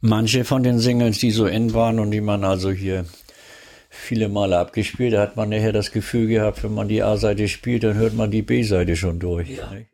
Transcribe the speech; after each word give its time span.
Manche 0.00 0.44
von 0.44 0.62
den 0.62 0.78
Singles, 0.78 1.18
die 1.18 1.30
so 1.30 1.46
in 1.46 1.74
waren 1.74 1.98
und 1.98 2.10
die 2.10 2.22
man 2.22 2.42
also 2.42 2.70
hier 2.70 3.04
viele 3.90 4.28
Male 4.28 4.58
abgespielt, 4.58 5.12
da 5.12 5.20
hat 5.20 5.36
man 5.36 5.50
nachher 5.50 5.72
das 5.72 5.92
Gefühl 5.92 6.26
gehabt, 6.26 6.64
wenn 6.64 6.72
man 6.72 6.88
die 6.88 7.02
A-Seite 7.02 7.48
spielt, 7.48 7.84
dann 7.84 7.94
hört 7.94 8.14
man 8.14 8.30
die 8.30 8.42
B-Seite 8.42 8.96
schon 8.96 9.18
durch. 9.18 9.50
Ja. 9.50 9.70
Liebe 9.72 9.89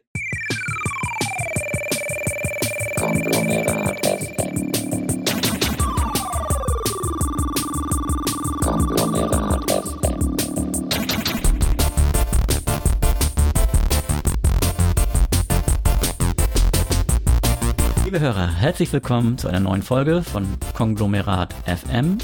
Hörer, 18.26 18.52
herzlich 18.56 18.92
willkommen 18.92 19.38
zu 19.38 19.46
einer 19.46 19.60
neuen 19.60 19.82
Folge 19.82 20.20
von 20.20 20.48
Konglomerat 20.74 21.54
FM. 21.64 22.18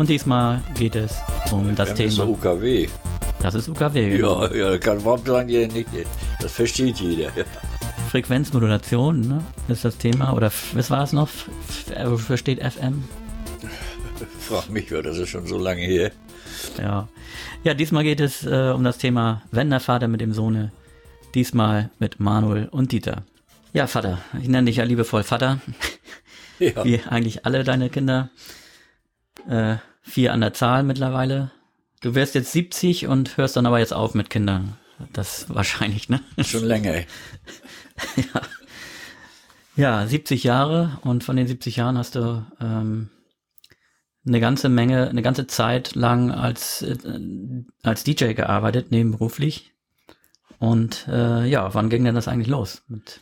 Und 0.00 0.08
diesmal 0.08 0.60
geht 0.76 0.96
es 0.96 1.16
um 1.52 1.76
das 1.76 1.90
FM 1.90 1.96
Thema. 1.96 2.10
ist 2.10 2.18
UKW. 2.18 2.88
Das 3.40 3.54
ist 3.54 3.68
UKW. 3.68 4.18
Ja, 4.18 4.52
ja, 4.52 4.78
kann 4.78 5.04
warum 5.04 5.24
sagen 5.24 5.46
die 5.46 5.64
nicht? 5.68 5.86
Das 6.40 6.50
versteht 6.50 6.96
jeder. 6.96 7.30
Ja. 7.36 7.44
Frequenzmodulation 8.10 9.20
ne, 9.20 9.44
ist 9.68 9.84
das 9.84 9.96
Thema. 9.96 10.32
Oder 10.32 10.50
was 10.72 10.90
war 10.90 11.04
es 11.04 11.12
noch? 11.12 11.28
F- 11.28 11.48
f- 11.68 12.10
Wofür 12.10 12.36
steht 12.36 12.60
FM? 12.60 13.04
Frag 14.40 14.70
mich, 14.70 14.88
das 14.88 15.18
ist 15.18 15.28
schon 15.28 15.46
so 15.46 15.56
lange 15.56 15.82
her. 15.82 16.10
Ja. 16.78 17.06
Ja, 17.62 17.74
diesmal 17.74 18.02
geht 18.02 18.18
es 18.18 18.44
äh, 18.44 18.72
um 18.74 18.82
das 18.82 18.98
Thema, 18.98 19.42
wenn 19.52 19.70
der 19.70 19.78
Vater 19.78 20.08
mit 20.08 20.20
dem 20.20 20.32
Sohne. 20.32 20.72
Diesmal 21.36 21.90
mit 22.00 22.18
Manuel 22.18 22.66
und 22.72 22.90
Dieter. 22.90 23.22
Ja, 23.72 23.86
Vater. 23.86 24.18
Ich 24.40 24.48
nenne 24.48 24.66
dich 24.66 24.76
ja 24.76 24.84
liebevoll 24.84 25.22
Vater. 25.22 25.60
Ja. 26.58 26.84
Wie 26.84 27.00
eigentlich 27.08 27.46
alle 27.46 27.64
deine 27.64 27.90
Kinder. 27.90 28.30
Äh, 29.48 29.76
vier 30.02 30.32
an 30.32 30.40
der 30.40 30.52
Zahl 30.52 30.82
mittlerweile. 30.82 31.50
Du 32.00 32.14
wirst 32.14 32.34
jetzt 32.34 32.52
70 32.52 33.06
und 33.06 33.36
hörst 33.36 33.56
dann 33.56 33.66
aber 33.66 33.78
jetzt 33.78 33.92
auf 33.92 34.14
mit 34.14 34.28
Kindern. 34.28 34.76
Das 35.12 35.46
wahrscheinlich, 35.48 36.08
ne? 36.08 36.20
Schon 36.44 36.64
länger. 36.64 37.02
Ja, 39.74 40.06
70 40.06 40.44
Jahre 40.44 40.98
und 41.02 41.24
von 41.24 41.36
den 41.36 41.46
70 41.46 41.76
Jahren 41.76 41.96
hast 41.96 42.14
du 42.14 42.44
ähm, 42.60 43.08
eine 44.26 44.40
ganze 44.40 44.68
Menge, 44.68 45.08
eine 45.08 45.22
ganze 45.22 45.46
Zeit 45.46 45.94
lang 45.94 46.30
als, 46.30 46.82
äh, 46.82 46.96
als 47.82 48.04
DJ 48.04 48.34
gearbeitet, 48.34 48.90
nebenberuflich. 48.90 49.72
Und 50.58 51.08
äh, 51.08 51.46
ja, 51.46 51.72
wann 51.74 51.88
ging 51.88 52.04
denn 52.04 52.14
das 52.14 52.28
eigentlich 52.28 52.48
los? 52.48 52.82
Mit, 52.86 53.20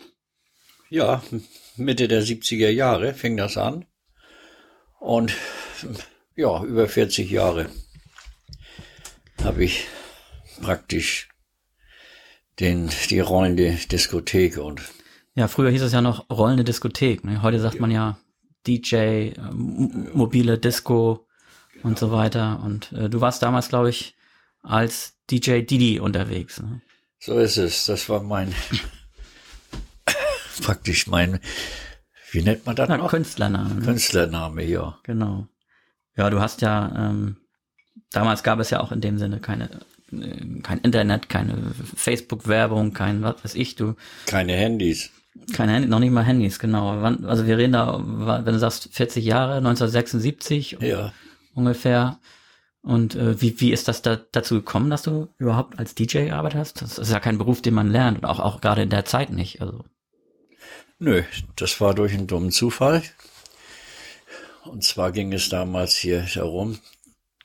Ja, 0.91 1.22
Mitte 1.77 2.08
der 2.08 2.22
70er 2.22 2.69
Jahre 2.69 3.14
fing 3.14 3.36
das 3.36 3.56
an. 3.56 3.86
Und 4.98 5.34
ja, 6.36 6.62
über 6.64 6.88
40 6.88 7.30
Jahre 7.30 7.70
habe 9.42 9.64
ich 9.64 9.86
praktisch 10.61 11.28
den, 12.58 12.91
die 13.08 13.20
rollende 13.20 13.78
Diskothek 13.91 14.58
und 14.58 14.83
ja, 15.36 15.46
früher 15.46 15.70
hieß 15.70 15.83
es 15.83 15.92
ja 15.92 16.02
noch 16.02 16.28
rollende 16.28 16.64
Diskothek. 16.64 17.24
Ne? 17.24 17.41
Heute 17.41 17.61
sagt 17.61 17.78
man 17.78 17.91
ja 17.91 18.18
DJ, 18.66 18.96
äh, 18.96 19.33
mobile 19.52 20.58
Disco 20.58 21.27
und 21.84 21.98
so 21.98 22.11
weiter. 22.11 22.61
Und 22.64 22.92
äh, 22.92 23.08
du 23.08 23.20
warst 23.20 23.42
damals, 23.42 23.68
glaube 23.68 23.91
ich, 23.91 24.16
als 24.62 25.16
DJ 25.30 25.61
Didi 25.61 26.00
unterwegs. 26.00 26.61
Ne? 26.61 26.83
so 27.20 27.38
ist 27.38 27.58
es. 27.58 27.86
Das 27.86 28.08
war 28.08 28.22
mein, 28.22 28.52
praktisch 30.61 31.06
mein, 31.06 31.41
wie 32.33 32.42
nennt 32.42 32.66
man 32.66 32.77
das 32.77 32.89
Ja, 32.89 32.97
noch? 32.97 33.11
Künstlername. 33.11 33.75
Ne? 33.77 33.83
Künstlername, 33.84 34.64
ja. 34.64 34.98
Genau. 35.02 35.47
Ja, 36.17 36.30
du 36.30 36.41
hast 36.41 36.61
ja, 36.62 36.92
ähm, 37.11 37.36
damals 38.12 38.42
gab 38.42 38.58
es 38.61 38.70
ja 38.70 38.80
auch 38.80 38.92
in 38.92 39.00
dem 39.00 39.19
Sinne 39.19 39.41
keine, 39.41 39.69
äh, 40.12 40.61
kein 40.62 40.79
Internet, 40.79 41.29
keine 41.29 41.73
Facebook-Werbung, 41.96 42.92
kein, 42.92 43.23
was 43.23 43.45
weiß 43.45 43.55
ich, 43.55 43.74
du, 43.77 43.95
Keine 44.27 44.52
Handys. 44.52 45.11
keine 45.55 45.73
Handy, 45.73 45.89
noch 45.89 46.01
nicht 46.01 46.11
mal 46.12 46.24
Handys, 46.24 46.58
genau. 46.58 46.90
Also 47.01 47.46
wir 47.46 47.57
reden 47.58 47.73
da, 47.73 47.98
wenn 48.45 48.52
du 48.52 48.58
sagst 48.58 48.89
40 48.92 49.24
Jahre, 49.24 49.57
1976 49.57 50.79
Ja. 50.80 51.13
ungefähr. 51.55 52.18
Und 52.83 53.14
äh, 53.14 53.40
wie, 53.42 53.61
wie 53.61 53.73
ist 53.73 53.89
das 53.89 54.01
da, 54.02 54.17
dazu 54.33 54.55
gekommen, 54.55 54.89
dass 54.89 55.02
du 55.02 55.29
überhaupt 55.36 55.79
als 55.79 55.95
DJ 55.95 56.24
gearbeitet 56.27 56.58
hast? 56.58 56.80
Das 56.83 56.96
ist 56.98 57.13
ja 57.13 57.20
kein 57.20 57.36
Beruf, 57.36 57.61
den 57.61 57.74
man 57.74 57.90
lernt 57.90 58.18
und 58.18 58.24
auch, 58.24 58.40
auch 58.40 58.61
gerade 58.63 58.83
in 58.83 58.89
der 58.89 59.05
Zeit 59.05 59.30
nicht. 59.30 59.61
Also, 59.61 59.84
Nö, 61.02 61.22
das 61.56 61.80
war 61.80 61.94
durch 61.94 62.12
einen 62.12 62.27
dummen 62.27 62.50
Zufall. 62.50 63.02
Und 64.66 64.84
zwar 64.84 65.12
ging 65.12 65.33
es 65.33 65.48
damals 65.48 65.96
hier 65.96 66.28
darum, 66.34 66.78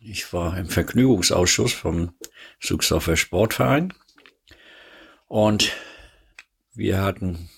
ich 0.01 0.33
war 0.33 0.57
im 0.57 0.67
Vergnügungsausschuss 0.67 1.71
vom 1.71 2.13
Suchsoffer 2.59 3.15
Sportverein 3.15 3.93
und 5.29 5.71
wir 6.73 7.01
hatten 7.01 7.49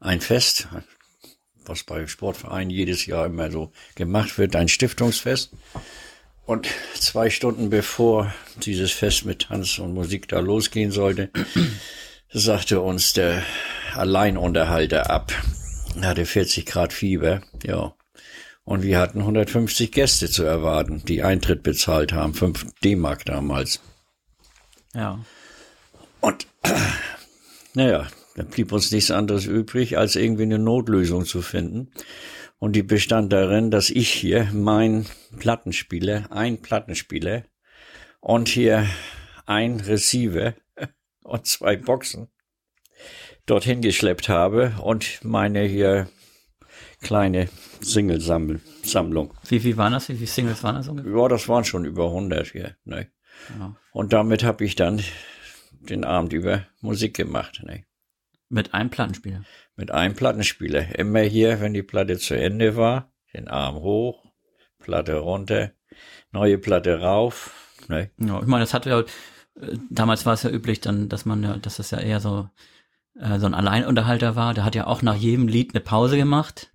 ein 0.00 0.20
Fest, 0.20 0.66
was 1.64 1.84
bei 1.84 2.08
Sportvereinen 2.08 2.70
jedes 2.70 3.06
Jahr 3.06 3.26
immer 3.26 3.52
so 3.52 3.70
gemacht 3.94 4.36
wird, 4.36 4.56
ein 4.56 4.66
Stiftungsfest. 4.66 5.52
Und 6.44 6.66
zwei 6.94 7.30
Stunden 7.30 7.70
bevor 7.70 8.34
dieses 8.56 8.90
Fest 8.90 9.24
mit 9.24 9.42
Tanz 9.42 9.78
und 9.78 9.94
Musik 9.94 10.26
da 10.26 10.40
losgehen 10.40 10.90
sollte, 10.90 11.30
sagte 12.32 12.80
uns 12.80 13.12
der 13.12 13.44
Alleinunterhalter 13.96 15.10
ab. 15.10 15.32
Er 16.00 16.08
hatte 16.08 16.24
40 16.24 16.66
Grad 16.66 16.92
Fieber, 16.92 17.42
ja. 17.64 17.94
Und 18.64 18.82
wir 18.82 18.98
hatten 18.98 19.20
150 19.20 19.90
Gäste 19.90 20.30
zu 20.30 20.44
erwarten, 20.44 21.02
die 21.04 21.22
Eintritt 21.22 21.62
bezahlt 21.62 22.12
haben, 22.12 22.34
5 22.34 22.66
D-Mark 22.84 23.24
damals. 23.24 23.80
ja. 24.94 25.18
Und 26.20 26.46
naja, 27.74 28.06
da 28.36 28.42
blieb 28.42 28.72
uns 28.72 28.90
nichts 28.90 29.10
anderes 29.10 29.46
übrig, 29.46 29.98
als 29.98 30.16
irgendwie 30.16 30.42
eine 30.42 30.58
Notlösung 30.58 31.24
zu 31.24 31.42
finden. 31.42 31.90
Und 32.58 32.76
die 32.76 32.82
bestand 32.82 33.32
darin, 33.32 33.70
dass 33.70 33.90
ich 33.90 34.10
hier 34.10 34.50
mein 34.52 35.06
Plattenspieler, 35.38 36.30
ein 36.30 36.60
Plattenspieler 36.60 37.44
und 38.20 38.48
hier 38.48 38.86
ein 39.46 39.80
Receiver 39.80 40.54
und 41.24 41.46
zwei 41.46 41.76
Boxen 41.76 42.28
dorthin 43.50 43.80
geschleppt 43.80 44.28
habe 44.28 44.74
und 44.82 45.24
meine 45.24 45.62
hier 45.64 46.08
kleine 47.00 47.48
Single-Sammlung. 47.80 49.34
Wie, 49.48 49.64
wie 49.64 49.76
waren 49.76 49.92
das? 49.92 50.08
Wie 50.08 50.14
viele 50.14 50.26
Singles 50.26 50.62
waren 50.62 50.76
das 50.76 50.88
ungefähr? 50.88 51.12
Ja, 51.12 51.28
das 51.28 51.48
waren 51.48 51.64
schon 51.64 51.84
über 51.84 52.06
100 52.06 52.46
hier. 52.48 52.76
Ne? 52.84 53.10
Ja. 53.58 53.74
Und 53.92 54.12
damit 54.12 54.44
habe 54.44 54.64
ich 54.64 54.76
dann 54.76 55.02
den 55.80 56.04
Abend 56.04 56.32
über 56.32 56.66
Musik 56.80 57.16
gemacht. 57.16 57.62
Ne? 57.64 57.84
Mit 58.48 58.74
einem 58.74 58.90
Plattenspieler. 58.90 59.42
Mit 59.76 59.90
einem 59.90 60.14
Plattenspieler. 60.14 60.98
Immer 60.98 61.20
hier, 61.20 61.60
wenn 61.60 61.74
die 61.74 61.82
Platte 61.82 62.18
zu 62.18 62.34
Ende 62.34 62.76
war, 62.76 63.12
den 63.34 63.48
Arm 63.48 63.76
hoch, 63.76 64.24
Platte 64.78 65.16
runter, 65.16 65.72
neue 66.30 66.58
Platte 66.58 67.00
rauf. 67.00 67.74
Ne? 67.88 68.10
Ja, 68.18 68.40
ich 68.40 68.46
meine, 68.46 68.62
das 68.62 68.74
hatte 68.74 68.90
ja, 68.90 69.00
äh, 69.00 69.76
damals 69.88 70.26
war 70.26 70.34
es 70.34 70.42
ja 70.42 70.50
üblich 70.50 70.80
dann, 70.80 71.08
dass 71.08 71.24
man 71.24 71.42
ja, 71.42 71.56
dass 71.56 71.76
das 71.78 71.90
ja 71.90 71.98
eher 71.98 72.20
so, 72.20 72.48
äh, 73.18 73.38
so 73.38 73.46
ein 73.46 73.54
Alleinunterhalter 73.54 74.36
war. 74.36 74.54
Der 74.54 74.64
hat 74.64 74.74
ja 74.74 74.86
auch 74.86 75.02
nach 75.02 75.16
jedem 75.16 75.48
Lied 75.48 75.74
eine 75.74 75.80
Pause 75.80 76.16
gemacht. 76.16 76.70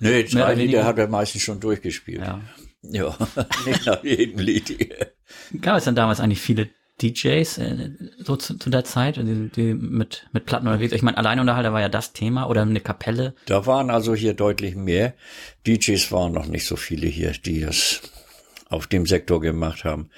Nee, 0.00 0.24
zwei 0.24 0.54
Lieder 0.54 0.84
hat 0.84 0.98
er 0.98 1.08
meistens 1.08 1.42
schon 1.42 1.60
durchgespielt. 1.60 2.22
Ja. 2.22 2.40
Ja, 2.82 3.14
nicht 3.66 3.84
nach 3.84 4.02
jedem 4.02 4.38
Lied. 4.38 4.96
Gab 5.60 5.76
es 5.76 5.84
dann 5.84 5.94
damals 5.94 6.20
eigentlich 6.20 6.40
viele 6.40 6.70
DJs 7.02 7.58
äh, 7.58 7.90
so 8.18 8.36
zu, 8.36 8.58
zu 8.58 8.70
der 8.70 8.84
Zeit, 8.84 9.16
die, 9.16 9.50
die 9.54 9.74
mit, 9.74 10.28
mit 10.32 10.46
Platten 10.46 10.66
unterwegs? 10.66 10.92
Ich 10.92 11.02
meine, 11.02 11.18
Alleinunterhalter 11.18 11.72
war 11.72 11.80
ja 11.80 11.88
das 11.88 12.12
Thema 12.12 12.48
oder 12.48 12.62
eine 12.62 12.80
Kapelle. 12.80 13.34
Da 13.46 13.66
waren 13.66 13.90
also 13.90 14.14
hier 14.14 14.34
deutlich 14.34 14.76
mehr. 14.76 15.14
DJs 15.66 16.10
waren 16.12 16.32
noch 16.32 16.46
nicht 16.46 16.66
so 16.66 16.76
viele 16.76 17.06
hier, 17.06 17.32
die 17.32 17.60
das 17.60 18.00
auf 18.68 18.86
dem 18.86 19.06
Sektor 19.06 19.40
gemacht 19.40 19.84
haben. 19.84 20.10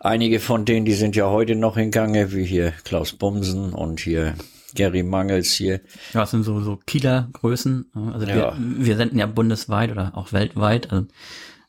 Einige 0.00 0.40
von 0.40 0.64
denen, 0.64 0.84
die 0.84 0.94
sind 0.94 1.14
ja 1.14 1.30
heute 1.30 1.54
noch 1.54 1.76
in 1.76 1.92
Gange, 1.92 2.32
wie 2.32 2.44
hier 2.44 2.72
Klaus 2.84 3.12
Bumsen 3.12 3.72
und 3.72 4.00
hier 4.00 4.34
Gary 4.74 5.02
Mangels 5.02 5.52
hier. 5.52 5.80
Ja, 6.14 6.20
das 6.20 6.30
sind 6.30 6.42
so, 6.44 6.60
so 6.60 6.76
Kieler-Größen. 6.86 7.90
Also 8.12 8.26
Ja. 8.26 8.56
wir, 8.58 8.96
senden 8.96 9.18
ja 9.18 9.26
bundesweit 9.26 9.90
oder 9.90 10.16
auch 10.16 10.32
weltweit. 10.32 10.90
Also, 10.92 11.06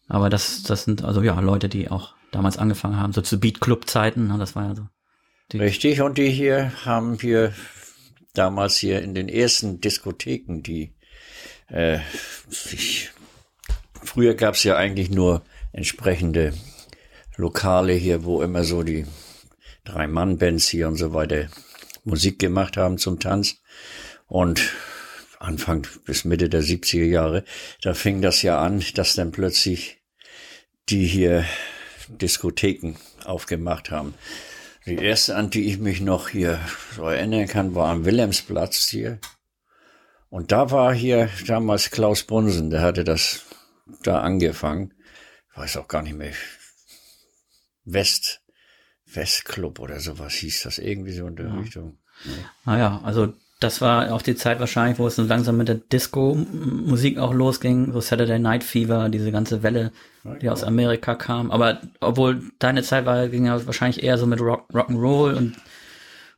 aber 0.08 0.30
das, 0.30 0.64
das 0.64 0.84
sind 0.86 1.04
also 1.04 1.22
ja 1.22 1.40
Leute, 1.40 1.70
die 1.70 1.90
auch 1.90 2.16
damals 2.32 2.58
angefangen 2.58 3.00
haben, 3.00 3.14
so 3.14 3.22
zu 3.22 3.40
Beat-Club-Zeiten. 3.40 4.28
ne, 4.28 4.38
Das 4.38 4.56
war 4.56 4.68
ja 4.70 4.76
so. 4.76 4.88
Die- 5.52 5.60
Richtig, 5.60 6.02
und 6.02 6.18
die 6.18 6.30
hier 6.30 6.72
haben 6.86 7.22
wir 7.22 7.54
damals 8.34 8.78
hier 8.78 9.02
in 9.02 9.14
den 9.14 9.30
ersten 9.30 9.80
Diskotheken, 9.82 10.62
die 10.64 10.94
äh, 11.70 12.00
ich, 12.72 13.12
früher 14.02 14.34
gab 14.34 14.56
es 14.56 14.64
ja 14.64 14.76
eigentlich 14.76 15.10
nur 15.12 15.44
entsprechende 15.72 16.54
Lokale 17.38 17.94
hier, 17.94 18.24
wo 18.26 18.42
immer 18.42 18.64
so 18.64 18.84
die 18.84 19.06
Drei-Mann-Bands 19.86 20.68
hier 20.68 20.88
und 20.88 20.96
so 20.96 21.14
weiter 21.14 21.48
Musik 22.04 22.40
gemacht 22.40 22.78
haben 22.78 22.98
zum 22.98 23.20
Tanz. 23.20 23.58
Und 24.28 24.74
Anfang 25.40 25.86
bis 26.06 26.26
Mitte 26.26 26.50
der 26.50 26.64
70er 26.64 27.04
Jahre, 27.04 27.44
da 27.82 27.94
fing 27.94 28.22
das 28.22 28.42
ja 28.42 28.60
an, 28.60 28.84
dass 28.96 29.16
dann 29.16 29.32
plötzlich 29.32 30.02
die 30.90 31.06
hier 31.06 31.46
Diskotheken 32.08 32.96
aufgemacht 33.26 33.92
haben. 33.92 34.14
Die 34.86 34.96
erste, 34.96 35.36
an 35.36 35.50
die 35.50 35.68
ich 35.68 35.80
mich 35.80 36.02
noch 36.02 36.30
hier 36.30 36.60
so 36.96 37.08
erinnern 37.08 37.48
kann, 37.48 37.76
war 37.76 37.90
am 37.90 38.06
Wilhelmsplatz 38.06 38.88
hier. 38.90 39.20
Und 40.30 40.52
da 40.52 40.72
war 40.72 40.94
hier 40.94 41.30
damals 41.48 41.92
Klaus 41.92 42.24
Bunsen, 42.24 42.70
der 42.70 42.82
hatte 42.82 43.04
das 43.04 43.44
da 44.02 44.22
angefangen. 44.22 44.94
Ich 45.52 45.58
weiß 45.58 45.78
auch 45.78 45.88
gar 45.88 46.02
nicht 46.02 46.18
mehr. 46.18 46.34
West, 47.86 48.42
Westclub 49.16 49.80
oder 49.80 50.00
sowas 50.00 50.34
hieß 50.34 50.64
das 50.64 50.78
irgendwie 50.78 51.14
so 51.14 51.28
in 51.28 51.36
der 51.36 51.48
ja. 51.48 51.56
Richtung. 51.56 51.98
Nee. 52.26 52.32
Naja, 52.66 53.02
also 53.04 53.34
das 53.60 53.82
war 53.82 54.12
auch 54.14 54.22
die 54.22 54.36
Zeit 54.36 54.60
wahrscheinlich, 54.60 55.00
wo 55.00 55.08
es 55.08 55.16
so 55.16 55.24
langsam 55.24 55.58
mit 55.58 55.70
der 55.70 55.76
Disco-Musik 55.76 57.18
auch 57.18 57.34
losging, 57.34 57.94
so 57.94 58.02
Saturday 58.02 58.40
Night 58.40 58.64
Fever, 58.64 59.10
diese 59.10 59.32
ganze 59.32 59.64
Welle, 59.64 59.92
die 60.42 60.50
aus 60.50 60.64
Amerika 60.64 61.16
kam. 61.16 61.50
Aber 61.50 61.82
obwohl 62.02 62.42
deine 62.60 62.84
Zeit 62.84 63.06
war, 63.06 63.30
ging 63.30 63.46
ja 63.46 63.66
wahrscheinlich 63.66 64.04
eher 64.04 64.18
so 64.18 64.26
mit 64.26 64.42
Rock, 64.42 64.70
Rock'n'Roll 64.74 65.36
und 65.36 65.56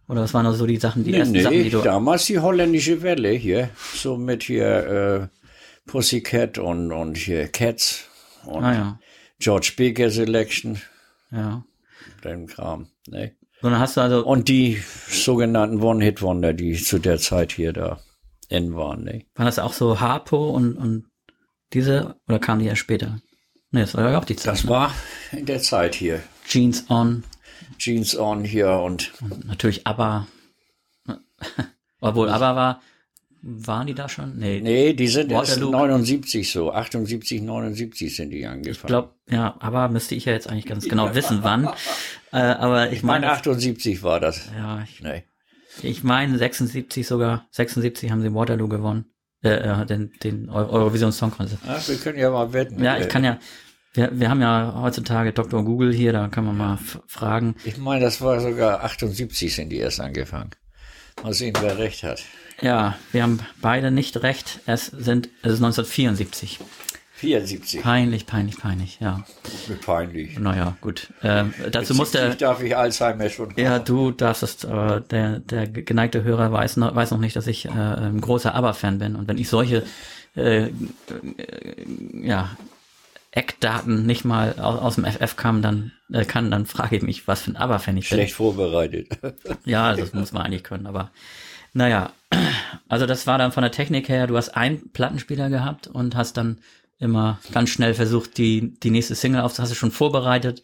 oder 0.07 0.21
was 0.21 0.35
waren 0.35 0.45
also 0.45 0.67
die 0.67 0.77
Sachen, 0.77 1.03
die 1.03 1.11
nee, 1.11 1.17
ersten 1.17 1.33
nee, 1.33 1.41
Sachen, 1.41 1.63
die 1.63 1.69
du... 1.71 1.81
damals 1.81 2.25
die 2.25 2.37
holländische 2.37 3.01
Welle 3.01 3.29
hier, 3.29 3.69
so 3.95 4.17
mit 4.17 4.43
hier 4.43 5.29
äh, 5.31 5.89
Pussycat 5.89 6.59
und, 6.59 6.91
und 6.91 7.17
hier 7.17 7.47
Cats 7.47 8.07
und 8.45 8.63
ah, 8.63 8.73
ja. 8.73 8.99
George 9.39 9.73
Baker 9.75 10.11
Selection. 10.11 10.79
Ja. 11.31 11.63
Den 12.25 12.47
Kram, 12.47 12.87
ne? 13.07 13.35
Sondern 13.61 13.79
hast 13.79 13.97
du 13.97 14.01
also. 14.01 14.25
Und 14.25 14.49
die 14.49 14.81
sogenannten 15.07 15.81
One-Hit-Wonder, 15.81 16.53
die 16.53 16.75
zu 16.75 16.99
der 16.99 17.19
Zeit 17.19 17.51
hier 17.51 17.73
da 17.73 17.99
in 18.49 18.75
waren, 18.75 19.03
ne? 19.03 19.25
Waren 19.35 19.45
das 19.45 19.59
auch 19.59 19.73
so 19.73 19.99
Harpo 19.99 20.49
und, 20.49 20.75
und 20.75 21.05
diese, 21.73 22.15
oder 22.27 22.39
kamen 22.39 22.61
die 22.61 22.67
erst 22.67 22.81
später? 22.81 23.19
Ne, 23.71 23.81
das 23.81 23.95
war 23.95 24.09
ja 24.09 24.19
auch 24.19 24.25
die 24.25 24.35
Zeit. 24.35 24.53
Das 24.53 24.63
ne? 24.63 24.69
war 24.69 24.93
in 25.31 25.45
der 25.45 25.59
Zeit 25.59 25.95
hier. 25.95 26.21
Jeans 26.47 26.89
on. 26.89 27.23
Jeans 27.77 28.17
on 28.17 28.43
hier 28.43 28.71
und. 28.71 29.13
und 29.21 29.45
natürlich 29.45 29.85
ABBA. 29.85 30.27
Obwohl 32.01 32.29
ABBA 32.29 32.55
war, 32.55 32.81
waren 33.47 33.85
die 33.85 33.93
da 33.93 34.09
schon? 34.09 34.37
Nee, 34.37 34.59
nee 34.59 34.93
die 34.93 35.07
sind 35.07 35.31
Waterloo. 35.31 35.67
erst 35.67 35.71
79 35.71 36.51
so. 36.51 36.71
78, 36.71 37.43
79 37.43 38.15
sind 38.15 38.31
die 38.31 38.45
angefangen. 38.47 38.71
Ich 38.71 38.81
glaube, 38.81 39.13
ja, 39.29 39.55
aber 39.59 39.87
müsste 39.87 40.15
ich 40.15 40.25
ja 40.25 40.33
jetzt 40.33 40.49
eigentlich 40.49 40.65
ganz 40.65 40.89
genau 40.89 41.13
wissen, 41.13 41.39
wann. 41.43 41.69
Äh, 42.31 42.39
aber 42.39 42.87
ich, 42.87 42.97
ich 42.97 43.03
meine. 43.03 43.31
78 43.31 44.03
war 44.03 44.19
das. 44.19 44.49
Ja, 44.57 44.83
ich, 44.83 45.01
nee. 45.01 45.23
ich 45.83 46.03
meine 46.03 46.37
76 46.37 47.07
sogar. 47.07 47.47
76 47.51 48.11
haben 48.11 48.21
sie 48.21 48.33
Waterloo 48.33 48.67
gewonnen. 48.67 49.05
Äh, 49.41 49.51
äh 49.51 49.85
den, 49.85 50.11
den 50.21 50.49
Eurovision 50.49 51.13
Song 51.13 51.31
Contest. 51.31 51.59
Ja, 51.65 51.79
wir 51.87 51.95
können 51.95 52.19
ja 52.19 52.29
mal 52.31 52.51
wetten. 52.51 52.83
Ja, 52.83 52.97
ich 52.97 53.07
kann 53.07 53.23
ja. 53.23 53.39
Wir, 53.93 54.19
wir 54.19 54.29
haben 54.29 54.41
ja 54.41 54.77
heutzutage 54.81 55.31
Dr. 55.31 55.63
Google 55.63 55.93
hier, 55.93 56.11
da 56.11 56.27
kann 56.27 56.43
man 56.43 56.57
mal 56.57 56.77
fragen. 57.07 57.55
Ich 57.63 57.77
meine, 57.77 58.03
das 58.03 58.19
war 58.19 58.41
sogar 58.41 58.83
78 58.83 59.55
sind 59.55 59.69
die 59.69 59.77
erst 59.77 60.01
angefangen. 60.01 60.49
Mal 61.23 61.33
sehen, 61.33 61.53
wer 61.61 61.77
recht 61.77 62.03
hat. 62.03 62.23
Ja, 62.61 62.97
wir 63.11 63.23
haben 63.23 63.39
beide 63.61 63.91
nicht 63.91 64.21
recht. 64.23 64.59
Es 64.65 64.87
sind, 64.87 65.29
es 65.41 65.53
ist 65.53 65.63
1974. 65.63 66.59
74. 67.15 67.81
Peinlich, 67.81 68.25
peinlich, 68.25 68.57
peinlich, 68.57 68.99
ja. 68.99 69.23
Peinlich. 69.85 70.37
Naja, 70.37 70.75
gut. 70.81 71.13
Ähm, 71.23 71.53
dazu 71.71 71.95
muss 71.95 72.11
der. 72.11 72.35
darf 72.35 72.61
ich 72.61 72.75
Alzheimer 72.75 73.29
schon. 73.29 73.51
Haben. 73.51 73.61
Ja, 73.61 73.79
du 73.79 74.11
darfst 74.11 74.43
es, 74.43 74.65
aber 74.65 74.99
der, 74.99 75.39
der 75.39 75.67
geneigte 75.67 76.23
Hörer 76.23 76.51
weiß 76.51 76.75
noch, 76.77 76.93
weiß 76.93 77.11
noch 77.11 77.19
nicht, 77.19 77.35
dass 77.35 77.47
ich 77.47 77.65
äh, 77.65 77.69
ein 77.69 78.19
großer 78.19 78.53
ABBA-Fan 78.53 78.99
bin. 78.99 79.15
Und 79.15 79.29
wenn 79.29 79.37
ich 79.37 79.47
solche, 79.47 79.83
äh, 80.35 80.65
äh, 80.65 80.71
ja, 82.21 82.49
Eckdaten 83.35 84.05
nicht 84.05 84.23
mal 84.23 84.57
aus, 84.59 84.79
aus 84.79 84.95
dem 84.95 85.05
FF 85.05 85.35
kam, 85.35 85.61
dann 85.61 85.91
äh, 86.11 86.23
kann, 86.23 86.49
dann 86.49 86.65
frage 86.65 86.95
ich 86.95 87.03
mich, 87.03 87.27
was 87.27 87.41
für 87.41 87.51
ein 87.51 87.57
ABBA-Fan 87.57 87.97
ich 87.97 88.09
bin. 88.09 88.17
Schlecht 88.17 88.33
vorbereitet. 88.33 89.09
ja, 89.65 89.93
das 89.93 90.13
muss 90.13 90.31
man 90.31 90.43
eigentlich 90.43 90.63
können, 90.63 90.87
aber 90.87 91.11
naja, 91.73 92.13
also 92.87 93.05
das 93.05 93.27
war 93.27 93.37
dann 93.37 93.51
von 93.51 93.61
der 93.61 93.73
Technik 93.73 94.07
her, 94.07 94.27
du 94.27 94.37
hast 94.37 94.55
einen 94.55 94.89
Plattenspieler 94.93 95.49
gehabt 95.49 95.87
und 95.87 96.15
hast 96.15 96.37
dann 96.37 96.59
immer 96.97 97.39
ganz 97.51 97.69
schnell 97.71 97.93
versucht, 97.93 98.37
die, 98.37 98.79
die 98.79 98.89
nächste 98.89 99.15
Single 99.15 99.41
auf, 99.41 99.59
hast 99.59 99.69
du 99.69 99.75
schon 99.75 99.91
vorbereitet, 99.91 100.63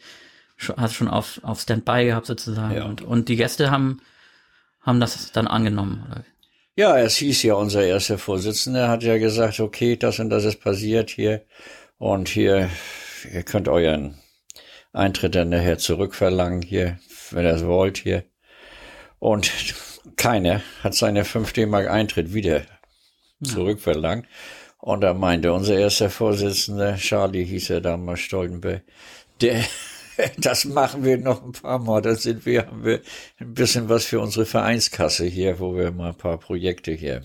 hast 0.78 0.94
schon 0.94 1.10
auf, 1.10 1.42
auf 1.44 1.60
Standby 1.60 2.06
gehabt 2.06 2.26
sozusagen. 2.26 2.76
Ja. 2.76 2.86
Und, 2.86 3.02
und 3.02 3.28
die 3.28 3.36
Gäste 3.36 3.70
haben, 3.70 4.00
haben 4.80 5.02
das 5.02 5.34
dann 5.34 5.48
angenommen, 5.48 6.06
oder? 6.10 6.24
Ja, 6.78 6.98
es 6.98 7.18
hieß 7.18 7.44
ja, 7.44 7.56
unser 7.56 7.84
erster 7.84 8.18
Vorsitzender 8.18 8.88
hat 8.88 9.04
ja 9.04 9.18
gesagt, 9.18 9.60
okay, 9.60 9.98
das 9.98 10.20
und 10.20 10.30
das 10.30 10.46
ist 10.46 10.62
passiert 10.62 11.10
hier 11.10 11.42
und 12.02 12.30
hier, 12.30 12.68
ihr 13.32 13.44
könnt 13.44 13.68
euren 13.68 14.18
Eintritt 14.92 15.36
dann 15.36 15.50
nachher 15.50 15.78
zurückverlangen 15.78 16.64
hier, 16.64 16.98
wenn 17.30 17.46
ihr 17.46 17.54
es 17.54 17.64
wollt 17.64 18.00
hier. 18.00 18.24
Und 19.20 19.52
keiner 20.16 20.64
hat 20.82 20.96
seine 20.96 21.26
5 21.26 21.54
D-Mark 21.54 21.88
Eintritt 21.88 22.34
wieder 22.34 22.62
ja. 22.62 22.66
zurückverlangt. 23.44 24.26
Und 24.80 25.02
da 25.02 25.14
meinte 25.14 25.54
unser 25.54 25.78
erster 25.78 26.10
Vorsitzende, 26.10 26.96
Charlie 26.98 27.46
hieß 27.46 27.70
er 27.70 27.82
damals, 27.82 28.22
Stoltenberg, 28.22 28.82
der, 29.40 29.64
das 30.38 30.66
machen 30.66 31.04
wir 31.04 31.18
noch 31.18 31.44
ein 31.44 31.52
paar 31.52 31.80
Mal. 31.80 32.02
Da 32.02 32.16
sind 32.16 32.46
wir, 32.46 32.68
haben 32.68 32.84
wir 32.84 33.02
ein 33.40 33.54
bisschen 33.54 33.90
was 33.90 34.06
für 34.06 34.20
unsere 34.20 34.46
Vereinskasse 34.46 35.26
hier, 35.26 35.60
wo 35.60 35.76
wir 35.76 35.92
mal 35.92 36.10
ein 36.10 36.18
paar 36.18 36.38
Projekte 36.38 36.92
hier 36.92 37.22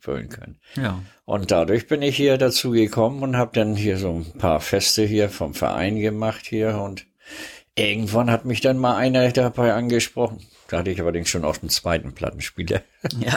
füllen 0.00 0.28
können. 0.28 0.58
Ja. 0.76 1.02
Und 1.24 1.50
dadurch 1.50 1.86
bin 1.86 2.02
ich 2.02 2.16
hier 2.16 2.38
dazu 2.38 2.70
gekommen 2.70 3.22
und 3.22 3.36
habe 3.36 3.52
dann 3.54 3.76
hier 3.76 3.96
so 3.96 4.10
ein 4.10 4.38
paar 4.38 4.60
Feste 4.60 5.04
hier 5.04 5.28
vom 5.28 5.54
Verein 5.54 5.98
gemacht 5.98 6.46
hier 6.46 6.80
und 6.80 7.06
irgendwann 7.76 8.30
hat 8.30 8.44
mich 8.44 8.60
dann 8.60 8.78
mal 8.78 8.96
einer 8.96 9.30
dabei 9.32 9.74
angesprochen. 9.74 10.40
Da 10.68 10.78
hatte 10.78 10.90
ich 10.90 11.00
allerdings 11.00 11.28
schon 11.28 11.44
auf 11.44 11.58
den 11.58 11.68
zweiten 11.68 12.14
Plattenspieler. 12.14 12.82
Ja. 13.18 13.36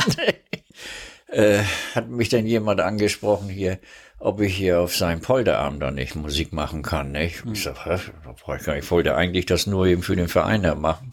äh, 1.27 1.63
hat 1.95 2.09
mich 2.09 2.29
dann 2.29 2.45
jemand 2.45 2.81
angesprochen 2.81 3.49
hier, 3.49 3.79
ob 4.23 4.39
ich 4.39 4.55
hier 4.55 4.79
auf 4.79 4.95
seinem 4.95 5.19
Polderarm 5.19 5.81
da 5.81 5.91
nicht 5.91 6.15
Musik 6.15 6.53
machen 6.53 6.81
kann. 6.81 7.11
Nicht? 7.11 7.43
Ich 7.51 7.63
sag, 7.63 7.75
ich 7.85 8.91
wollte 8.91 9.15
eigentlich 9.15 9.45
das 9.45 9.67
nur 9.67 9.85
eben 9.85 10.01
für 10.01 10.15
den 10.15 10.29
Verein 10.29 10.63
da 10.63 10.75
machen. 10.75 11.11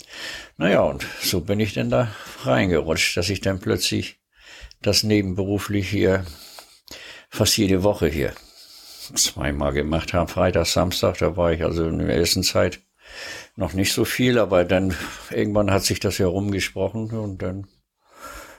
Naja, 0.57 0.83
und 0.83 1.05
so 1.21 1.41
bin 1.41 1.59
ich 1.59 1.75
dann 1.75 1.91
da 1.91 2.15
reingerutscht, 2.45 3.17
dass 3.17 3.29
ich 3.29 3.41
dann 3.41 3.59
plötzlich 3.59 4.21
das 4.81 5.03
nebenberuflich 5.03 5.91
hier 5.91 6.25
fast 7.29 7.57
jede 7.57 7.83
Woche 7.83 8.07
hier 8.07 8.33
zweimal 9.17 9.73
gemacht 9.73 10.13
habe. 10.13 10.31
Freitag, 10.31 10.67
Samstag, 10.67 11.19
da 11.19 11.37
war 11.37 11.53
ich 11.53 11.65
also 11.65 11.89
in 11.89 11.99
der 11.99 12.17
ersten 12.17 12.45
Zeit 12.45 12.81
noch 13.57 13.73
nicht 13.73 13.93
so 13.93 14.05
viel, 14.05 14.39
aber 14.39 14.65
dann 14.65 14.95
irgendwann 15.31 15.73
hat 15.73 15.83
sich 15.83 15.99
das 15.99 16.19
ja 16.19 16.29
rumgesprochen 16.29 17.11
und 17.11 17.43
dann 17.43 17.67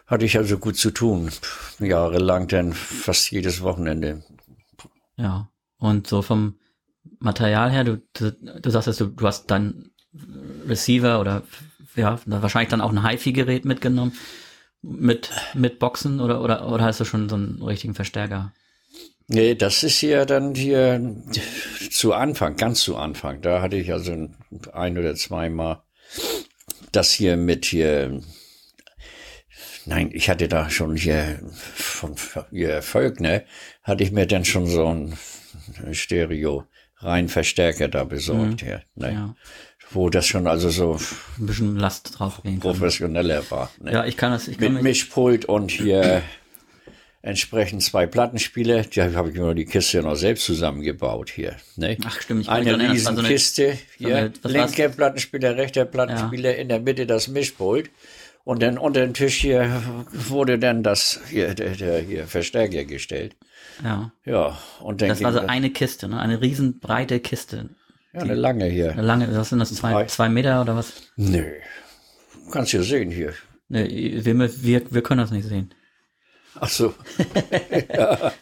hatte 0.08 0.25
ich 0.25 0.38
also 0.38 0.58
gut 0.58 0.75
zu 0.75 0.91
tun. 0.91 1.31
Jahrelang 1.79 2.50
dann 2.50 2.74
fast 2.74 3.31
jedes 3.31 3.62
Wochenende. 3.62 4.25
Ja. 5.21 5.49
Und 5.77 6.07
so 6.07 6.21
vom 6.21 6.55
Material 7.19 7.71
her, 7.71 7.83
du, 7.83 8.01
du, 8.13 8.31
du 8.31 8.69
sagst, 8.69 8.99
du, 8.99 9.05
du 9.05 9.27
hast 9.27 9.49
dann 9.49 9.91
Receiver 10.67 11.19
oder 11.19 11.43
ja, 11.95 12.19
wahrscheinlich 12.25 12.69
dann 12.69 12.81
auch 12.81 12.91
ein 12.91 13.07
HiFi-Gerät 13.07 13.65
mitgenommen 13.65 14.13
mit, 14.81 15.29
mit 15.53 15.79
Boxen 15.79 16.19
oder, 16.19 16.41
oder, 16.41 16.67
oder 16.67 16.83
hast 16.83 16.99
du 16.99 17.05
schon 17.05 17.29
so 17.29 17.35
einen 17.35 17.61
richtigen 17.61 17.93
Verstärker? 17.93 18.51
Nee, 19.27 19.55
das 19.55 19.83
ist 19.83 20.01
ja 20.01 20.25
dann 20.25 20.55
hier 20.55 21.15
zu 21.89 22.13
Anfang, 22.13 22.57
ganz 22.57 22.81
zu 22.81 22.97
Anfang. 22.97 23.41
Da 23.41 23.61
hatte 23.61 23.77
ich 23.77 23.91
also 23.93 24.27
ein 24.73 24.97
oder 24.97 25.15
zweimal 25.15 25.83
das 26.91 27.11
hier 27.11 27.37
mit 27.37 27.65
hier. 27.65 28.21
Nein, 29.91 30.10
ich 30.13 30.29
hatte 30.29 30.48
da 30.48 30.69
schon 30.69 30.95
hier 30.95 31.39
von 31.51 32.15
ihr 32.50 32.69
Erfolg, 32.69 33.19
ne? 33.19 33.43
Hatte 33.83 34.05
ich 34.05 34.13
mir 34.13 34.25
dann 34.25 34.45
schon 34.45 34.65
so 34.65 34.88
ein 34.88 35.17
Stereo 35.91 36.63
rein 37.00 37.27
Verstärker 37.27 37.89
da 37.89 38.05
besorgt, 38.05 38.63
mhm. 38.63 38.69
ja, 38.69 38.81
ne? 38.95 39.12
Ja. 39.12 39.36
Wo 39.89 40.10
das 40.10 40.27
schon 40.27 40.48
also 40.48 40.69
so 40.69 40.98
ein 41.38 41.45
bisschen 41.45 41.75
Last 41.75 42.17
drauf 42.17 42.41
professioneller 42.62 43.51
war. 43.51 43.69
Ne? 43.81 43.91
Ja, 43.91 44.05
ich 44.05 44.15
kann 44.15 44.31
das. 44.31 44.48
Ich 44.48 44.57
kann 44.57 44.75
mit 44.75 44.83
Mischpult 44.83 45.43
und 45.43 45.71
hier 45.71 46.24
entsprechend 47.21 47.83
zwei 47.83 48.07
Plattenspieler. 48.07 48.83
Die 48.83 49.01
habe 49.01 49.29
ich 49.29 49.36
mir 49.36 49.53
die 49.53 49.65
Kiste 49.65 50.01
noch 50.01 50.15
selbst 50.15 50.45
zusammengebaut 50.45 51.29
hier. 51.29 51.57
Ne? 51.75 51.98
Ach 52.05 52.21
stimmt. 52.21 52.43
Ich 52.43 52.50
eine 52.50 52.79
Riesenkiste. 52.79 53.74
So 53.74 54.07
hier, 54.07 54.31
so 54.41 54.48
linker 54.48 54.88
Plattenspieler, 54.88 55.57
rechter 55.57 55.83
Plattenspieler, 55.83 56.51
ja. 56.51 56.62
in 56.62 56.69
der 56.69 56.79
Mitte 56.79 57.05
das 57.05 57.27
Mischpult. 57.27 57.89
Und 58.43 58.63
dann 58.63 58.77
unter 58.77 59.01
den 59.01 59.13
Tisch 59.13 59.36
hier 59.36 59.81
wurde 60.12 60.57
dann 60.57 60.83
das 60.83 61.19
hier, 61.29 61.53
der, 61.53 61.75
der 61.75 62.00
hier 62.00 62.27
Verstärker 62.27 62.86
gestellt. 62.86 63.36
Ja. 63.83 64.12
Ja. 64.25 64.57
Und 64.79 65.01
dann 65.01 65.10
das 65.10 65.24
war 65.24 65.33
so 65.33 65.39
eine 65.39 65.69
Kiste, 65.69 66.07
ne? 66.07 66.19
Eine 66.19 66.41
riesenbreite 66.41 67.19
Kiste. 67.19 67.69
Ja, 68.13 68.21
eine 68.21 68.33
lange 68.33 68.65
hier. 68.65 68.91
Eine 68.91 69.03
lange, 69.03 69.36
was 69.36 69.50
sind 69.50 69.60
das? 69.60 69.74
Zwei, 69.74 70.05
zwei 70.05 70.27
Meter 70.27 70.62
oder 70.62 70.75
was? 70.75 70.93
Nö. 71.15 71.43
Kannst 72.51 72.74
du 72.74 72.77
ja 72.77 72.83
sehen 72.83 73.12
hier. 73.12 73.33
Nee, 73.69 74.19
wir, 74.25 74.63
wir, 74.63 74.93
wir 74.93 75.03
können 75.03 75.21
das 75.21 75.31
nicht 75.31 75.48
sehen. 75.48 75.74
Ach 76.60 76.67
so. 76.67 76.93
ja. 77.93 78.33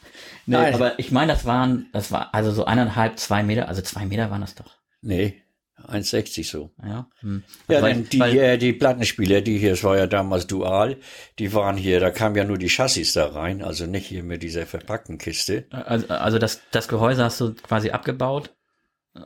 Nee, 0.45 0.55
Nein. 0.55 0.73
aber 0.73 0.97
ich 0.97 1.11
meine, 1.11 1.33
das 1.33 1.45
waren, 1.45 1.87
das 1.93 2.11
war 2.11 2.33
also 2.33 2.51
so 2.51 2.65
eineinhalb, 2.65 3.19
zwei 3.19 3.43
Meter, 3.43 3.67
also 3.67 3.83
zwei 3.83 4.05
Meter 4.05 4.31
waren 4.31 4.41
das 4.41 4.55
doch. 4.55 4.77
Nee, 5.01 5.43
1,60 5.89 6.49
so. 6.49 6.71
Ja, 6.83 7.09
hm. 7.19 7.43
ja 7.67 7.81
weil, 7.81 7.93
denn 7.93 8.09
die, 8.09 8.19
weil, 8.19 8.37
äh, 8.37 8.57
die 8.57 8.73
Plattenspieler, 8.73 9.41
die 9.41 9.57
hier, 9.57 9.73
es 9.73 9.83
war 9.83 9.97
ja 9.97 10.07
damals 10.07 10.47
dual, 10.47 10.97
die 11.37 11.53
waren 11.53 11.77
hier, 11.77 11.99
da 11.99 12.11
kam 12.11 12.35
ja 12.35 12.43
nur 12.43 12.57
die 12.57 12.69
Chassis 12.69 13.13
da 13.13 13.27
rein, 13.27 13.61
also 13.61 13.85
nicht 13.85 14.07
hier 14.07 14.23
mit 14.23 14.43
dieser 14.43 14.65
verpackten 14.65 15.17
Kiste. 15.17 15.65
Also, 15.71 16.07
also 16.07 16.39
das, 16.39 16.61
das 16.71 16.87
Gehäuse 16.87 17.23
hast 17.23 17.41
du 17.41 17.53
quasi 17.53 17.91
abgebaut 17.91 18.55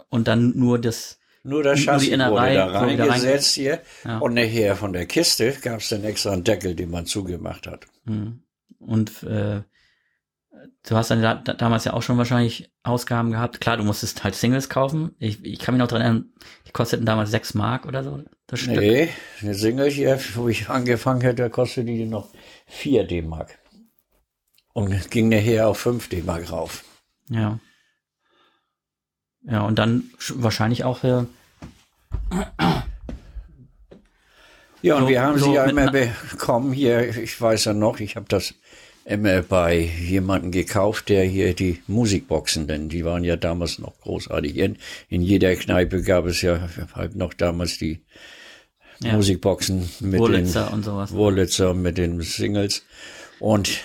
und 0.10 0.28
dann 0.28 0.58
nur 0.58 0.80
das, 0.80 1.20
nur 1.44 1.62
das 1.62 1.80
Chassis 1.80 2.18
nur 2.18 2.32
wurde 2.32 2.54
da 2.54 2.68
reingesetzt 2.68 3.56
hier. 3.56 3.82
Ja. 4.06 4.20
Und 4.20 4.34
nachher 4.34 4.76
von 4.76 4.94
der 4.94 5.06
Kiste 5.06 5.54
gab 5.62 5.80
es 5.80 5.90
dann 5.90 6.04
extra 6.04 6.32
einen 6.32 6.44
Deckel, 6.44 6.74
den 6.76 6.90
man 6.90 7.06
zugemacht 7.06 7.68
hat. 7.68 7.86
Hm. 8.06 8.44
Und 8.80 9.24
äh, 9.24 9.64
du 10.86 10.96
hast 10.96 11.12
dann 11.12 11.22
da, 11.22 11.36
damals 11.36 11.86
ja 11.86 11.94
auch 11.94 12.02
schon 12.02 12.18
wahrscheinlich 12.18 12.72
Ausgaben 12.84 13.32
gehabt. 13.32 13.62
Klar, 13.62 13.78
du 13.78 13.84
musstest 13.84 14.24
halt 14.24 14.36
Singles 14.36 14.70
kaufen. 14.70 15.16
Ich, 15.20 15.44
ich 15.44 15.60
kann 15.60 15.76
mich 15.76 15.80
noch 15.80 15.88
dran 15.88 16.02
erinnern, 16.02 16.34
die 16.68 16.72
kosteten 16.72 17.06
damals 17.06 17.32
sechs 17.32 17.54
Mark 17.54 17.86
oder 17.86 18.04
so. 18.04 18.24
Das 18.48 18.60
Stück. 18.60 18.78
Nee, 18.78 19.10
eine 19.42 19.54
Single 19.54 19.90
hier, 19.90 20.20
wo 20.36 20.48
ich 20.50 20.70
angefangen 20.70 21.22
hätte, 21.22 21.50
kostete 21.50 21.88
die 21.88 22.06
noch 22.06 22.30
vier 22.68 23.06
D-Mark. 23.06 23.60
Und 24.74 25.12
ging 25.12 25.30
nachher 25.30 25.68
auf 25.68 25.80
fünf 25.80 26.10
D-Mark 26.10 26.52
rauf. 26.52 26.84
Ja. 27.30 27.60
Ja, 29.44 29.62
und 29.62 29.78
dann 29.78 30.04
wahrscheinlich 30.36 30.84
auch 30.84 31.00
für. 31.00 31.28
Ja, 34.82 34.96
und 34.96 35.04
so, 35.04 35.10
wir 35.10 35.22
haben 35.22 35.38
so 35.38 35.46
sie 35.46 35.54
ja 35.54 35.64
immer 35.66 35.92
bekommen 35.92 36.74
hier, 36.74 37.18
ich 37.18 37.40
weiß 37.40 37.66
ja 37.66 37.74
noch, 37.74 38.00
ich 38.00 38.16
habe 38.16 38.26
das 38.28 38.54
immer 39.06 39.42
bei 39.42 39.80
jemanden 39.80 40.52
gekauft, 40.52 41.10
der 41.10 41.24
hier 41.26 41.54
die 41.54 41.80
Musikboxen, 41.88 42.68
denn 42.68 42.90
die 42.90 43.04
waren 43.04 43.24
ja 43.24 43.36
damals 43.36 43.80
noch 43.80 44.00
großartig. 44.02 44.58
In, 44.58 44.78
in 45.10 45.22
jeder 45.22 45.56
Kneipe 45.56 46.02
gab 46.02 46.26
es 46.26 46.42
ja 46.42 46.70
halt 46.96 47.16
noch 47.16 47.34
damals 47.34 47.78
die 47.78 48.02
ja. 49.02 49.14
Musikboxen 49.14 49.90
mit 50.00 50.20
Wurlitzer 50.20 50.68
den 50.68 50.74
und 50.74 50.86
sowas. 50.86 51.12
Wurlitzer 51.12 51.74
mit 51.74 51.98
den 51.98 52.22
Singles. 52.22 52.86
Und 53.40 53.80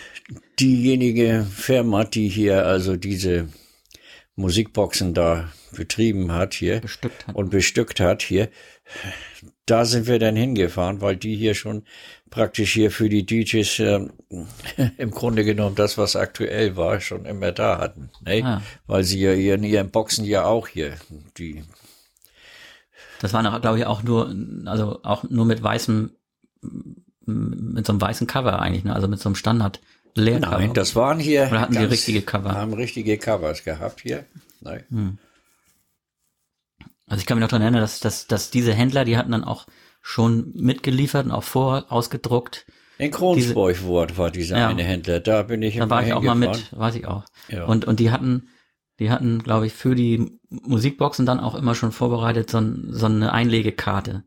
diejenige 0.60 1.46
Firma, 1.50 2.04
die 2.04 2.28
hier 2.28 2.66
also 2.66 2.96
diese 2.96 3.48
Musikboxen 4.38 5.14
da 5.14 5.48
betrieben 5.72 6.32
hat 6.32 6.54
hier 6.54 6.80
bestückt 6.80 7.26
hat. 7.26 7.34
und 7.34 7.50
bestückt 7.50 8.00
hat 8.00 8.22
hier, 8.22 8.48
da 9.66 9.84
sind 9.84 10.06
wir 10.06 10.18
dann 10.18 10.36
hingefahren, 10.36 11.00
weil 11.00 11.16
die 11.16 11.36
hier 11.36 11.54
schon 11.54 11.82
praktisch 12.30 12.72
hier 12.72 12.90
für 12.90 13.08
die 13.08 13.26
DJs 13.26 13.78
äh, 13.80 14.08
im 14.98 15.10
Grunde 15.10 15.44
genommen 15.44 15.74
das, 15.74 15.98
was 15.98 16.14
aktuell 16.14 16.76
war, 16.76 17.00
schon 17.00 17.24
immer 17.24 17.52
da 17.52 17.78
hatten. 17.78 18.10
Ne? 18.24 18.42
Ah. 18.44 18.62
Weil 18.86 19.02
sie 19.04 19.20
ja 19.20 19.32
in 19.32 19.64
ihren 19.64 19.90
Boxen 19.90 20.24
ja 20.24 20.44
auch 20.44 20.68
hier 20.68 20.94
die. 21.36 21.64
Das 23.20 23.32
waren 23.32 23.46
auch, 23.46 23.60
glaube 23.60 23.78
ich, 23.78 23.86
auch 23.86 24.04
nur, 24.04 24.34
also 24.66 25.00
auch 25.02 25.24
nur 25.24 25.44
mit 25.46 25.62
weißem, 25.62 26.12
mit 27.26 27.86
so 27.86 27.92
einem 27.92 28.00
weißen 28.00 28.26
Cover 28.28 28.60
eigentlich, 28.60 28.84
ne? 28.84 28.94
also 28.94 29.08
mit 29.08 29.18
so 29.18 29.28
einem 29.28 29.36
Standard. 29.36 29.80
Leercover. 30.20 30.58
Nein, 30.58 30.74
das 30.74 30.94
waren 30.96 31.18
hier. 31.18 31.48
Oder 31.50 31.60
hatten 31.60 31.74
die 31.74 31.84
richtige 31.84 32.22
Cover? 32.22 32.52
Haben 32.52 32.74
richtige 32.74 33.18
Covers 33.18 33.64
gehabt 33.64 34.00
hier. 34.02 34.24
Nein. 34.60 34.84
Hm. 34.90 35.18
Also 37.06 37.20
ich 37.20 37.26
kann 37.26 37.38
mich 37.38 37.42
noch 37.42 37.48
daran 37.48 37.62
erinnern, 37.62 37.80
dass, 37.80 38.00
dass, 38.00 38.26
dass 38.26 38.50
diese 38.50 38.74
Händler, 38.74 39.04
die 39.04 39.16
hatten 39.16 39.32
dann 39.32 39.44
auch 39.44 39.66
schon 40.02 40.52
mitgeliefert 40.54 41.26
und 41.26 41.32
auch 41.32 41.42
vor 41.42 41.86
ausgedruckt. 41.88 42.66
In 42.98 43.10
Kronsburg 43.10 43.74
diese, 43.74 44.18
war 44.18 44.30
dieser 44.30 44.58
ja, 44.58 44.68
eine 44.68 44.82
Händler, 44.82 45.20
da 45.20 45.42
bin 45.42 45.62
ich 45.62 45.76
Da 45.76 45.88
war 45.88 46.04
ich 46.04 46.12
auch 46.12 46.22
mal 46.22 46.34
mit, 46.34 46.76
weiß 46.76 46.96
ich 46.96 47.06
auch. 47.06 47.24
Ja. 47.48 47.64
Und, 47.64 47.84
und 47.84 48.00
die 48.00 48.10
hatten, 48.10 48.48
die 48.98 49.10
hatten, 49.10 49.42
glaube 49.42 49.66
ich, 49.66 49.72
für 49.72 49.94
die 49.94 50.38
Musikboxen 50.50 51.24
dann 51.24 51.40
auch 51.40 51.54
immer 51.54 51.74
schon 51.74 51.92
vorbereitet 51.92 52.50
so, 52.50 52.58
ein, 52.58 52.88
so 52.90 53.06
eine 53.06 53.32
Einlegekarte. 53.32 54.24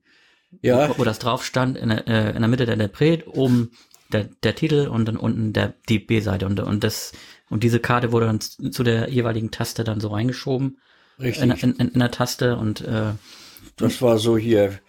Ja. 0.61 0.89
Wo, 0.89 0.99
wo 0.99 1.03
das 1.03 1.19
drauf 1.19 1.43
stand, 1.43 1.77
in 1.77 1.89
der, 1.89 2.07
äh, 2.07 2.29
in 2.31 2.39
der 2.39 2.47
Mitte 2.47 2.65
der 2.65 2.73
Interpret, 2.73 3.27
oben 3.27 3.71
der, 4.13 4.29
der 4.43 4.55
Titel 4.55 4.87
und 4.87 5.05
dann 5.07 5.17
unten 5.17 5.53
der, 5.53 5.73
die 5.89 5.99
B-Seite. 5.99 6.45
Und, 6.45 6.59
und 6.59 6.83
das, 6.83 7.13
und 7.49 7.63
diese 7.63 7.79
Karte 7.79 8.11
wurde 8.11 8.27
dann 8.27 8.39
zu 8.39 8.83
der 8.83 9.09
jeweiligen 9.09 9.51
Taste 9.51 9.83
dann 9.83 9.99
so 9.99 10.09
reingeschoben. 10.09 10.77
Richtig. 11.19 11.63
In, 11.63 11.73
in, 11.73 11.89
in 11.89 11.99
der 11.99 12.11
Taste 12.11 12.57
und 12.57 12.81
äh, 12.81 13.13
das 13.77 14.01
war 14.01 14.17
so 14.17 14.37
hier 14.37 14.79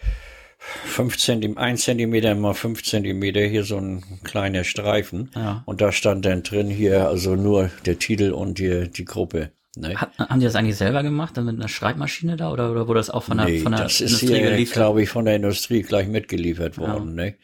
fünf 0.59 1.19
Zentimeter, 1.19 1.61
ein 1.61 1.77
Zentimeter 1.77 2.35
mal 2.35 2.55
fünf 2.55 2.83
Zentimeter, 2.83 3.41
hier 3.41 3.65
so 3.65 3.79
ein 3.79 4.05
kleiner 4.23 4.65
Streifen. 4.65 5.31
Ja. 5.35 5.63
Und 5.67 5.81
da 5.81 5.93
stand 5.93 6.25
dann 6.25 6.43
drin 6.43 6.69
hier 6.69 7.09
also 7.09 7.35
nur 7.35 7.71
der 7.85 7.99
Titel 7.99 8.33
und 8.33 8.59
die, 8.59 8.91
die 8.91 9.05
Gruppe. 9.05 9.51
Ne? 9.77 9.95
Hat, 9.97 10.17
haben 10.19 10.41
die 10.41 10.47
das 10.47 10.55
eigentlich 10.55 10.77
selber 10.77 11.03
gemacht, 11.03 11.37
dann 11.37 11.47
mit 11.47 11.57
einer 11.57 11.69
Schreibmaschine 11.69 12.37
da 12.37 12.53
oder, 12.53 12.71
oder 12.71 12.87
wurde 12.89 13.01
das 13.01 13.11
auch 13.11 13.25
von 13.25 13.39
der, 13.39 13.47
nee, 13.47 13.59
von 13.61 13.73
der 13.73 13.85
das 13.85 14.01
Industrie 14.01 14.27
ist 14.27 14.57
hier, 14.57 14.67
glaube 14.67 15.03
ich, 15.03 15.09
von 15.09 15.25
der 15.25 15.37
Industrie 15.37 15.83
gleich 15.83 16.09
mitgeliefert 16.09 16.79
worden. 16.79 17.19
Ja. 17.19 17.25
Ne? 17.25 17.35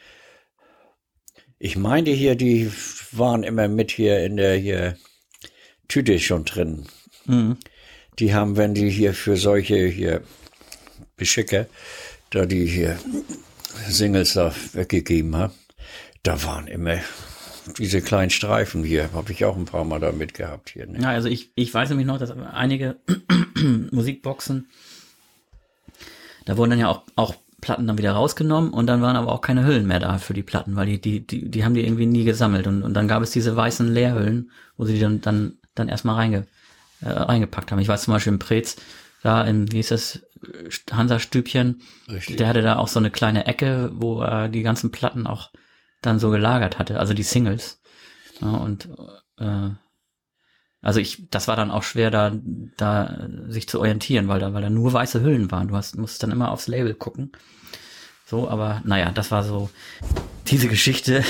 Ich 1.58 1.76
meinte 1.76 2.10
hier, 2.10 2.34
die 2.36 2.70
waren 3.12 3.42
immer 3.42 3.68
mit 3.68 3.90
hier 3.90 4.24
in 4.24 4.36
der 4.36 4.56
hier 4.56 4.96
Tüte 5.88 6.18
schon 6.20 6.44
drin. 6.44 6.86
Mhm 7.26 7.56
die 8.18 8.34
haben, 8.34 8.56
wenn 8.56 8.74
die 8.74 8.90
hier 8.90 9.14
für 9.14 9.36
solche 9.36 9.86
hier 9.86 10.22
Beschicke, 11.16 11.68
da 12.30 12.46
die 12.46 12.66
hier 12.66 12.98
Singles 13.88 14.34
da 14.34 14.54
weggegeben 14.72 15.36
haben, 15.36 15.54
da 16.22 16.42
waren 16.44 16.66
immer 16.66 16.98
diese 17.78 18.00
kleinen 18.00 18.30
Streifen 18.30 18.82
hier, 18.82 19.12
habe 19.12 19.32
ich 19.32 19.44
auch 19.44 19.56
ein 19.56 19.66
paar 19.66 19.84
Mal 19.84 20.00
da 20.00 20.12
mitgehabt 20.12 20.70
hier. 20.70 20.86
Ne? 20.86 21.00
Ja, 21.00 21.10
also 21.10 21.28
ich, 21.28 21.50
ich 21.54 21.72
weiß 21.72 21.90
nämlich 21.90 22.06
noch, 22.06 22.18
dass 22.18 22.30
einige 22.30 22.96
Musikboxen, 23.90 24.68
da 26.46 26.56
wurden 26.56 26.70
dann 26.70 26.78
ja 26.78 26.88
auch, 26.88 27.02
auch 27.14 27.34
Platten 27.60 27.86
dann 27.86 27.98
wieder 27.98 28.12
rausgenommen 28.12 28.70
und 28.70 28.86
dann 28.86 29.02
waren 29.02 29.16
aber 29.16 29.32
auch 29.32 29.40
keine 29.40 29.66
Hüllen 29.66 29.86
mehr 29.86 30.00
da 30.00 30.18
für 30.18 30.34
die 30.34 30.42
Platten, 30.42 30.76
weil 30.76 30.86
die, 30.86 31.00
die, 31.00 31.26
die, 31.26 31.50
die 31.50 31.64
haben 31.64 31.74
die 31.74 31.84
irgendwie 31.84 32.06
nie 32.06 32.24
gesammelt 32.24 32.66
und, 32.66 32.82
und 32.82 32.94
dann 32.94 33.08
gab 33.08 33.22
es 33.22 33.30
diese 33.30 33.56
weißen 33.56 33.92
Leerhüllen, 33.92 34.50
wo 34.76 34.84
sie 34.84 34.94
die 34.94 35.00
dann, 35.00 35.20
dann, 35.20 35.58
dann 35.74 35.88
erstmal 35.88 36.14
reinge, 36.14 36.46
äh, 37.00 37.10
reingepackt 37.10 37.72
haben. 37.72 37.80
Ich 37.80 37.88
weiß 37.88 38.02
zum 38.02 38.14
Beispiel 38.14 38.32
im 38.32 38.38
Prez, 38.38 38.76
da 39.22 39.42
in, 39.42 39.72
wie 39.72 39.76
hieß 39.76 39.88
das, 39.88 40.22
Hansa-Stübchen, 40.92 41.82
der 42.28 42.46
hatte 42.46 42.62
da 42.62 42.76
auch 42.76 42.86
so 42.86 43.00
eine 43.00 43.10
kleine 43.10 43.46
Ecke, 43.46 43.90
wo 43.92 44.20
er 44.20 44.48
die 44.48 44.62
ganzen 44.62 44.92
Platten 44.92 45.26
auch 45.26 45.50
dann 46.00 46.20
so 46.20 46.30
gelagert 46.30 46.78
hatte, 46.78 47.00
also 47.00 47.12
die 47.12 47.24
Singles. 47.24 47.80
Ja, 48.40 48.50
und 48.52 48.88
äh, 49.38 49.70
also 50.80 51.00
ich, 51.00 51.28
das 51.30 51.48
war 51.48 51.56
dann 51.56 51.70
auch 51.70 51.82
schwer, 51.82 52.10
da, 52.10 52.32
da 52.76 53.28
sich 53.48 53.68
zu 53.68 53.80
orientieren, 53.80 54.28
weil 54.28 54.40
da, 54.40 54.54
weil 54.54 54.62
da 54.62 54.70
nur 54.70 54.92
weiße 54.92 55.22
Hüllen 55.22 55.50
waren. 55.50 55.68
Du 55.68 55.76
hast, 55.76 55.96
musst 55.96 56.22
dann 56.22 56.30
immer 56.30 56.50
aufs 56.50 56.68
Label 56.68 56.94
gucken. 56.94 57.32
So, 58.24 58.48
aber 58.48 58.82
naja, 58.84 59.10
das 59.10 59.30
war 59.30 59.42
so 59.42 59.70
diese 60.46 60.68
Geschichte. 60.68 61.24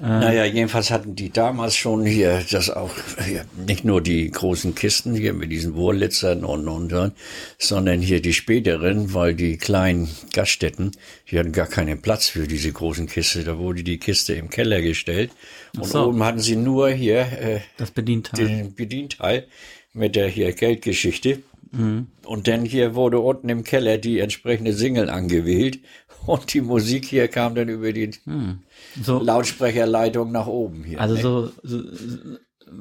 Naja, 0.00 0.44
jedenfalls 0.44 0.90
hatten 0.90 1.14
die 1.14 1.30
damals 1.30 1.76
schon 1.76 2.04
hier 2.04 2.42
das 2.50 2.70
auch, 2.70 2.90
hier, 3.24 3.44
nicht 3.66 3.84
nur 3.84 4.00
die 4.00 4.30
großen 4.30 4.74
Kisten 4.74 5.14
hier 5.14 5.32
mit 5.32 5.50
diesen 5.50 5.74
Wurlitzern 5.74 6.44
und, 6.44 6.68
und, 6.68 6.92
und, 6.92 7.12
sondern 7.58 8.00
hier 8.00 8.20
die 8.20 8.32
späteren, 8.32 9.14
weil 9.14 9.34
die 9.34 9.56
kleinen 9.56 10.08
Gaststätten, 10.32 10.92
die 11.30 11.38
hatten 11.38 11.52
gar 11.52 11.66
keinen 11.66 12.00
Platz 12.00 12.28
für 12.28 12.46
diese 12.46 12.72
großen 12.72 13.06
Kiste. 13.06 13.44
Da 13.44 13.58
wurde 13.58 13.82
die 13.82 13.98
Kiste 13.98 14.34
im 14.34 14.50
Keller 14.50 14.82
gestellt 14.82 15.30
und 15.76 15.86
so. 15.86 16.06
oben 16.06 16.22
hatten 16.22 16.40
sie 16.40 16.56
nur 16.56 16.90
hier 16.90 17.20
äh, 17.20 17.60
das 17.76 17.90
Bedienteil. 17.90 18.46
den 18.46 18.74
Bedienteil 18.74 19.46
mit 19.92 20.16
der 20.16 20.28
hier 20.28 20.52
Geldgeschichte. 20.52 21.42
Mhm. 21.72 22.08
Und 22.24 22.48
dann 22.48 22.64
hier 22.64 22.94
wurde 22.94 23.18
unten 23.18 23.48
im 23.48 23.64
Keller 23.64 23.98
die 23.98 24.18
entsprechende 24.18 24.72
Single 24.72 25.10
angewählt 25.10 25.80
und 26.26 26.52
die 26.52 26.60
Musik 26.60 27.04
hier 27.04 27.28
kam 27.28 27.54
dann 27.54 27.68
über 27.68 27.92
die 27.92 28.10
hm. 28.24 28.60
so, 29.00 29.18
Lautsprecherleitung 29.18 30.32
nach 30.32 30.46
oben 30.46 30.84
hier. 30.84 31.00
Also 31.00 31.16
so, 31.16 31.52
so, 31.62 31.82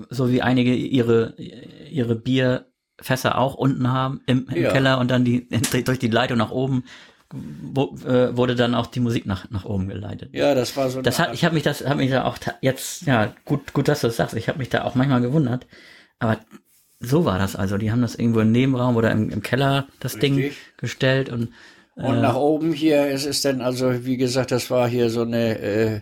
so 0.09 0.31
wie 0.31 0.41
einige 0.41 0.73
ihre, 0.73 1.35
ihre 1.89 2.15
Bierfässer 2.15 3.37
auch 3.37 3.55
unten 3.55 3.91
haben 3.91 4.21
im, 4.25 4.47
im 4.49 4.63
ja. 4.63 4.71
Keller 4.71 4.99
und 4.99 5.11
dann 5.11 5.25
die 5.25 5.47
durch 5.85 5.99
die 5.99 6.07
Leitung 6.07 6.37
nach 6.37 6.51
oben 6.51 6.83
wo, 7.33 7.95
äh, 8.05 8.35
wurde 8.37 8.55
dann 8.55 8.75
auch 8.75 8.87
die 8.87 8.99
Musik 8.99 9.25
nach, 9.25 9.49
nach 9.49 9.65
oben 9.65 9.87
geleitet. 9.87 10.29
Ja, 10.33 10.53
das 10.53 10.77
war 10.77 10.89
so. 10.89 11.01
Das 11.01 11.19
hat, 11.19 11.33
ich 11.33 11.43
habe 11.43 11.55
mich 11.55 11.63
das, 11.63 11.85
habe 11.85 11.97
mich 11.97 12.11
da 12.11 12.25
auch 12.25 12.37
jetzt, 12.61 13.03
ja, 13.03 13.33
gut, 13.45 13.73
gut, 13.73 13.87
dass 13.87 14.01
du 14.01 14.07
das 14.07 14.17
sagst. 14.17 14.35
Ich 14.35 14.49
habe 14.49 14.59
mich 14.59 14.69
da 14.69 14.83
auch 14.83 14.95
manchmal 14.95 15.21
gewundert. 15.21 15.65
Aber 16.19 16.37
so 16.99 17.25
war 17.25 17.39
das 17.39 17.55
also. 17.55 17.77
Die 17.77 17.91
haben 17.91 18.01
das 18.01 18.15
irgendwo 18.15 18.39
im 18.41 18.51
Nebenraum 18.51 18.95
oder 18.95 19.11
im, 19.11 19.29
im 19.29 19.41
Keller 19.41 19.87
das 19.99 20.15
Richtig. 20.15 20.31
Ding 20.31 20.51
gestellt 20.77 21.29
und 21.29 21.49
und 21.95 22.17
äh, 22.17 22.21
nach 22.21 22.35
oben 22.35 22.73
hier 22.73 23.07
ist 23.07 23.25
es 23.25 23.41
dann 23.41 23.61
also, 23.61 24.05
wie 24.05 24.17
gesagt, 24.17 24.51
das 24.51 24.69
war 24.69 24.87
hier 24.87 25.09
so 25.09 25.21
eine 25.21 25.59
äh, 25.59 26.01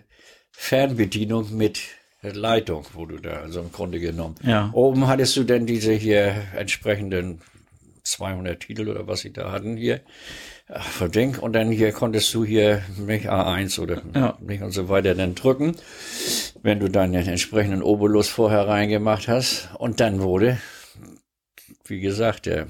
Fernbedienung 0.50 1.56
mit 1.56 1.80
Leitung, 2.22 2.86
wo 2.94 3.04
du 3.04 3.18
da, 3.18 3.40
also 3.40 3.60
im 3.60 3.72
Grunde 3.72 3.98
genommen. 3.98 4.36
Ja. 4.44 4.70
Oben 4.72 5.08
hattest 5.08 5.36
du 5.36 5.44
dann 5.44 5.66
diese 5.66 5.92
hier 5.92 6.34
entsprechenden 6.56 7.40
200 8.04 8.60
Titel 8.60 8.88
oder 8.88 9.06
was 9.06 9.20
sie 9.20 9.32
da 9.32 9.50
hatten 9.50 9.76
hier. 9.76 10.00
Verdink. 10.68 11.42
Und 11.42 11.52
dann 11.52 11.70
hier 11.70 11.92
konntest 11.92 12.32
du 12.34 12.44
hier 12.44 12.82
nicht 12.96 13.28
A1 13.28 13.78
oder 13.80 14.02
ja. 14.14 14.38
nicht 14.40 14.62
und 14.62 14.70
so 14.70 14.88
weiter 14.88 15.14
dann 15.14 15.34
drücken. 15.34 15.76
wenn 16.62 16.78
du 16.78 16.88
deinen 16.88 17.14
entsprechenden 17.14 17.82
Obolus 17.82 18.28
vorher 18.28 18.68
reingemacht 18.68 19.28
hast. 19.28 19.70
Und 19.78 20.00
dann 20.00 20.22
wurde, 20.22 20.58
wie 21.84 22.00
gesagt, 22.00 22.46
der 22.46 22.68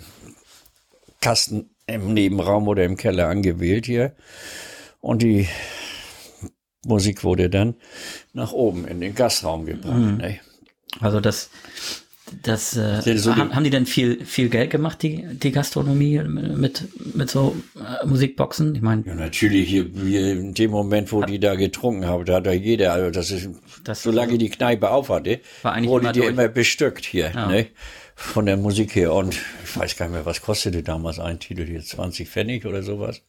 Kasten 1.21 1.72
im 1.93 2.15
Nebenraum 2.15 2.69
oder 2.69 2.85
im 2.85 2.97
Keller 2.97 3.29
angewählt 3.29 3.87
hier. 3.87 4.15
Und 5.01 5.23
die 5.23 5.49
Musik 6.87 7.25
wurde 7.25 7.49
dann 7.49 7.75
nach 8.33 8.53
oben 8.53 8.87
in 8.87 9.01
den 9.01 9.15
Gastraum 9.15 9.67
gebracht. 9.67 9.99
Mhm. 9.99 10.17
Ne? 10.17 10.41
Also 11.01 11.21
das, 11.21 11.51
das 12.43 12.77
äh, 12.77 13.17
so 13.19 13.37
haben, 13.37 13.55
haben 13.55 13.65
die 13.65 13.71
denn 13.71 13.87
viel 13.87 14.25
viel 14.25 14.49
Geld 14.49 14.71
gemacht 14.71 15.03
die 15.03 15.25
die 15.33 15.53
Gastronomie 15.53 16.21
mit 16.23 16.89
mit 17.15 17.31
so 17.31 17.57
äh, 17.77 18.07
Musikboxen? 18.07 18.75
Ich 18.75 18.83
meine 18.83 19.05
ja 19.07 19.15
natürlich 19.15 19.69
hier, 19.69 19.87
hier 19.95 20.33
in 20.33 20.55
dem 20.55 20.71
Moment, 20.71 21.13
wo 21.13 21.23
hat, 21.23 21.29
die 21.29 21.39
da 21.39 21.55
getrunken 21.55 22.07
haben, 22.07 22.25
da 22.25 22.37
hat 22.37 22.47
da 22.47 22.53
jeder 22.53 22.93
also 22.93 23.11
das 23.11 23.31
ist 23.31 23.51
das 23.85 24.03
solange 24.03 24.39
die 24.39 24.51
Kneipe 24.51 24.91
auf 24.91 25.09
hatte, 25.09 25.41
war 25.63 25.73
eigentlich 25.73 25.91
wurde 25.91 26.13
die 26.13 26.21
durch. 26.21 26.31
immer 26.31 26.49
bestückt 26.49 27.05
hier, 27.05 27.33
ja. 27.35 27.47
ne? 27.49 27.67
Von 28.23 28.47
der 28.47 28.57
Musik 28.57 28.95
her 28.95 29.12
und 29.12 29.35
ich 29.64 29.76
weiß 29.76 29.97
gar 29.97 30.07
nicht 30.07 30.14
mehr, 30.14 30.26
was 30.26 30.41
kostete 30.41 30.83
damals 30.83 31.19
ein 31.19 31.38
Titel 31.38 31.67
hier 31.67 31.83
20 31.83 32.29
Pfennig 32.29 32.64
oder 32.64 32.83
sowas. 32.83 33.23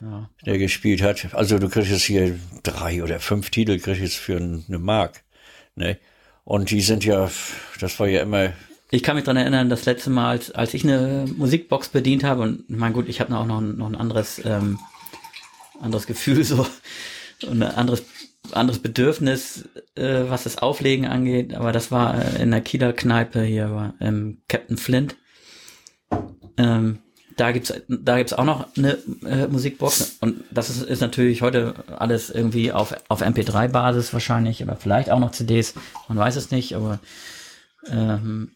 Ja. 0.00 0.28
Der 0.44 0.58
gespielt 0.58 1.00
hat. 1.02 1.32
Also 1.34 1.58
du 1.58 1.68
kriegst 1.68 1.90
jetzt 1.90 2.02
hier 2.02 2.38
drei 2.64 3.04
oder 3.04 3.20
fünf 3.20 3.50
Titel 3.50 3.78
kriegst 3.78 4.00
jetzt 4.00 4.16
für 4.16 4.36
eine 4.36 4.78
Mark, 4.78 5.22
ne? 5.76 5.98
Und 6.44 6.70
die 6.70 6.80
sind 6.80 7.04
ja, 7.04 7.30
das 7.78 8.00
war 8.00 8.08
ja 8.08 8.22
immer. 8.22 8.52
Ich 8.90 9.02
kann 9.02 9.16
mich 9.16 9.24
dran 9.24 9.36
erinnern, 9.36 9.70
das 9.70 9.84
letzte 9.84 10.10
Mal, 10.10 10.30
als, 10.30 10.50
als 10.50 10.74
ich 10.74 10.82
eine 10.82 11.26
Musikbox 11.36 11.90
bedient 11.90 12.24
habe, 12.24 12.42
und 12.42 12.68
mein 12.68 12.92
gut, 12.92 13.08
ich 13.08 13.20
habe 13.20 13.36
auch 13.36 13.46
noch, 13.46 13.60
noch 13.60 13.86
ein 13.86 13.94
anderes, 13.94 14.40
ähm, 14.44 14.80
anderes 15.80 16.06
Gefühl, 16.06 16.42
so 16.44 16.66
und 17.46 17.62
ein 17.62 17.74
anderes, 17.74 18.02
anderes 18.50 18.80
Bedürfnis, 18.80 19.68
äh, 19.94 20.24
was 20.28 20.44
das 20.44 20.58
Auflegen 20.58 21.06
angeht, 21.06 21.54
aber 21.54 21.72
das 21.72 21.90
war 21.90 22.20
äh, 22.20 22.42
in 22.42 22.50
der 22.50 22.60
Kieler 22.60 22.92
Kneipe 22.92 23.42
hier, 23.42 23.94
ähm, 24.00 24.42
Captain 24.48 24.76
Flint. 24.76 25.16
Ähm, 26.56 26.98
da 27.36 27.52
gibt's 27.52 27.72
da 27.88 28.18
gibt's 28.18 28.32
auch 28.32 28.44
noch 28.44 28.76
eine 28.76 28.98
äh, 29.24 29.46
Musikbox 29.46 30.18
und 30.20 30.44
das 30.50 30.70
ist, 30.70 30.82
ist 30.82 31.00
natürlich 31.00 31.42
heute 31.42 31.74
alles 31.96 32.30
irgendwie 32.30 32.72
auf 32.72 32.94
auf 33.08 33.22
MP3 33.22 33.68
Basis 33.68 34.12
wahrscheinlich 34.12 34.62
oder 34.62 34.76
vielleicht 34.76 35.10
auch 35.10 35.18
noch 35.18 35.32
CDs 35.32 35.74
man 36.08 36.18
weiß 36.18 36.36
es 36.36 36.50
nicht 36.50 36.74
aber 36.74 36.98
ähm, 37.88 38.52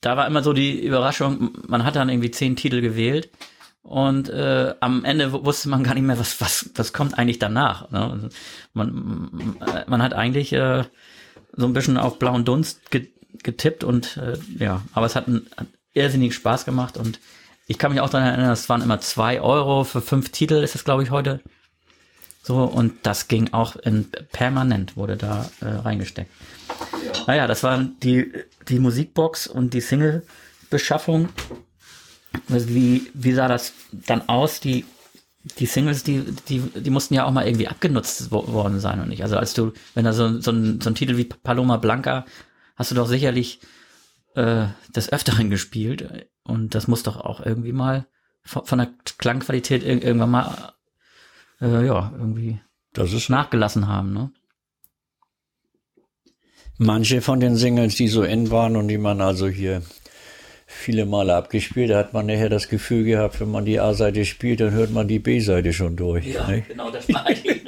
da 0.00 0.16
war 0.16 0.26
immer 0.26 0.42
so 0.42 0.52
die 0.52 0.84
Überraschung 0.84 1.52
man 1.66 1.84
hat 1.84 1.96
dann 1.96 2.08
irgendwie 2.08 2.30
zehn 2.30 2.56
Titel 2.56 2.80
gewählt 2.80 3.30
und 3.86 4.28
äh, 4.28 4.74
am 4.80 5.04
Ende 5.04 5.32
wusste 5.32 5.68
man 5.68 5.84
gar 5.84 5.94
nicht 5.94 6.02
mehr 6.02 6.18
was 6.18 6.40
was 6.40 6.70
was 6.74 6.92
kommt 6.92 7.18
eigentlich 7.18 7.38
danach 7.38 7.90
ne? 7.90 8.28
Man 8.74 9.56
man 9.86 10.02
hat 10.02 10.12
eigentlich 10.12 10.52
äh, 10.52 10.84
so 11.56 11.66
ein 11.66 11.72
bisschen 11.72 11.96
auf 11.96 12.18
blauen 12.18 12.44
Dunst 12.44 12.80
getippt 13.42 13.84
und 13.84 14.16
äh, 14.16 14.36
ja 14.58 14.82
aber 14.92 15.06
es 15.06 15.14
hat, 15.14 15.28
einen, 15.28 15.46
hat 15.56 15.68
irrsinnig 15.94 16.34
Spaß 16.34 16.64
gemacht 16.64 16.96
und 16.96 17.20
ich 17.68 17.78
kann 17.78 17.92
mich 17.92 18.00
auch 18.00 18.10
daran 18.10 18.28
erinnern, 18.28 18.50
es 18.50 18.68
waren 18.68 18.82
immer 18.82 19.00
zwei 19.00 19.40
Euro 19.40 19.84
für 19.84 20.00
fünf 20.00 20.30
Titel, 20.30 20.54
ist 20.54 20.74
es 20.74 20.84
glaube 20.84 21.02
ich 21.02 21.10
heute. 21.10 21.40
So, 22.42 22.62
und 22.62 22.94
das 23.02 23.26
ging 23.26 23.52
auch 23.52 23.74
in 23.74 24.08
permanent, 24.30 24.96
wurde 24.96 25.16
da 25.16 25.50
äh, 25.60 25.66
reingesteckt. 25.66 26.30
Ja. 27.04 27.24
Naja, 27.26 27.46
das 27.48 27.64
waren 27.64 27.96
die, 28.04 28.32
die 28.68 28.78
Musikbox 28.78 29.48
und 29.48 29.74
die 29.74 29.80
Single-Beschaffung. 29.80 31.28
Also 32.50 32.68
wie, 32.68 33.10
wie 33.14 33.32
sah 33.32 33.48
das 33.48 33.72
dann 33.92 34.28
aus? 34.28 34.60
Die, 34.60 34.84
die 35.58 35.66
Singles, 35.66 36.02
die, 36.02 36.24
die, 36.48 36.60
die 36.60 36.90
mussten 36.90 37.14
ja 37.14 37.24
auch 37.24 37.32
mal 37.32 37.46
irgendwie 37.46 37.68
abgenutzt 37.68 38.30
worden 38.30 38.80
sein 38.80 39.00
und 39.00 39.08
nicht. 39.08 39.22
Also 39.22 39.36
als 39.36 39.54
du, 39.54 39.72
wenn 39.94 40.04
da 40.04 40.12
so, 40.12 40.40
so, 40.40 40.50
ein, 40.50 40.80
so 40.80 40.90
ein 40.90 40.94
Titel 40.94 41.16
wie 41.16 41.24
Paloma 41.24 41.76
Blanca, 41.76 42.24
hast 42.76 42.90
du 42.90 42.94
doch 42.94 43.06
sicherlich 43.06 43.60
äh, 44.34 44.66
des 44.94 45.12
Öfteren 45.12 45.50
gespielt. 45.50 46.28
Und 46.42 46.74
das 46.74 46.88
muss 46.88 47.02
doch 47.02 47.16
auch 47.16 47.44
irgendwie 47.44 47.72
mal 47.72 48.06
von, 48.44 48.64
von 48.64 48.78
der 48.78 48.90
Klangqualität 49.18 49.82
irgendwann 49.82 50.30
mal 50.30 50.74
äh, 51.60 51.86
ja, 51.86 52.12
irgendwie 52.16 52.60
das 52.92 53.12
ist 53.12 53.28
nachgelassen 53.28 53.88
haben, 53.88 54.12
ne? 54.12 54.30
Manche 56.78 57.22
von 57.22 57.40
den 57.40 57.56
Singles, 57.56 57.94
die 57.94 58.08
so 58.08 58.22
in 58.22 58.50
waren 58.50 58.76
und 58.76 58.88
die 58.88 58.98
man 58.98 59.22
also 59.22 59.48
hier 59.48 59.82
viele 60.66 61.06
Male 61.06 61.34
abgespielt, 61.34 61.90
da 61.90 61.98
hat 61.98 62.12
man 62.12 62.26
nachher 62.26 62.48
das 62.48 62.68
Gefühl 62.68 63.04
gehabt, 63.04 63.40
wenn 63.40 63.50
man 63.50 63.64
die 63.64 63.80
A-Seite 63.80 64.24
spielt, 64.24 64.60
dann 64.60 64.72
hört 64.72 64.90
man 64.90 65.08
die 65.08 65.18
B-Seite 65.18 65.72
schon 65.72 65.96
durch. 65.96 66.26
Ja, 66.26 66.46
ne? 66.46 66.62
genau, 66.62 66.90
das 66.90 67.08
meine 67.08 67.32
ich. 67.32 67.62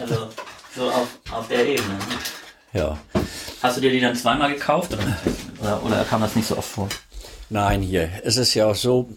also 0.00 0.28
so 0.74 0.82
auf, 0.90 1.08
auf 1.32 1.48
der 1.48 1.66
Ebene. 1.66 1.88
Ne? 1.88 2.80
Ja. 2.80 2.98
Hast 3.62 3.76
du 3.76 3.80
dir 3.80 3.90
die 3.90 4.00
dann 4.00 4.14
zweimal 4.14 4.52
gekauft 4.52 4.92
oder, 4.92 5.16
oder, 5.60 5.82
oder 5.84 6.04
kam 6.04 6.20
das 6.20 6.36
nicht 6.36 6.46
so 6.46 6.56
oft 6.58 6.68
vor? 6.68 6.88
Nein, 7.48 7.82
hier. 7.82 8.08
Es 8.24 8.36
ist 8.36 8.54
ja 8.54 8.66
auch 8.66 8.74
so, 8.74 9.10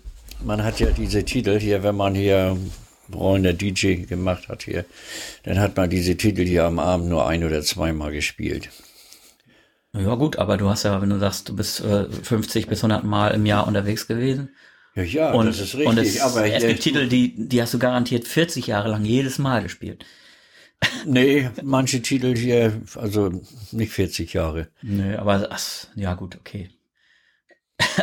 man 0.44 0.63
hat 0.63 0.80
ja 0.80 0.91
diese 0.91 1.24
Titel 1.24 1.60
hier, 1.60 1.84
wenn 1.84 1.96
man 1.96 2.15
hier 2.15 2.58
rollender 3.13 3.54
DJ 3.54 4.06
gemacht 4.06 4.50
hat 4.50 4.63
hier, 4.63 4.86
dann 5.44 5.60
hat 5.60 5.78
man 5.78 5.89
diese 5.89 6.18
Titel 6.18 6.46
hier 6.46 6.65
am 6.65 6.80
Abend 6.80 7.08
nur 7.08 7.28
ein 7.28 7.44
oder 7.44 7.62
zweimal 7.62 8.12
gespielt. 8.12 8.70
Ja 9.97 10.15
gut, 10.15 10.38
aber 10.38 10.58
du 10.58 10.69
hast 10.69 10.84
ja, 10.84 11.01
wenn 11.01 11.10
du 11.10 11.19
sagst, 11.19 11.49
du 11.49 11.55
bist 11.55 11.81
äh, 11.81 12.10
50 12.10 12.67
bis 12.67 12.79
100 12.79 13.03
Mal 13.03 13.29
im 13.29 13.45
Jahr 13.45 13.67
unterwegs 13.67 14.08
gewesen. 14.08 14.49
Ja, 14.95 15.03
ja, 15.03 15.31
und, 15.34 15.45
das 15.47 15.60
ist 15.60 15.75
richtig. 15.75 15.88
Und 15.88 15.97
es, 15.97 16.21
aber 16.21 16.45
es 16.45 16.65
gibt 16.65 16.81
Titel, 16.81 17.08
die, 17.08 17.47
die 17.47 17.62
hast 17.62 17.73
du 17.73 17.79
garantiert 17.79 18.27
40 18.27 18.67
Jahre 18.67 18.89
lang 18.89 19.05
jedes 19.05 19.39
Mal 19.39 19.63
gespielt. 19.63 20.05
Nee, 21.05 21.49
manche 21.63 22.01
Titel 22.01 22.36
hier, 22.36 22.81
also 22.95 23.41
nicht 23.71 23.91
40 23.91 24.34
Jahre. 24.34 24.67
Nee, 24.81 25.15
aber 25.15 25.47
ach, 25.49 25.88
ja 25.95 26.13
gut, 26.13 26.36
okay. 26.36 26.69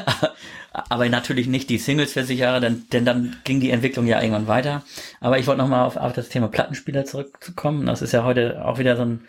aber 0.73 1.09
natürlich 1.09 1.47
nicht 1.47 1.71
die 1.71 1.79
Singles 1.79 2.13
40 2.13 2.39
Jahre, 2.39 2.61
denn, 2.61 2.85
denn 2.93 3.05
dann 3.05 3.37
ging 3.45 3.61
die 3.61 3.71
Entwicklung 3.71 4.07
ja 4.07 4.21
irgendwann 4.21 4.49
weiter. 4.49 4.83
Aber 5.21 5.39
ich 5.39 5.47
wollte 5.47 5.61
nochmal 5.61 5.87
auf, 5.87 5.97
auf 5.97 6.13
das 6.13 6.29
Thema 6.29 6.49
Plattenspieler 6.49 7.05
zurückzukommen. 7.05 7.87
Das 7.87 8.03
ist 8.03 8.13
ja 8.13 8.25
heute 8.25 8.65
auch 8.65 8.79
wieder 8.79 8.97
so 8.97 9.03
ein 9.03 9.27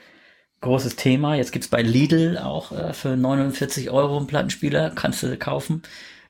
großes 0.64 0.96
Thema. 0.96 1.36
Jetzt 1.36 1.52
gibt's 1.52 1.68
bei 1.68 1.82
Lidl 1.82 2.40
auch 2.40 2.72
äh, 2.72 2.94
für 2.94 3.16
49 3.16 3.92
Euro 3.92 4.18
einen 4.18 4.28
Plattenspieler, 4.28 4.90
kannst 4.90 5.22
du 5.22 5.38
kaufen. 5.38 5.84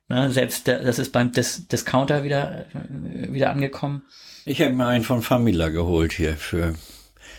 Ne, 0.10 0.30
selbst 0.30 0.68
der, 0.68 0.84
das 0.84 1.00
ist 1.00 1.14
beim 1.14 1.32
Dis 1.32 1.68
Discounter 1.68 2.24
wieder, 2.24 2.66
äh, 2.74 3.32
wieder 3.32 3.52
angekommen. 3.52 4.04
Ich 4.46 4.62
habe 4.62 4.74
mir 4.74 4.86
einen 4.86 5.06
von 5.06 5.22
Famila 5.22 5.70
geholt 5.70 6.12
hier 6.12 6.36
für 6.36 6.76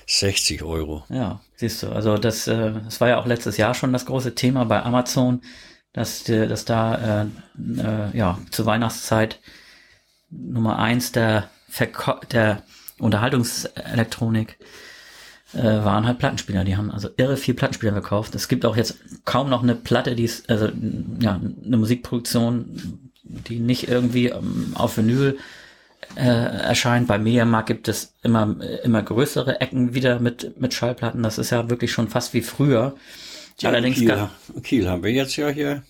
60 0.07 0.63
Euro. 0.63 1.05
Ja, 1.11 1.41
siehst 1.57 1.83
du. 1.83 1.91
Also 1.91 2.17
das, 2.17 2.47
äh, 2.47 2.73
das 2.85 3.01
war 3.01 3.09
ja 3.09 3.19
auch 3.19 3.27
letztes 3.27 3.59
Jahr 3.59 3.75
schon 3.75 3.93
das 3.93 4.07
große 4.07 4.35
Thema 4.35 4.65
bei 4.65 4.83
Amazon, 4.83 5.43
dass, 5.93 6.25
dass 6.25 6.65
da 6.65 7.23
äh, 7.23 7.27
äh, 7.81 8.17
ja 8.17 8.39
zur 8.51 8.67
Weihnachtszeit 8.67 9.41
Nummer 10.31 10.79
eins 10.79 11.13
der, 11.13 11.51
Verko 11.69 12.15
der 12.33 12.63
Unterhaltungselektronik 12.99 14.59
äh, 15.55 15.63
waren 15.63 16.07
halt 16.07 16.19
Plattenspieler. 16.19 16.65
Die 16.65 16.77
haben 16.77 16.91
also 16.91 17.09
irre 17.17 17.37
viel 17.37 17.55
Plattenspieler 17.55 17.93
verkauft. 17.93 18.35
Es 18.35 18.49
gibt 18.49 18.65
auch 18.65 18.77
jetzt 18.77 18.99
kaum 19.25 19.49
noch 19.49 19.63
eine 19.63 19.75
Platte, 19.75 20.15
die 20.15 20.25
ist, 20.25 20.49
also 20.51 20.69
ja, 21.21 21.41
eine 21.65 21.77
Musikproduktion, 21.77 23.11
die 23.23 23.59
nicht 23.59 23.89
irgendwie 23.89 24.29
ähm, 24.29 24.73
auf 24.75 24.97
Vinyl 24.97 25.39
äh, 26.17 26.21
erscheint. 26.21 27.09
Bei 27.09 27.19
Mediamarkt 27.19 27.69
gibt 27.69 27.89
es 27.89 28.15
immer, 28.23 28.57
immer 28.85 29.03
größere 29.03 29.61
Ecken 29.61 29.95
wieder 29.95 30.21
mit, 30.21 30.61
mit 30.61 30.75
Schallplatten. 30.75 31.23
Das 31.23 31.39
ist 31.39 31.51
ja 31.51 31.71
wirklich 31.71 31.93
schon 31.93 32.09
fast 32.09 32.35
wie 32.35 32.43
früher. 32.43 32.95
Ja, 33.61 33.71
Allerdings 33.71 33.99
Kiel, 33.99 34.29
Kiel 34.63 34.89
haben 34.89 35.03
wir 35.03 35.13
jetzt 35.13 35.37
ja 35.37 35.49
hier 35.49 35.83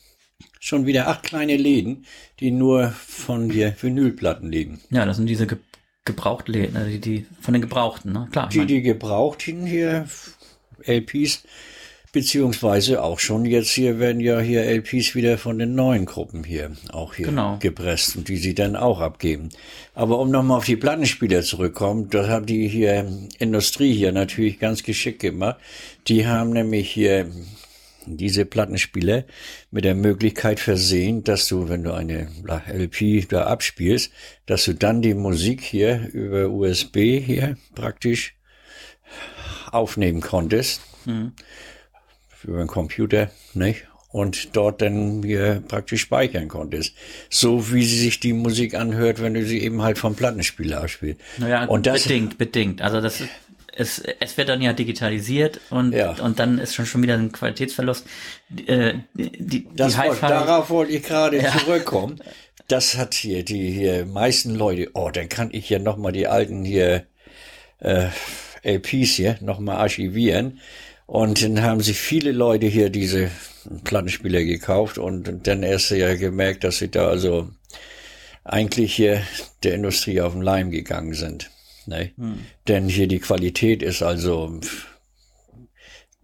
schon 0.61 0.87
wieder 0.87 1.09
acht 1.09 1.23
kleine 1.23 1.57
Läden, 1.57 2.05
die 2.41 2.51
nur 2.51 2.95
von 3.07 3.49
der 3.49 3.75
Vinylplatten 3.81 4.51
leben. 4.51 4.81
Ja, 4.91 5.05
das 5.05 5.17
sind 5.17 5.27
diese 5.27 5.47
Gebrauchtläden, 6.05 6.77
also 6.77 6.91
die, 6.91 7.01
die 7.01 7.27
von 7.41 7.55
den 7.55 7.63
Gebrauchten, 7.63 8.13
ne? 8.13 8.29
Klar. 8.31 8.49
Die, 8.49 8.67
die 8.67 8.83
Gebrauchten 8.83 9.65
hier, 9.67 10.07
LPs, 10.87 11.45
Beziehungsweise 12.15 13.03
auch 13.03 13.19
schon 13.19 13.45
jetzt 13.45 13.71
hier 13.71 13.99
werden 13.99 14.21
ja 14.21 14.39
hier 14.39 14.65
LPs 14.67 15.17
wieder 15.17 15.37
von 15.37 15.59
den 15.59 15.75
neuen 15.75 16.07
Gruppen 16.07 16.45
hier 16.45 16.71
auch 16.93 17.15
hier 17.15 17.27
genau. 17.27 17.57
gepresst 17.59 18.15
und 18.15 18.29
die 18.29 18.37
sie 18.37 18.55
dann 18.55 18.77
auch 18.77 19.01
abgeben. 19.01 19.49
Aber 19.97 20.21
um 20.21 20.31
nochmal 20.31 20.59
auf 20.59 20.65
die 20.65 20.77
Plattenspieler 20.77 21.43
zurückkommen, 21.43 22.11
das 22.11 22.29
hat 22.29 22.49
die 22.49 22.69
hier 22.69 23.05
Industrie 23.41 23.93
hier 23.93 24.13
natürlich 24.13 24.61
ganz 24.61 24.85
geschickt 24.85 25.23
gemacht. 25.23 25.57
Die 26.07 26.25
haben 26.25 26.51
nämlich 26.51 26.89
hier 26.89 27.27
diese 28.07 28.45
Plattenspieler 28.45 29.25
mit 29.71 29.85
der 29.85 29.95
Möglichkeit 29.95 30.61
versehen, 30.61 31.25
dass 31.25 31.49
du, 31.49 31.69
wenn 31.69 31.85
du 31.85 31.93
eine 31.93 32.29
LP 32.73 33.29
da 33.29 33.47
abspielst, 33.47 34.13
dass 34.47 34.65
du 34.65 34.75
dann 34.75 35.03
die 35.03 35.15
Musik 35.15 35.63
hier 35.63 36.09
über 36.13 36.49
USB 36.49 37.21
hier 37.25 37.57
praktisch 37.75 38.35
aufnehmen 39.71 40.21
konntest. 40.21 40.81
Mhm 41.05 41.33
über 42.47 42.59
den 42.59 42.69
Computer, 42.69 43.31
nicht? 43.55 43.85
Und 44.11 44.55
dort 44.57 44.81
dann 44.81 45.21
mir 45.21 45.61
praktisch 45.67 46.03
speichern 46.03 46.47
konntest. 46.47 46.95
So 47.31 47.73
wie 47.73 47.85
sie 47.85 47.99
sich 47.99 48.21
die 48.21 48.33
Musik 48.33 48.75
anhört, 48.75 49.21
wenn 49.21 49.35
du 49.35 49.45
sie 49.45 49.61
eben 49.61 49.83
halt 49.83 49.99
vom 49.99 50.15
Plattenspieler 50.15 50.83
abspielst. 50.83 51.21
Naja, 51.39 51.65
und 51.65 51.87
das, 51.87 52.05
bedingt, 52.05 52.39
bedingt. 52.39 52.81
Also 52.81 53.01
das 53.01 53.25
es, 53.77 54.03
es 54.21 54.37
wird 54.37 54.49
dann 54.49 54.63
ja 54.63 54.73
digitalisiert 54.73 55.61
und, 55.71 55.93
Ja. 55.93 56.13
und 56.23 56.39
dann 56.39 56.59
ist 56.59 56.75
schon 56.75 56.87
schon 56.87 57.03
wieder 57.03 57.15
ein 57.15 57.33
Qualitätsverlust. 57.33 58.07
Äh, 58.67 58.95
die, 59.15 59.31
die, 59.33 59.67
Das 59.75 59.93
die 59.93 59.99
wollte, 59.99 60.23
Hi-Fi, 60.23 60.27
darauf 60.29 60.71
wollte 60.71 60.93
ich 60.93 61.03
gerade 61.03 61.41
Ja. 61.43 61.53
zurückkommen. 61.59 62.21
Das 62.69 62.97
hat 62.97 63.15
hier 63.15 63.45
die 63.45 63.71
hier 63.71 64.07
meisten 64.07 64.55
Leute, 64.55 64.91
oh, 64.95 65.11
dann 65.11 65.29
kann 65.29 65.51
ich 65.53 65.69
ja 65.69 65.79
noch 65.79 65.97
mal 65.99 66.13
die 66.13 66.27
alten 66.27 66.65
hier 66.65 67.05
äh, 67.81 68.07
LPs 68.63 69.11
hier 69.17 69.37
noch 69.41 69.59
mal 69.61 69.77
archivieren. 69.77 70.61
Und 71.07 71.43
dann 71.43 71.63
haben 71.63 71.83
sich 71.83 71.99
viele 71.99 72.33
Leute 72.33 72.67
hier 72.67 72.89
diese 72.89 73.31
Plattenspieler 73.85 74.43
gekauft 74.45 74.97
und 74.97 75.47
dann 75.47 75.63
erst 75.63 75.91
ja 75.91 76.15
gemerkt, 76.15 76.65
dass 76.65 76.79
sie 76.79 76.91
da 76.91 77.09
also 77.09 77.51
eigentlich 78.45 78.95
hier 78.95 79.23
der 79.63 79.75
Industrie 79.75 80.21
auf 80.23 80.33
den 80.33 80.43
Leim 80.43 80.71
gegangen 80.71 81.13
sind. 81.15 81.51
Ne? 81.87 82.13
Denn 82.69 82.89
hier 82.89 83.07
die 83.07 83.19
Qualität 83.19 83.83
ist 83.83 84.03
also 84.03 84.61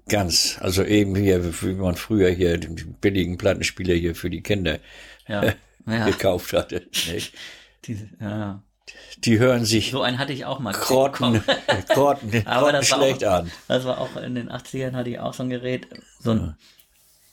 ganz, 0.08 0.58
also 0.60 0.84
eben 0.84 1.14
hier, 1.14 1.62
wie 1.62 1.74
man 1.74 1.94
früher 1.94 2.30
hier 2.30 2.58
die 2.58 2.84
billigen 2.84 3.38
Plattenspieler 3.38 3.94
hier 3.94 4.14
für 4.14 4.28
die 4.28 4.42
Kinder 4.42 4.78
ja, 5.26 5.54
ja, 5.86 6.06
gekauft 6.06 6.52
hatte. 6.52 6.86
Ne? 7.06 7.22
diese, 7.84 8.08
ja. 8.20 8.62
Die 9.18 9.38
hören 9.38 9.64
sich 9.64 9.90
So 9.90 10.02
einen 10.02 10.18
hatte 10.18 10.32
ich 10.32 10.44
auch 10.44 10.58
mal. 10.58 10.72
Krotten, 10.72 11.42
Krotten, 11.88 12.42
Aber 12.46 12.72
das 12.72 12.90
war, 12.90 12.98
schlecht 12.98 13.24
auch, 13.24 13.40
an. 13.40 13.50
das 13.68 13.84
war 13.84 13.98
auch 13.98 14.16
in 14.16 14.34
den 14.34 14.50
80ern 14.50 14.92
hatte 14.92 15.10
ich 15.10 15.18
auch 15.18 15.34
so 15.34 15.42
ein 15.44 15.50
Gerät, 15.50 15.86
so 16.18 16.32
ein 16.32 16.56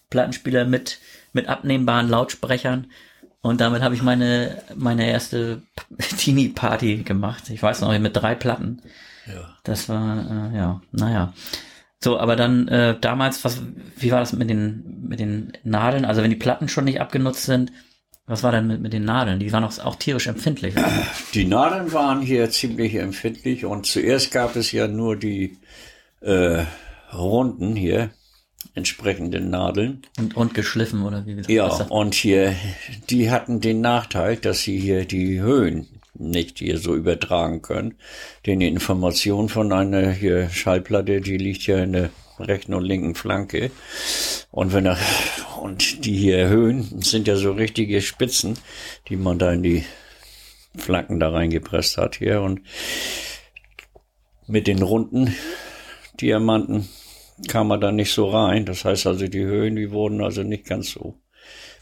Plattenspieler 0.10 0.66
mit, 0.66 1.00
mit 1.34 1.48
abnehmbaren 1.48 2.10
Lautsprechern. 2.10 2.92
Und 3.42 3.62
damit 3.62 3.82
habe 3.82 3.96
ich 3.96 4.02
meine, 4.02 4.62
meine 4.76 5.10
erste 5.10 5.62
Teenie-Party 6.18 7.04
gemacht. 7.04 7.50
Ich 7.50 7.62
weiß 7.62 7.82
noch, 7.82 7.98
mit 8.00 8.16
drei 8.16 8.36
Platten. 8.36 8.82
Ja. 9.26 9.56
Das 9.64 9.90
war, 9.90 10.52
äh, 10.52 10.58
ja, 10.58 10.82
naja. 10.92 11.34
So, 12.04 12.20
aber 12.20 12.36
dann 12.36 12.68
äh, 12.68 12.98
damals, 13.00 13.44
was, 13.44 13.62
wie 13.98 14.12
war 14.12 14.20
das 14.20 14.34
mit 14.34 14.50
den, 14.50 15.08
mit 15.08 15.20
den 15.20 15.54
Nadeln? 15.64 16.06
Also 16.06 16.22
wenn 16.22 16.30
die 16.30 16.36
Platten 16.36 16.70
schon 16.70 16.86
nicht 16.86 17.02
abgenutzt 17.02 17.44
sind, 17.44 17.72
was 18.28 18.44
war 18.44 18.52
denn 18.52 18.68
mit, 18.68 18.82
mit 18.82 18.94
den 18.94 19.06
Nadeln? 19.06 19.40
Die 19.40 19.52
waren 19.52 19.64
auch, 19.64 19.80
auch 19.80 19.96
tierisch 19.96 20.28
empfindlich. 20.28 20.76
Die 21.34 21.46
Nadeln 21.46 21.94
waren 21.94 22.22
hier 22.22 22.50
ziemlich 22.50 22.96
empfindlich 22.96 23.66
und 23.66 23.86
zuerst 23.86 24.32
gab 24.32 24.56
es 24.56 24.72
ja 24.72 24.88
nur 24.88 25.16
die 25.16 25.58
äh, 26.22 26.66
runden 27.14 27.76
hier, 27.76 28.12
entsprechenden 28.78 29.50
Nadeln. 29.50 30.04
Und, 30.18 30.38
und 30.38 30.54
geschliffen, 30.54 31.04
oder 31.04 31.26
wie 31.26 31.36
gesagt. 31.36 31.50
Ja, 31.50 31.68
und 31.90 32.14
hier, 32.14 32.56
die 33.10 33.30
hatten 33.32 33.60
den 33.60 33.82
Nachteil, 33.82 34.38
dass 34.38 34.62
sie 34.62 34.80
hier 34.80 35.06
die 35.06 35.42
Höhen 35.42 35.88
nicht 36.14 36.60
hier 36.60 36.78
so 36.78 36.96
übertragen 36.96 37.62
können. 37.62 37.96
Denn 38.46 38.60
die 38.60 38.68
Information 38.68 39.50
von 39.50 39.72
einer 39.74 40.12
hier 40.12 40.50
Schallplatte, 40.50 41.22
die 41.22 41.38
liegt 41.38 41.68
ja 41.68 41.80
in 41.80 41.94
der 41.94 42.10
rechten 42.40 42.74
und 42.74 42.84
linken 42.84 43.16
Flanke. 43.16 43.72
Und 44.52 44.74
wenn 44.74 44.86
er, 44.86 44.98
und 45.62 46.06
die 46.06 46.16
hier 46.16 46.48
Höhen 46.50 47.02
sind 47.02 47.28
ja 47.28 47.36
so 47.36 47.52
richtige 47.52 48.02
Spitzen, 48.02 48.58
die 49.10 49.16
man 49.16 49.40
da 49.40 49.52
in 49.52 49.64
die 49.64 49.84
Flanken 50.76 51.20
da 51.20 51.30
reingepresst 51.30 51.98
hat 51.98 52.18
hier 52.18 52.42
und 52.42 52.62
mit 54.48 54.68
den 54.68 54.82
runden 54.82 55.36
Diamanten 56.22 56.88
kam 57.48 57.72
er 57.72 57.78
da 57.78 57.92
nicht 57.92 58.12
so 58.12 58.30
rein. 58.30 58.66
Das 58.66 58.86
heißt 58.86 59.08
also, 59.08 59.28
die 59.28 59.44
Höhen, 59.44 59.76
die 59.76 59.92
wurden 59.92 60.22
also 60.22 60.44
nicht 60.44 60.66
ganz 60.66 60.92
so 60.92 61.20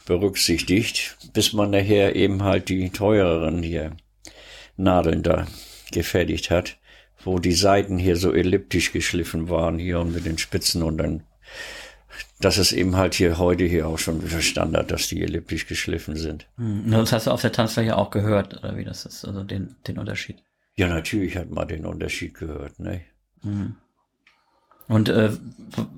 berücksichtigt, 0.06 1.18
bis 1.34 1.54
man 1.54 1.72
nachher 1.72 2.16
eben 2.16 2.44
halt 2.44 2.70
die 2.70 2.90
teureren 2.90 3.64
hier 3.64 3.92
Nadeln 4.78 5.24
da 5.24 5.48
gefertigt 5.92 6.52
hat, 6.52 6.78
wo 7.24 7.40
die 7.40 7.54
Seiten 7.54 7.98
hier 7.98 8.18
so 8.18 8.34
elliptisch 8.34 8.92
geschliffen 8.92 9.50
waren 9.50 9.80
hier 9.80 10.00
und 10.00 10.14
mit 10.14 10.26
den 10.26 10.38
Spitzen 10.38 10.84
und 10.84 10.98
dann 10.98 11.24
das 12.40 12.58
ist 12.58 12.72
eben 12.72 12.96
halt 12.96 13.14
hier 13.14 13.38
heute 13.38 13.64
hier 13.64 13.88
auch 13.88 13.98
schon 13.98 14.24
wieder 14.24 14.42
Standard, 14.42 14.92
dass 14.92 15.08
die 15.08 15.22
elliptisch 15.22 15.68
geschliffen 15.68 16.16
sind. 16.16 16.48
Hm, 16.58 16.92
Das 16.92 17.12
hast 17.12 17.28
du 17.28 17.32
auf 17.32 17.42
der 17.42 17.52
Tanzfläche 17.52 17.98
auch 17.98 18.10
gehört, 18.10 18.58
oder 18.58 18.78
wie 18.78 18.84
das 18.84 19.06
ist, 19.06 19.26
also 19.26 19.44
den, 19.44 19.76
den 19.88 19.98
Unterschied. 19.98 20.44
Ja, 20.78 20.88
natürlich 20.88 21.38
hat 21.38 21.50
man 21.50 21.68
den 21.68 21.86
Unterschied 21.86 22.34
gehört, 22.34 22.80
ne? 22.80 23.02
Und 24.88 25.10
äh, 25.10 25.32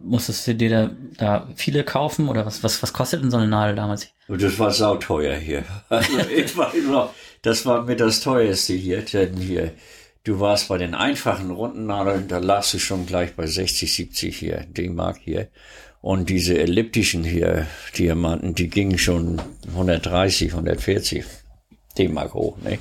musstest 0.04 0.48
du 0.48 0.56
dir 0.56 0.70
da, 0.70 0.90
da 1.18 1.48
viele 1.56 1.84
kaufen 1.84 2.30
oder 2.30 2.46
was, 2.46 2.64
was, 2.64 2.82
was 2.82 2.94
kostet 2.94 3.22
denn 3.22 3.32
so 3.32 3.38
eine 3.38 3.48
Nadel 3.48 3.76
damals? 3.76 4.10
Und 4.28 4.42
das 4.42 4.58
war 4.60 4.72
sauteuer 4.72 5.36
hier. 5.36 5.64
Also 5.90 6.20
ich 6.20 6.56
weiß 6.56 6.84
noch, 6.90 7.14
das 7.42 7.66
war 7.66 7.84
mir 7.84 7.96
das 7.96 8.22
teuerste 8.22 8.74
hier, 8.74 9.02
denn 9.02 9.38
hier, 9.38 9.74
du 10.24 10.40
warst 10.40 10.70
bei 10.70 10.78
den 10.78 10.96
einfachen 10.96 11.52
Rundennadeln, 11.52 12.28
da 12.28 12.38
lagst 12.40 12.74
du 12.74 12.80
schon 12.80 13.06
gleich 13.06 13.36
bei 13.36 13.46
60, 13.46 13.94
70 13.94 14.38
hier, 14.38 14.66
D-Mark 14.70 15.18
hier. 15.18 15.50
Und 16.02 16.30
diese 16.30 16.58
elliptischen 16.58 17.24
hier 17.24 17.68
Diamanten, 17.98 18.56
die 18.56 18.70
gingen 18.70 18.98
schon 18.98 19.42
130, 19.70 20.52
140 20.52 21.26
D-Mark 21.98 22.34
hoch, 22.34 22.58
ne? 22.60 22.80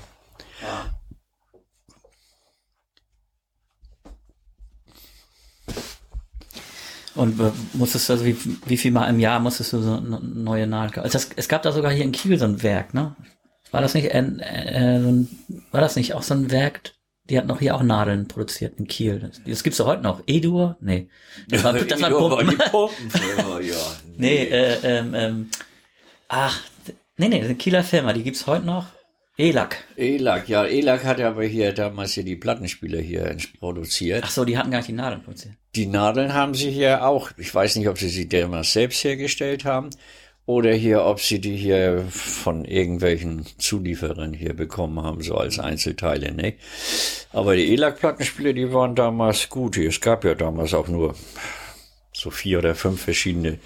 Und 7.16 7.40
äh, 7.40 7.50
musstest 7.72 8.08
du, 8.08 8.12
also 8.12 8.24
wie, 8.24 8.36
wie 8.66 8.76
viel 8.76 8.92
Mal 8.92 9.08
im 9.08 9.18
Jahr 9.18 9.40
musstest 9.40 9.72
du 9.72 9.80
so 9.80 9.96
eine 9.96 10.20
neue 10.20 10.66
Nadel 10.66 10.90
kaufen? 10.92 11.04
Also 11.04 11.18
das, 11.18 11.30
es 11.34 11.48
gab 11.48 11.62
da 11.62 11.72
sogar 11.72 11.90
hier 11.92 12.04
in 12.04 12.12
Kiel 12.12 12.38
so 12.38 12.44
ein 12.44 12.62
Werk, 12.62 12.94
ne? 12.94 13.16
War 13.72 13.80
das 13.80 13.94
nicht, 13.94 14.12
ein, 14.12 14.38
äh, 14.38 15.00
so 15.02 15.08
ein, 15.08 15.28
war 15.72 15.80
das 15.80 15.96
nicht 15.96 16.14
auch 16.14 16.22
so 16.22 16.34
ein 16.34 16.50
Werk? 16.50 16.92
Die 17.28 17.36
hat 17.36 17.46
noch 17.46 17.58
hier 17.58 17.74
auch 17.74 17.82
Nadeln 17.82 18.28
produziert 18.28 18.78
in 18.78 18.86
Kiel. 18.86 19.18
Das, 19.18 19.40
das 19.44 19.62
gibt's 19.64 19.78
doch 19.78 19.86
heute 19.86 20.02
noch. 20.02 20.22
Edur? 20.26 20.76
Nee. 20.80 21.08
Das 21.48 21.64
war, 21.64 21.72
das 21.72 22.00
war 22.00 22.10
Ja, 22.10 22.16
Pumpen. 22.16 22.50
die 22.50 22.56
Pumpen 22.56 23.10
früher, 23.10 23.60
ja. 23.60 23.74
Nee, 24.16 24.44
äh, 24.44 24.76
ähm, 24.84 25.14
ähm, 25.14 25.50
ach, 26.28 26.60
nee, 27.16 27.28
nee, 27.28 27.42
eine 27.42 27.56
Kieler 27.56 27.82
Firma, 27.82 28.12
die 28.12 28.22
gibt's 28.22 28.46
heute 28.46 28.64
noch. 28.64 28.86
ELAC. 29.38 29.84
ELAC, 29.96 30.48
ja, 30.48 30.64
ELAC 30.64 31.04
hat 31.04 31.20
aber 31.20 31.44
hier 31.44 31.72
damals 31.72 32.14
hier 32.14 32.24
die 32.24 32.36
Plattenspieler 32.36 33.00
hier 33.00 33.36
produziert. 33.58 34.22
Ach 34.24 34.30
so, 34.30 34.46
die 34.46 34.56
hatten 34.56 34.70
gar 34.70 34.78
nicht 34.78 34.88
die 34.88 34.94
Nadeln 34.94 35.22
produziert. 35.22 35.54
Die 35.74 35.86
Nadeln 35.86 36.32
haben 36.32 36.54
sie 36.54 36.70
hier 36.70 37.06
auch, 37.06 37.30
ich 37.36 37.54
weiß 37.54 37.76
nicht, 37.76 37.88
ob 37.88 37.98
sie 37.98 38.08
sie 38.08 38.28
damals 38.28 38.72
selbst 38.72 39.04
hergestellt 39.04 39.66
haben 39.66 39.90
oder 40.46 40.72
hier, 40.72 41.04
ob 41.04 41.20
sie 41.20 41.38
die 41.38 41.54
hier 41.54 42.06
von 42.08 42.64
irgendwelchen 42.64 43.44
Zulieferern 43.58 44.32
hier 44.32 44.54
bekommen 44.54 45.02
haben, 45.02 45.20
so 45.20 45.34
als 45.34 45.58
Einzelteile, 45.58 46.32
ne? 46.32 46.54
Aber 47.32 47.56
die 47.56 47.74
ELAC-Plattenspieler, 47.74 48.54
die 48.54 48.72
waren 48.72 48.94
damals 48.94 49.50
gut. 49.50 49.76
Es 49.76 50.00
gab 50.00 50.24
ja 50.24 50.34
damals 50.34 50.72
auch 50.72 50.88
nur 50.88 51.14
so 52.14 52.30
vier 52.30 52.60
oder 52.60 52.74
fünf 52.74 53.02
verschiedene 53.02 53.58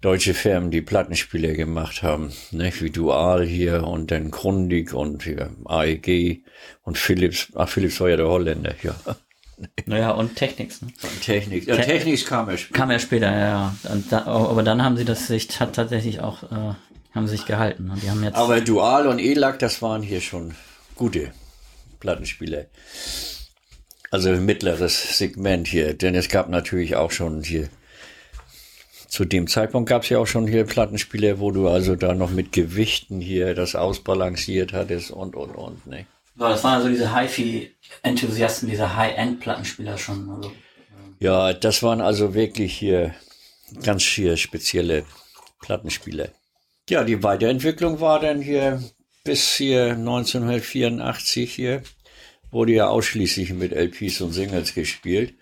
deutsche 0.00 0.34
Firmen, 0.34 0.70
die 0.70 0.80
Plattenspieler 0.80 1.52
gemacht 1.52 2.02
haben, 2.02 2.32
ne? 2.52 2.72
Wie 2.80 2.90
Dual 2.90 3.44
hier 3.44 3.84
und 3.84 4.10
dann 4.10 4.30
Grundig 4.30 4.94
und 4.94 5.22
hier 5.22 5.50
AEG 5.64 6.42
und 6.82 6.98
Philips. 6.98 7.48
Ach, 7.54 7.68
Philips 7.68 8.00
war 8.00 8.08
ja 8.08 8.16
der 8.16 8.28
Holländer, 8.28 8.74
ja. 8.82 8.94
Naja, 9.84 10.12
und 10.12 10.36
Technics, 10.36 10.80
ne? 10.80 10.88
Und 11.02 11.20
Technik. 11.20 11.66
Ja, 11.66 11.76
Technik 11.76 12.24
kam 12.26 12.48
ja 12.48 12.56
später. 12.56 12.78
Kam 12.78 12.90
ja 12.90 12.98
später, 12.98 13.38
ja, 13.38 13.74
da, 14.08 14.24
aber 14.24 14.62
dann 14.62 14.82
haben 14.82 14.96
sie 14.96 15.04
das 15.04 15.26
sich 15.26 15.60
hat 15.60 15.74
tatsächlich 15.74 16.20
auch, 16.20 16.44
äh, 16.44 16.74
haben 17.14 17.26
sich 17.26 17.44
gehalten. 17.44 17.90
Und 17.90 18.02
die 18.02 18.10
haben 18.10 18.24
jetzt, 18.24 18.36
Aber 18.36 18.60
Dual 18.62 19.06
und 19.06 19.18
ELAC, 19.18 19.58
das 19.58 19.82
waren 19.82 20.02
hier 20.02 20.22
schon 20.22 20.54
gute 20.94 21.32
Plattenspieler. 22.00 22.66
Also 24.10 24.30
mittleres 24.30 25.18
Segment 25.18 25.68
hier, 25.68 25.94
denn 25.94 26.14
es 26.14 26.28
gab 26.28 26.48
natürlich 26.48 26.96
auch 26.96 27.10
schon 27.10 27.42
hier, 27.42 27.68
zu 29.10 29.24
dem 29.24 29.48
Zeitpunkt 29.48 29.88
gab 29.88 30.04
es 30.04 30.08
ja 30.08 30.20
auch 30.20 30.26
schon 30.26 30.46
hier 30.46 30.64
Plattenspieler, 30.64 31.40
wo 31.40 31.50
du 31.50 31.68
also 31.68 31.96
da 31.96 32.14
noch 32.14 32.30
mit 32.30 32.52
Gewichten 32.52 33.20
hier 33.20 33.54
das 33.54 33.74
ausbalanciert 33.74 34.72
hattest 34.72 35.10
und, 35.10 35.34
und, 35.34 35.50
und, 35.50 35.86
ne? 35.86 36.06
Das 36.36 36.62
waren 36.62 36.74
also 36.74 36.88
diese 36.88 37.14
HiFi-Enthusiasten, 37.14 38.68
diese 38.68 38.96
High-End-Plattenspieler 38.96 39.98
schon. 39.98 40.30
Also. 40.30 40.52
Ja, 41.18 41.52
das 41.52 41.82
waren 41.82 42.00
also 42.00 42.34
wirklich 42.34 42.72
hier 42.72 43.14
ganz 43.82 44.04
hier 44.04 44.36
spezielle 44.36 45.04
Plattenspieler. 45.60 46.28
Ja, 46.88 47.02
die 47.02 47.22
Weiterentwicklung 47.22 48.00
war 48.00 48.20
dann 48.20 48.40
hier 48.40 48.80
bis 49.24 49.56
hier 49.56 49.90
1984 49.90 51.52
hier, 51.52 51.82
wurde 52.52 52.72
ja 52.72 52.86
ausschließlich 52.86 53.52
mit 53.52 53.72
LPs 53.72 54.20
und 54.20 54.32
Singles 54.32 54.72
gespielt. 54.72 55.34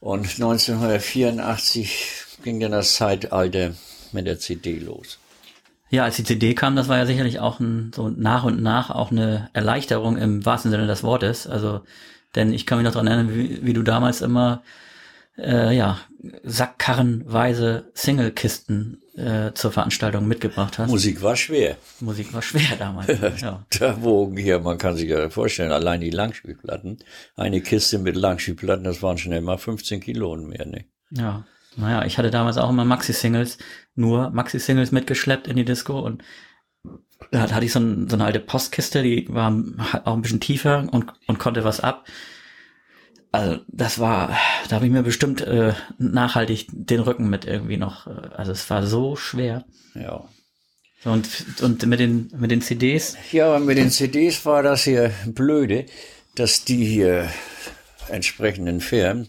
Und 0.00 0.24
1984 0.24 2.22
ging 2.42 2.60
dann 2.60 2.72
das 2.72 2.94
Zeitalter 2.94 3.74
mit 4.12 4.26
der 4.26 4.38
CD 4.38 4.78
los. 4.78 5.18
Ja, 5.90 6.04
als 6.04 6.16
die 6.16 6.24
CD 6.24 6.54
kam, 6.54 6.74
das 6.74 6.88
war 6.88 6.96
ja 6.96 7.06
sicherlich 7.06 7.38
auch 7.38 7.60
ein, 7.60 7.92
so 7.94 8.08
nach 8.08 8.44
und 8.44 8.62
nach 8.62 8.90
auch 8.90 9.10
eine 9.10 9.50
Erleichterung 9.52 10.16
im 10.16 10.44
wahrsten 10.44 10.70
Sinne 10.70 10.86
des 10.86 11.02
Wortes. 11.02 11.46
Also, 11.46 11.82
denn 12.34 12.52
ich 12.52 12.66
kann 12.66 12.78
mich 12.78 12.86
noch 12.86 12.94
dran 12.94 13.06
erinnern, 13.06 13.34
wie, 13.34 13.60
wie 13.62 13.74
du 13.74 13.82
damals 13.82 14.22
immer 14.22 14.62
äh, 15.36 15.76
ja, 15.76 15.98
sackkarrenweise 16.44 17.90
Singlekisten 17.94 19.02
äh, 19.16 19.52
zur 19.52 19.72
Veranstaltung 19.72 20.26
mitgebracht 20.26 20.78
hast. 20.78 20.90
Musik 20.90 21.22
war 21.22 21.36
schwer. 21.36 21.76
Musik 22.00 22.32
war 22.32 22.42
schwer 22.42 22.76
damals. 22.78 23.08
ja. 23.40 23.64
Da 23.78 24.02
wogen 24.02 24.36
hier, 24.36 24.60
man 24.60 24.78
kann 24.78 24.96
sich 24.96 25.10
ja 25.10 25.28
vorstellen, 25.30 25.72
allein 25.72 26.00
die 26.00 26.10
Langspielplatten. 26.10 26.98
Eine 27.36 27.60
Kiste 27.60 27.98
mit 27.98 28.16
Langspielplatten, 28.16 28.84
das 28.84 29.02
waren 29.02 29.18
schnell 29.18 29.40
mal 29.40 29.58
15 29.58 30.00
Kilo 30.00 30.32
und 30.32 30.48
mehr, 30.48 30.66
ne? 30.66 30.84
Ja. 31.10 31.44
Naja, 31.76 32.04
ich 32.04 32.18
hatte 32.18 32.30
damals 32.30 32.58
auch 32.58 32.70
immer 32.70 32.84
Maxi-Singles, 32.84 33.58
nur 33.94 34.30
Maxi-Singles 34.30 34.92
mitgeschleppt 34.92 35.48
in 35.48 35.56
die 35.56 35.64
Disco 35.64 35.98
und 36.00 36.22
da 37.30 37.50
hatte 37.50 37.64
ich 37.64 37.72
so, 37.72 37.80
ein, 37.80 38.08
so 38.08 38.16
eine 38.16 38.24
alte 38.24 38.40
Postkiste, 38.40 39.02
die 39.02 39.26
war 39.28 39.54
auch 40.04 40.14
ein 40.14 40.22
bisschen 40.22 40.40
tiefer 40.40 40.88
und, 40.90 41.12
und 41.26 41.38
konnte 41.38 41.64
was 41.64 41.80
ab. 41.80 42.06
Also 43.30 43.60
das 43.68 43.98
war, 43.98 44.36
da 44.68 44.76
habe 44.76 44.86
ich 44.86 44.92
mir 44.92 45.02
bestimmt 45.02 45.40
äh, 45.40 45.72
nachhaltig 45.96 46.66
den 46.70 47.00
Rücken 47.00 47.30
mit 47.30 47.46
irgendwie 47.46 47.78
noch, 47.78 48.06
äh, 48.06 48.28
also 48.36 48.52
es 48.52 48.68
war 48.68 48.86
so 48.86 49.16
schwer. 49.16 49.64
Ja. 49.94 50.28
Und, 51.04 51.28
und 51.62 51.86
mit 51.86 51.98
den, 51.98 52.30
mit 52.36 52.50
den 52.50 52.60
CDs? 52.60 53.16
Ja, 53.32 53.46
aber 53.46 53.60
mit 53.60 53.78
den 53.78 53.90
CDs 53.90 54.44
war 54.44 54.62
das 54.62 54.84
hier 54.84 55.12
blöde, 55.26 55.86
dass 56.34 56.64
die 56.64 56.84
hier 56.84 57.28
entsprechenden 58.08 58.80
Firmen, 58.80 59.28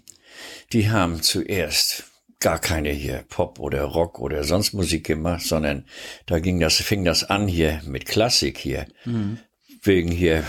die 0.73 0.91
haben 0.91 1.21
zuerst 1.21 2.12
gar 2.43 2.59
keine 2.59 2.91
hier 2.91 3.23
Pop 3.29 3.59
oder 3.59 3.81
Rock 3.83 4.19
oder 4.19 4.43
sonst 4.43 4.73
Musik 4.73 5.05
gemacht, 5.05 5.41
sondern 5.41 5.85
da 6.27 6.37
ging 6.39 6.59
das, 6.59 6.75
fing 6.75 7.03
das 7.05 7.23
an 7.23 7.47
hier 7.47 7.81
mit 7.85 8.05
Klassik 8.05 8.59
hier. 8.59 8.85
Mhm. 9.05 9.39
Wegen 9.81 10.11
hier 10.11 10.43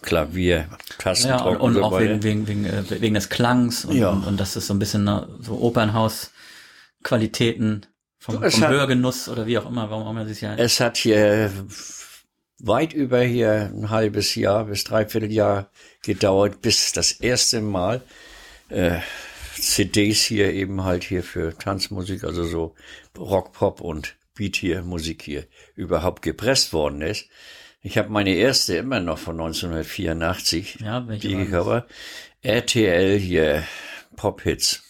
Klavier, 0.00 0.68
Tasten. 0.98 1.28
Ja, 1.28 1.42
und, 1.42 1.56
und, 1.56 1.76
und 1.76 1.82
auch 1.82 2.00
wegen, 2.00 2.22
wegen, 2.22 2.46
wegen, 2.46 2.64
äh, 2.64 2.84
wegen 2.88 3.14
des 3.14 3.28
Klangs 3.28 3.84
und, 3.84 3.96
ja. 3.96 4.10
und, 4.10 4.24
und 4.24 4.38
das 4.38 4.54
ist 4.56 4.68
so 4.68 4.74
ein 4.74 4.78
bisschen 4.78 5.02
ne, 5.04 5.28
so 5.40 5.60
Opernhaus-Qualitäten 5.60 7.84
vom, 8.18 8.36
vom 8.36 8.44
hat, 8.44 8.70
Hörgenuss 8.70 9.28
oder 9.28 9.46
wie 9.46 9.58
auch 9.58 9.68
immer, 9.68 9.90
warum 9.90 10.06
auch 10.06 10.12
immer 10.12 10.24
sich 10.24 10.40
ja. 10.40 10.54
Es 10.54 10.78
hat 10.78 10.96
hier 10.96 11.50
weit 12.60 12.92
über 12.92 13.22
hier 13.22 13.72
ein 13.74 13.90
halbes 13.90 14.36
Jahr 14.36 14.66
bis 14.66 14.84
dreiviertel 14.84 15.32
Jahr 15.32 15.72
gedauert, 16.02 16.62
bis 16.62 16.92
das 16.92 17.10
erste 17.12 17.60
Mal 17.60 18.02
äh, 18.68 18.98
CDs 19.62 20.22
hier 20.22 20.52
eben 20.52 20.84
halt 20.84 21.04
hier 21.04 21.22
für 21.22 21.56
Tanzmusik, 21.56 22.24
also 22.24 22.44
so 22.44 22.74
Rock, 23.16 23.52
Pop 23.52 23.80
und 23.80 24.16
Beat 24.34 24.56
hier, 24.56 24.82
Musik 24.82 25.22
hier 25.22 25.46
überhaupt 25.74 26.22
gepresst 26.22 26.72
worden 26.72 27.02
ist. 27.02 27.28
Ich 27.80 27.98
habe 27.98 28.08
meine 28.10 28.34
erste 28.34 28.76
immer 28.76 29.00
noch 29.00 29.18
von 29.18 29.40
1984. 29.40 30.80
Ja, 30.80 31.06
welche 31.08 31.28
die 31.28 31.46
Cover. 31.46 31.86
RTL 32.42 33.18
hier, 33.18 33.64
Pop-Hits. 34.16 34.82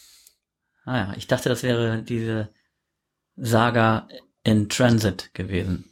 Ah 0.85 0.97
ja, 0.97 1.15
ich 1.17 1.27
dachte, 1.27 1.49
das 1.49 1.63
wäre 1.63 2.03
diese 2.03 2.51
Saga 3.37 4.09
in 4.43 4.69
Transit 4.69 5.33
gewesen. 5.35 5.88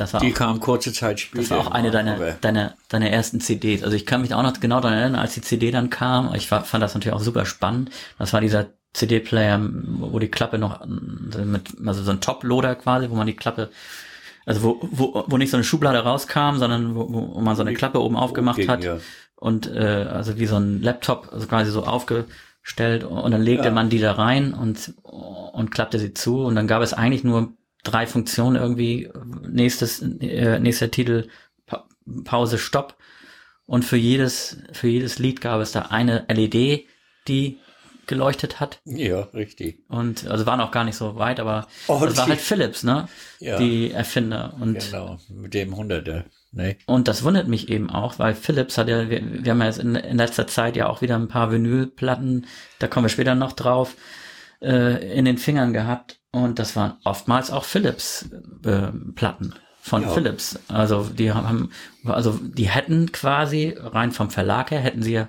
Das 0.00 0.14
war 0.14 0.20
die 0.20 0.32
auch, 0.32 0.36
kam 0.36 0.60
kurze 0.60 0.92
Zeit 0.92 1.20
später. 1.20 1.42
Das 1.42 1.50
war 1.50 1.58
auch 1.58 1.70
eine 1.70 1.90
deiner, 1.90 2.34
deiner, 2.40 2.74
deiner 2.88 3.10
ersten 3.10 3.40
CDs. 3.40 3.82
Also 3.82 3.96
ich 3.96 4.06
kann 4.06 4.20
mich 4.20 4.32
auch 4.32 4.42
noch 4.42 4.58
genau 4.60 4.80
daran 4.80 4.98
erinnern, 4.98 5.20
als 5.20 5.34
die 5.34 5.40
CD 5.40 5.70
dann 5.70 5.90
kam. 5.90 6.34
Ich 6.34 6.50
war, 6.50 6.64
fand 6.64 6.82
das 6.82 6.94
natürlich 6.94 7.16
auch 7.16 7.22
super 7.22 7.44
spannend. 7.46 7.90
Das 8.18 8.32
war 8.32 8.40
dieser 8.40 8.66
CD-Player, 8.92 9.60
wo 9.60 10.18
die 10.18 10.30
Klappe 10.30 10.58
noch 10.58 10.86
mit, 10.86 11.74
also 11.84 12.02
so 12.02 12.10
ein 12.10 12.20
Top-Loader 12.20 12.76
quasi, 12.76 13.10
wo 13.10 13.14
man 13.14 13.26
die 13.26 13.36
Klappe 13.36 13.70
also 14.48 14.62
wo, 14.62 14.78
wo, 14.80 15.24
wo 15.26 15.36
nicht 15.36 15.50
so 15.50 15.58
eine 15.58 15.64
Schublade 15.64 15.98
rauskam, 15.98 16.56
sondern 16.56 16.94
wo, 16.94 17.06
wo 17.34 17.40
man 17.40 17.54
so 17.54 17.60
eine 17.60 17.74
Klappe 17.74 18.00
oben 18.00 18.16
aufgemacht 18.16 18.66
hat 18.66 18.82
ja. 18.82 18.96
und 19.36 19.70
äh, 19.70 20.06
also 20.10 20.38
wie 20.38 20.46
so 20.46 20.56
ein 20.56 20.80
Laptop, 20.80 21.28
also 21.32 21.46
quasi 21.46 21.70
so 21.70 21.84
aufgestellt 21.84 23.04
und 23.04 23.30
dann 23.30 23.42
legte 23.42 23.66
ja. 23.66 23.74
man 23.74 23.90
die 23.90 23.98
da 23.98 24.12
rein 24.12 24.54
und 24.54 24.94
und 25.02 25.70
klappte 25.70 25.98
sie 25.98 26.14
zu 26.14 26.44
und 26.44 26.54
dann 26.54 26.66
gab 26.66 26.80
es 26.80 26.94
eigentlich 26.94 27.24
nur 27.24 27.52
drei 27.88 28.06
Funktionen 28.06 28.56
irgendwie 28.56 29.10
nächstes 29.48 30.02
äh, 30.02 30.58
nächster 30.58 30.90
Titel 30.90 31.28
pa 31.66 31.86
Pause 32.24 32.58
Stopp 32.58 32.96
und 33.66 33.84
für 33.84 33.96
jedes 33.96 34.58
für 34.72 34.88
jedes 34.88 35.18
Lied 35.18 35.40
gab 35.40 35.60
es 35.60 35.72
da 35.72 35.82
eine 35.82 36.24
LED, 36.28 36.86
die 37.26 37.58
geleuchtet 38.08 38.58
hat. 38.58 38.80
Ja, 38.84 39.20
richtig. 39.34 39.84
Und 39.88 40.26
also 40.26 40.46
waren 40.46 40.60
auch 40.60 40.72
gar 40.72 40.84
nicht 40.84 40.96
so 40.96 41.16
weit, 41.16 41.38
aber 41.38 41.68
oh, 41.86 42.00
das 42.02 42.16
war 42.16 42.26
halt 42.26 42.40
Philips, 42.40 42.82
ne? 42.82 43.06
Ja. 43.38 43.58
Die 43.58 43.92
Erfinder. 43.92 44.56
Und, 44.58 44.78
genau, 44.78 45.18
mit 45.28 45.54
dem 45.54 45.76
Hunderter. 45.76 46.24
Nee. 46.50 46.78
Und 46.86 47.06
das 47.06 47.22
wundert 47.22 47.46
mich 47.46 47.68
eben 47.68 47.90
auch, 47.90 48.18
weil 48.18 48.34
Philips 48.34 48.78
hat 48.78 48.88
ja, 48.88 49.10
wir, 49.10 49.44
wir 49.44 49.52
haben 49.52 49.60
ja 49.60 49.66
jetzt 49.66 49.78
in, 49.78 49.94
in 49.94 50.16
letzter 50.16 50.46
Zeit 50.46 50.76
ja 50.76 50.88
auch 50.88 51.02
wieder 51.02 51.16
ein 51.16 51.28
paar 51.28 51.52
Vinylplatten, 51.52 52.46
da 52.78 52.88
kommen 52.88 53.04
wir 53.04 53.10
später 53.10 53.34
noch 53.34 53.52
drauf, 53.52 53.96
äh, 54.62 55.12
in 55.14 55.26
den 55.26 55.38
Fingern 55.38 55.72
gehabt. 55.72 56.17
Und 56.30 56.58
das 56.58 56.76
waren 56.76 56.96
oftmals 57.04 57.50
auch 57.50 57.64
Philips-Platten. 57.64 59.52
Äh, 59.52 59.58
von 59.88 60.02
ja. 60.02 60.08
Philips. 60.08 60.58
Also 60.68 61.04
die 61.04 61.32
haben, 61.32 61.70
also 62.04 62.38
die 62.42 62.68
hätten 62.68 63.10
quasi 63.10 63.74
rein 63.78 64.12
vom 64.12 64.30
Verlag 64.30 64.70
her 64.70 64.80
hätten 64.80 65.02
sie 65.02 65.14
ja 65.14 65.28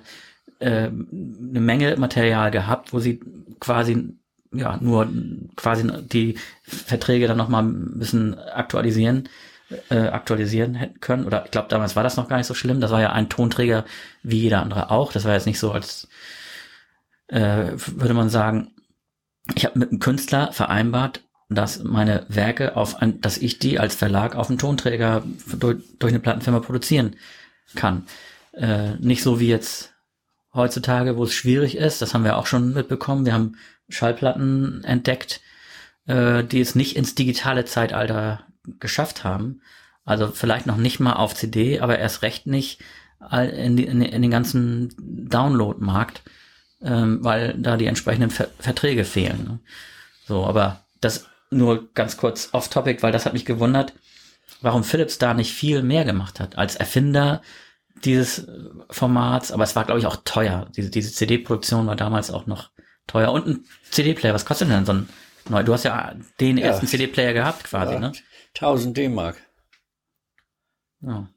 äh, 0.60 0.88
eine 0.88 1.60
Menge 1.60 1.96
Material 1.96 2.50
gehabt, 2.50 2.92
wo 2.92 3.00
sie 3.00 3.20
quasi 3.58 4.14
ja 4.52 4.78
nur 4.80 5.08
quasi 5.56 5.90
die 6.02 6.36
Verträge 6.62 7.26
dann 7.26 7.38
noch 7.38 7.48
mal 7.48 7.62
ein 7.62 7.98
bisschen 7.98 8.38
aktualisieren 8.38 9.28
äh, 9.90 10.08
aktualisieren 10.08 10.74
hätten 10.74 10.98
können 10.98 11.24
oder 11.24 11.44
ich 11.44 11.52
glaube 11.52 11.68
damals 11.68 11.94
war 11.94 12.02
das 12.02 12.16
noch 12.16 12.28
gar 12.28 12.36
nicht 12.36 12.48
so 12.48 12.54
schlimm 12.54 12.80
das 12.80 12.90
war 12.90 13.00
ja 13.00 13.12
ein 13.12 13.28
Tonträger 13.28 13.84
wie 14.24 14.40
jeder 14.40 14.60
andere 14.60 14.90
auch 14.90 15.12
das 15.12 15.24
war 15.24 15.34
jetzt 15.34 15.46
nicht 15.46 15.60
so 15.60 15.70
als 15.70 16.08
äh, 17.28 17.68
würde 17.76 18.14
man 18.14 18.28
sagen 18.28 18.72
ich 19.54 19.64
habe 19.64 19.78
mit 19.78 19.90
einem 19.90 20.00
Künstler 20.00 20.52
vereinbart 20.52 21.22
dass 21.52 21.82
meine 21.82 22.26
Werke 22.28 22.76
auf 22.76 23.02
ein, 23.02 23.20
dass 23.20 23.36
ich 23.36 23.58
die 23.58 23.80
als 23.80 23.96
Verlag 23.96 24.36
auf 24.36 24.50
einen 24.50 24.58
Tonträger 24.58 25.24
durch, 25.58 25.78
durch 25.98 26.12
eine 26.12 26.20
Plattenfirma 26.20 26.60
produzieren 26.60 27.16
kann 27.74 28.04
äh, 28.52 28.96
nicht 28.96 29.22
so 29.22 29.40
wie 29.40 29.48
jetzt 29.48 29.94
heutzutage, 30.52 31.16
wo 31.16 31.24
es 31.24 31.34
schwierig 31.34 31.76
ist. 31.76 32.02
Das 32.02 32.14
haben 32.14 32.24
wir 32.24 32.36
auch 32.36 32.46
schon 32.46 32.72
mitbekommen. 32.74 33.24
Wir 33.24 33.34
haben 33.34 33.56
Schallplatten 33.88 34.84
entdeckt, 34.84 35.40
äh, 36.06 36.44
die 36.44 36.60
es 36.60 36.74
nicht 36.74 36.96
ins 36.96 37.14
digitale 37.14 37.64
Zeitalter 37.64 38.46
geschafft 38.78 39.24
haben. 39.24 39.62
Also 40.04 40.28
vielleicht 40.28 40.66
noch 40.66 40.76
nicht 40.76 41.00
mal 41.00 41.14
auf 41.14 41.34
CD, 41.34 41.80
aber 41.80 41.98
erst 41.98 42.22
recht 42.22 42.46
nicht 42.46 42.80
in, 43.30 43.76
die, 43.76 43.84
in, 43.84 44.00
in 44.00 44.22
den 44.22 44.30
ganzen 44.30 44.94
Download-Markt, 44.98 46.22
ähm, 46.82 47.22
weil 47.22 47.54
da 47.58 47.76
die 47.76 47.86
entsprechenden 47.86 48.30
Ver 48.30 48.48
Verträge 48.58 49.04
fehlen. 49.04 49.44
Ne? 49.44 49.58
So, 50.26 50.46
aber 50.46 50.84
das 51.00 51.26
nur 51.50 51.92
ganz 51.94 52.16
kurz 52.16 52.50
off-topic, 52.52 53.02
weil 53.02 53.12
das 53.12 53.26
hat 53.26 53.32
mich 53.32 53.44
gewundert, 53.44 53.92
warum 54.60 54.84
Philips 54.84 55.18
da 55.18 55.34
nicht 55.34 55.52
viel 55.52 55.82
mehr 55.82 56.04
gemacht 56.04 56.40
hat. 56.40 56.56
Als 56.58 56.76
Erfinder 56.76 57.42
dieses 58.04 58.46
Formats, 58.90 59.52
aber 59.52 59.64
es 59.64 59.76
war, 59.76 59.84
glaube 59.84 60.00
ich, 60.00 60.06
auch 60.06 60.18
teuer. 60.24 60.68
Diese, 60.76 60.90
diese 60.90 61.12
CD-Produktion 61.12 61.86
war 61.86 61.96
damals 61.96 62.30
auch 62.30 62.46
noch 62.46 62.70
teuer. 63.06 63.32
Und 63.32 63.46
ein 63.46 63.64
CD-Player, 63.90 64.34
was 64.34 64.46
kostet 64.46 64.70
denn 64.70 64.86
so 64.86 64.92
ein 64.92 65.08
neu? 65.48 65.62
Du 65.62 65.72
hast 65.72 65.84
ja 65.84 66.14
den 66.38 66.58
ja. 66.58 66.66
ersten 66.66 66.86
CD-Player 66.86 67.32
gehabt 67.32 67.64
quasi, 67.64 67.94
ja, 67.94 68.00
ne? 68.00 68.12
1000 68.54 68.96
D-Mark. 68.96 69.36
Ja. 71.02 71.28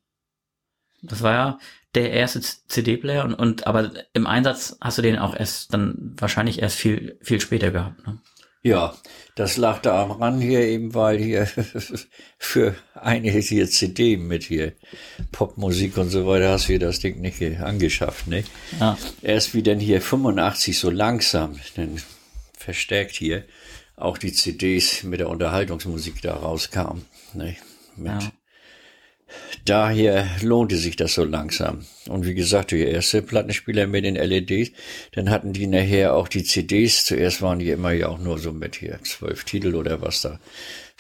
Das 1.02 1.22
war 1.22 1.34
ja 1.34 1.60
der 1.96 2.12
erste 2.12 2.42
CD-Player 2.42 3.24
und, 3.24 3.34
und 3.36 3.68
aber 3.68 3.92
im 4.14 4.26
Einsatz 4.28 4.78
hast 4.82 4.98
du 4.98 5.02
den 5.02 5.20
auch 5.20 5.36
erst 5.36 5.74
dann 5.74 6.16
wahrscheinlich 6.18 6.62
erst 6.62 6.78
viel, 6.78 7.18
viel 7.22 7.40
später 7.40 7.72
gehabt, 7.72 8.06
ne? 8.06 8.20
Ja, 8.66 8.96
das 9.36 9.58
lag 9.58 9.82
da 9.82 10.04
ran 10.04 10.40
hier 10.40 10.62
eben, 10.62 10.94
weil 10.94 11.18
hier 11.18 11.48
für 12.38 12.76
eine 12.94 13.30
hier 13.30 13.68
CD 13.68 14.16
mit 14.16 14.44
hier 14.44 14.72
Popmusik 15.34 15.98
und 15.98 16.10
so 16.10 16.26
weiter 16.26 16.52
hast 16.52 16.70
du 16.70 16.80
das 16.80 17.00
Ding 17.00 17.20
nicht 17.20 17.42
angeschafft, 17.60 18.28
ne? 18.28 18.46
Ja. 18.80 18.98
Erst 19.22 19.54
wie 19.54 19.64
denn 19.64 19.82
hier 19.82 20.02
85 20.02 20.80
so 20.80 20.90
langsam, 20.90 21.60
dann 21.76 22.02
verstärkt 22.58 23.16
hier 23.16 23.44
auch 23.98 24.18
die 24.18 24.32
CDs 24.32 25.04
mit 25.04 25.20
der 25.20 25.30
Unterhaltungsmusik 25.30 26.22
da 26.22 26.34
rauskamen, 26.34 27.06
ne? 27.34 27.58
Mit 27.98 28.24
ja 28.24 28.32
daher 29.66 30.28
lohnte 30.42 30.78
sich 30.78 30.96
das 30.96 31.14
so 31.14 31.24
langsam. 31.24 31.86
Und 32.08 32.26
wie 32.26 32.34
gesagt, 32.34 32.72
die 32.72 32.82
erste 32.82 33.22
Plattenspieler 33.22 33.88
mit 33.88 34.06
den 34.06 34.16
LEDs, 34.16 34.72
dann 35.14 35.30
hatten 35.30 35.54
die 35.54 35.68
nachher 35.68 36.14
auch 36.16 36.28
die 36.28 36.44
CDs. 36.44 37.06
Zuerst 37.06 37.42
waren 37.42 37.60
die 37.60 37.70
immer 37.70 37.92
ja 37.92 38.08
auch 38.08 38.20
nur 38.20 38.40
so 38.40 38.52
mit 38.52 38.76
hier 38.76 39.00
zwölf 39.04 39.44
Titel 39.44 39.76
oder 39.76 40.02
was 40.02 40.22
da 40.22 40.40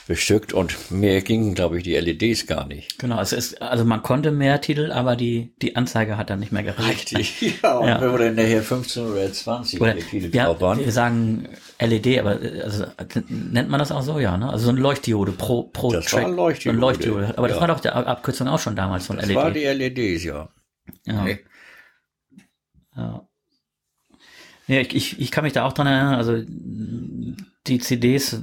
bestückt 0.07 0.51
und 0.51 0.91
mehr 0.91 1.21
gingen, 1.21 1.55
glaube 1.55 1.77
ich, 1.77 1.83
die 1.83 1.95
LEDs 1.95 2.45
gar 2.45 2.67
nicht. 2.67 2.99
Genau, 2.99 3.21
es 3.21 3.31
ist, 3.31 3.61
also 3.61 3.85
man 3.85 4.03
konnte 4.03 4.31
mehr 4.31 4.59
Titel, 4.59 4.91
aber 4.91 5.15
die, 5.15 5.53
die 5.61 5.75
Anzeige 5.75 6.17
hat 6.17 6.29
dann 6.29 6.39
nicht 6.39 6.51
mehr 6.51 6.63
gereicht. 6.63 7.17
Richtig, 7.17 7.59
ja, 7.63 7.77
und 7.77 7.87
ja. 7.87 8.01
wenn 8.01 8.11
wir 8.11 8.17
dann 8.17 8.35
nachher 8.35 8.61
15 8.61 9.05
oder 9.05 9.31
20 9.31 9.79
oder, 9.79 9.95
Titel 9.95 10.35
ja, 10.35 10.45
drauf 10.45 10.61
waren. 10.61 10.79
Wir 10.79 10.91
sagen 10.91 11.47
LED, 11.79 12.19
aber 12.19 12.39
also, 12.63 12.85
nennt 13.29 13.69
man 13.69 13.79
das 13.79 13.91
auch 13.91 14.01
so, 14.01 14.19
ja, 14.19 14.37
ne? 14.37 14.49
Also 14.49 14.65
so 14.65 14.71
ein 14.71 14.77
Leuchtdiode 14.77 15.31
pro, 15.31 15.63
pro 15.63 15.91
das 15.91 16.05
Track. 16.05 16.23
War 16.23 16.31
Leuchtdiode. 16.31 16.77
Ein 16.77 16.81
Leuchtdiode. 16.81 17.37
Aber 17.37 17.47
ja. 17.47 17.53
das 17.53 17.61
war 17.61 17.67
doch 17.67 17.79
der 17.79 17.95
Abkürzung 17.95 18.47
auch 18.47 18.59
schon 18.59 18.75
damals 18.75 19.05
von 19.05 19.15
das 19.17 19.27
LED. 19.27 19.37
Das 19.37 19.43
war 19.43 19.51
die 19.51 19.63
LEDs, 19.63 20.23
ja. 20.25 20.49
Ja. 21.05 21.23
Nee. 21.23 21.39
ja. 22.95 23.27
Ja, 24.67 24.79
ich, 24.79 24.95
ich, 24.95 25.19
ich 25.19 25.31
kann 25.31 25.43
mich 25.43 25.53
da 25.53 25.65
auch 25.65 25.73
dran 25.73 25.87
erinnern, 25.87 26.15
also 26.15 26.41
die 27.67 27.79
CDs 27.79 28.41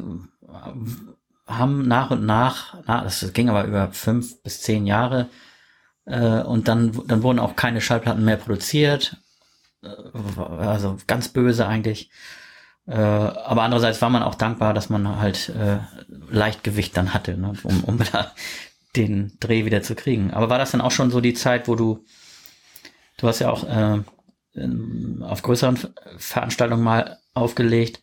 haben 1.50 1.86
nach 1.86 2.10
und 2.10 2.24
nach, 2.24 2.76
na, 2.86 3.02
das 3.02 3.32
ging 3.32 3.48
aber 3.48 3.64
über 3.64 3.92
fünf 3.92 4.42
bis 4.42 4.62
zehn 4.62 4.86
Jahre, 4.86 5.28
äh, 6.10 6.42
und 6.42 6.68
dann, 6.68 7.00
dann 7.06 7.22
wurden 7.22 7.38
auch 7.38 7.56
keine 7.56 7.80
Schallplatten 7.80 8.24
mehr 8.24 8.36
produziert. 8.36 9.16
Äh, 9.82 9.88
also 10.40 10.98
ganz 11.06 11.28
böse 11.28 11.66
eigentlich. 11.66 12.10
Äh, 12.86 12.94
aber 12.94 13.62
andererseits 13.62 14.02
war 14.02 14.10
man 14.10 14.22
auch 14.22 14.34
dankbar, 14.34 14.74
dass 14.74 14.90
man 14.90 15.20
halt 15.20 15.50
äh, 15.50 15.78
Leichtgewicht 16.08 16.96
dann 16.96 17.14
hatte, 17.14 17.36
ne, 17.36 17.52
um, 17.62 17.84
um 17.84 17.98
da 18.12 18.32
den 18.96 19.36
Dreh 19.38 19.64
wieder 19.64 19.82
zu 19.82 19.94
kriegen. 19.94 20.32
Aber 20.32 20.50
war 20.50 20.58
das 20.58 20.72
dann 20.72 20.80
auch 20.80 20.90
schon 20.90 21.10
so 21.10 21.20
die 21.20 21.34
Zeit, 21.34 21.68
wo 21.68 21.76
du, 21.76 22.04
du 23.18 23.28
hast 23.28 23.38
ja 23.38 23.50
auch 23.50 23.64
äh, 23.64 24.00
auf 25.22 25.42
größeren 25.42 25.78
Veranstaltungen 26.16 26.82
mal 26.82 27.18
aufgelegt. 27.34 28.02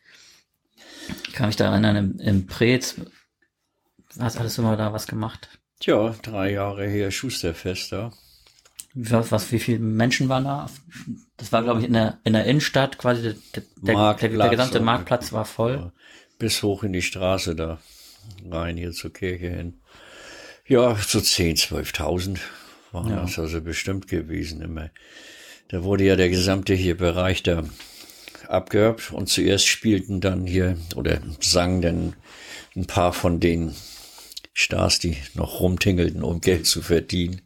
Ich 1.28 1.34
kann 1.34 1.48
mich 1.48 1.58
da 1.58 1.66
erinnern, 1.72 1.96
im, 1.98 2.20
im 2.20 2.48
Prez 2.48 2.96
hast 4.20 4.38
alles 4.38 4.58
immer 4.58 4.78
da 4.78 4.94
was 4.94 5.08
gemacht. 5.08 5.50
Tja, 5.80 6.16
drei 6.22 6.52
Jahre 6.52 6.88
her 6.88 7.12
Schusterfest 7.12 7.92
da. 7.92 8.12
Was, 8.94 9.32
was, 9.32 9.52
wie 9.52 9.60
viele 9.60 9.80
Menschen 9.80 10.28
waren 10.28 10.46
da? 10.46 10.70
Das 11.38 11.52
war, 11.52 11.62
glaube 11.62 11.82
ich, 11.82 11.86
in 11.86 11.94
der, 11.94 12.18
in 12.24 12.34
der 12.34 12.46
Innenstadt 12.46 12.98
quasi, 12.98 13.22
der, 13.22 13.36
der, 13.76 14.16
der, 14.16 14.30
der 14.30 14.50
gesamte 14.50 14.80
Marktplatz 14.80 15.32
war 15.34 15.46
voll. 15.46 15.92
Bis 16.40 16.64
hoch 16.64 16.84
in 16.84 16.94
die 16.94 17.04
Straße 17.04 17.56
da 17.56 17.80
rein, 18.50 18.76
hier 18.76 18.92
zur 18.92 19.14
Kirche 19.14 19.50
hin. 19.50 19.80
Ja, 20.66 20.96
so 20.96 21.22
10, 21.22 21.58
12.000 21.58 22.40
waren 22.92 23.10
ja. 23.10 23.22
das 23.22 23.38
also 23.38 23.62
bestimmt 23.62 24.08
gewesen 24.08 24.62
immer. 24.62 24.90
Da 25.70 25.84
wurde 25.84 26.06
ja 26.06 26.16
der 26.16 26.30
gesamte 26.30 26.74
hier 26.74 26.98
Bereich 26.98 27.44
da 27.44 27.64
abgehört 28.48 29.12
und 29.12 29.30
zuerst 29.30 29.68
spielten 29.68 30.22
dann 30.22 30.48
hier 30.48 30.78
oder 30.96 31.20
sangen 31.40 31.82
dann 31.82 32.14
ein 32.76 32.86
paar 32.86 33.14
von 33.14 33.40
den 33.40 33.76
Stars, 34.60 34.98
die 34.98 35.18
noch 35.36 35.60
rumtingelten, 35.60 36.24
um 36.24 36.42
Geld 36.42 36.66
zu 36.66 36.82
verdienen. 36.82 37.44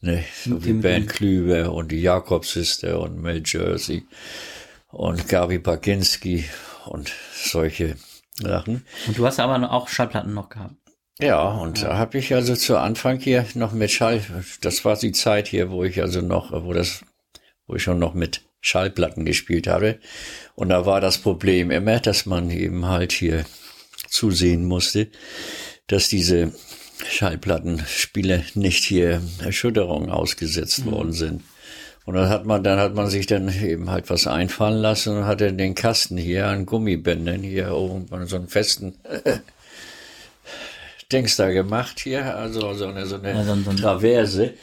Ne, 0.00 0.24
so 0.42 0.64
wie 0.64 0.72
Ben 0.72 1.06
Klüber 1.06 1.72
und 1.72 1.92
die 1.92 2.00
Jakob-Sister 2.00 2.98
und 2.98 3.20
Mel 3.20 3.42
Jersey 3.44 4.06
und 4.88 5.28
Gabi 5.28 5.58
Baginski 5.58 6.46
und 6.86 7.12
solche 7.34 7.96
Sachen. 8.40 8.86
Und 9.06 9.18
du 9.18 9.26
hast 9.26 9.38
aber 9.38 9.70
auch 9.70 9.88
Schallplatten 9.88 10.32
noch 10.32 10.48
gehabt. 10.48 10.74
Ja, 11.18 11.42
und 11.42 11.82
ja. 11.82 11.88
da 11.88 11.98
habe 11.98 12.16
ich 12.16 12.34
also 12.34 12.56
zu 12.56 12.78
Anfang 12.78 13.20
hier 13.20 13.44
noch 13.54 13.72
mit 13.72 13.90
Schall, 13.90 14.22
das 14.62 14.82
war 14.86 14.96
die 14.96 15.12
Zeit 15.12 15.48
hier, 15.48 15.70
wo 15.70 15.84
ich 15.84 16.00
also 16.00 16.22
noch, 16.22 16.52
wo 16.52 16.72
das, 16.72 17.04
wo 17.66 17.74
ich 17.74 17.82
schon 17.82 17.98
noch 17.98 18.14
mit 18.14 18.42
Schallplatten 18.62 19.26
gespielt 19.26 19.66
habe. 19.66 19.98
Und 20.54 20.70
da 20.70 20.86
war 20.86 21.02
das 21.02 21.18
Problem 21.18 21.70
immer, 21.70 22.00
dass 22.00 22.24
man 22.24 22.50
eben 22.50 22.86
halt 22.86 23.12
hier 23.12 23.44
zusehen 24.08 24.64
musste, 24.64 25.08
dass 25.86 26.08
diese 26.08 26.52
Schallplattenspiele 27.08 28.44
nicht 28.54 28.84
hier 28.84 29.22
Erschütterungen 29.44 30.10
ausgesetzt 30.10 30.86
mhm. 30.86 30.90
worden 30.90 31.12
sind. 31.12 31.42
Und 32.04 32.14
dann 32.14 32.28
hat 32.28 32.46
man, 32.46 32.62
dann 32.62 32.78
hat 32.78 32.94
man 32.94 33.08
sich 33.08 33.26
dann 33.26 33.52
eben 33.62 33.90
halt 33.90 34.08
was 34.10 34.28
einfallen 34.28 34.78
lassen 34.78 35.18
und 35.18 35.24
hat 35.26 35.40
dann 35.40 35.58
den 35.58 35.74
Kasten 35.74 36.16
hier 36.16 36.46
an 36.46 36.64
Gummibändern 36.64 37.42
hier 37.42 37.72
oben 37.72 38.06
so 38.26 38.36
einen 38.36 38.48
festen 38.48 38.94
äh, 39.02 39.38
Dings 41.12 41.36
da 41.36 41.50
gemacht 41.50 42.00
hier, 42.00 42.36
also 42.36 42.74
so 42.74 42.86
eine, 42.86 43.06
so 43.06 43.16
eine 43.16 43.32
ja, 43.32 43.44
so, 43.44 43.54
so 43.56 43.72
Traverse. 43.72 44.54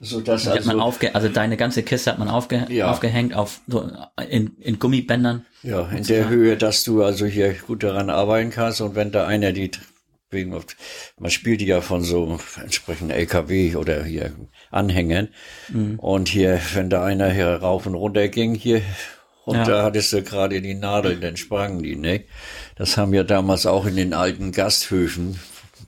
So 0.00 0.20
dass 0.20 0.46
also, 0.46 0.68
man 0.68 0.80
aufge 0.80 1.14
also 1.14 1.28
deine 1.28 1.56
ganze 1.56 1.82
Kiste 1.82 2.10
hat 2.10 2.18
man 2.18 2.28
aufge 2.28 2.66
ja. 2.68 2.90
aufgehängt 2.90 3.34
auf 3.34 3.60
so 3.66 3.90
in, 4.28 4.56
in 4.60 4.78
Gummibändern. 4.78 5.46
Ja, 5.62 5.88
in 5.88 6.04
der 6.04 6.28
Höhe, 6.28 6.56
dass 6.56 6.84
du 6.84 7.02
also 7.02 7.26
hier 7.26 7.54
gut 7.54 7.82
daran 7.82 8.10
arbeiten 8.10 8.50
kannst 8.50 8.80
und 8.80 8.96
wenn 8.96 9.12
da 9.12 9.26
einer 9.26 9.52
die 9.52 9.70
wegen, 10.34 10.50
man 11.18 11.30
spielt 11.30 11.62
die 11.62 11.66
ja 11.66 11.80
von 11.80 12.02
so 12.02 12.38
entsprechenden 12.60 13.16
LKW 13.16 13.76
oder 13.76 14.04
hier 14.04 14.32
Anhängern. 14.70 15.28
Mhm. 15.68 15.98
Und 15.98 16.28
hier, 16.28 16.60
wenn 16.74 16.90
da 16.90 17.02
einer 17.04 17.30
hier 17.30 17.48
rauf 17.48 17.86
und 17.86 17.94
runter 17.94 18.28
ging, 18.28 18.54
hier, 18.54 18.82
und 19.44 19.56
ja. 19.56 19.64
da 19.64 19.82
hattest 19.82 20.12
du 20.12 20.22
gerade 20.22 20.60
die 20.60 20.74
Nadeln, 20.74 21.20
dann 21.20 21.36
sprangen 21.36 21.82
die, 21.82 21.96
ne? 21.96 22.24
Das 22.76 22.96
haben 22.96 23.12
wir 23.12 23.24
damals 23.24 23.66
auch 23.66 23.86
in 23.86 23.96
den 23.96 24.14
alten 24.14 24.52
Gasthöfen, 24.52 25.38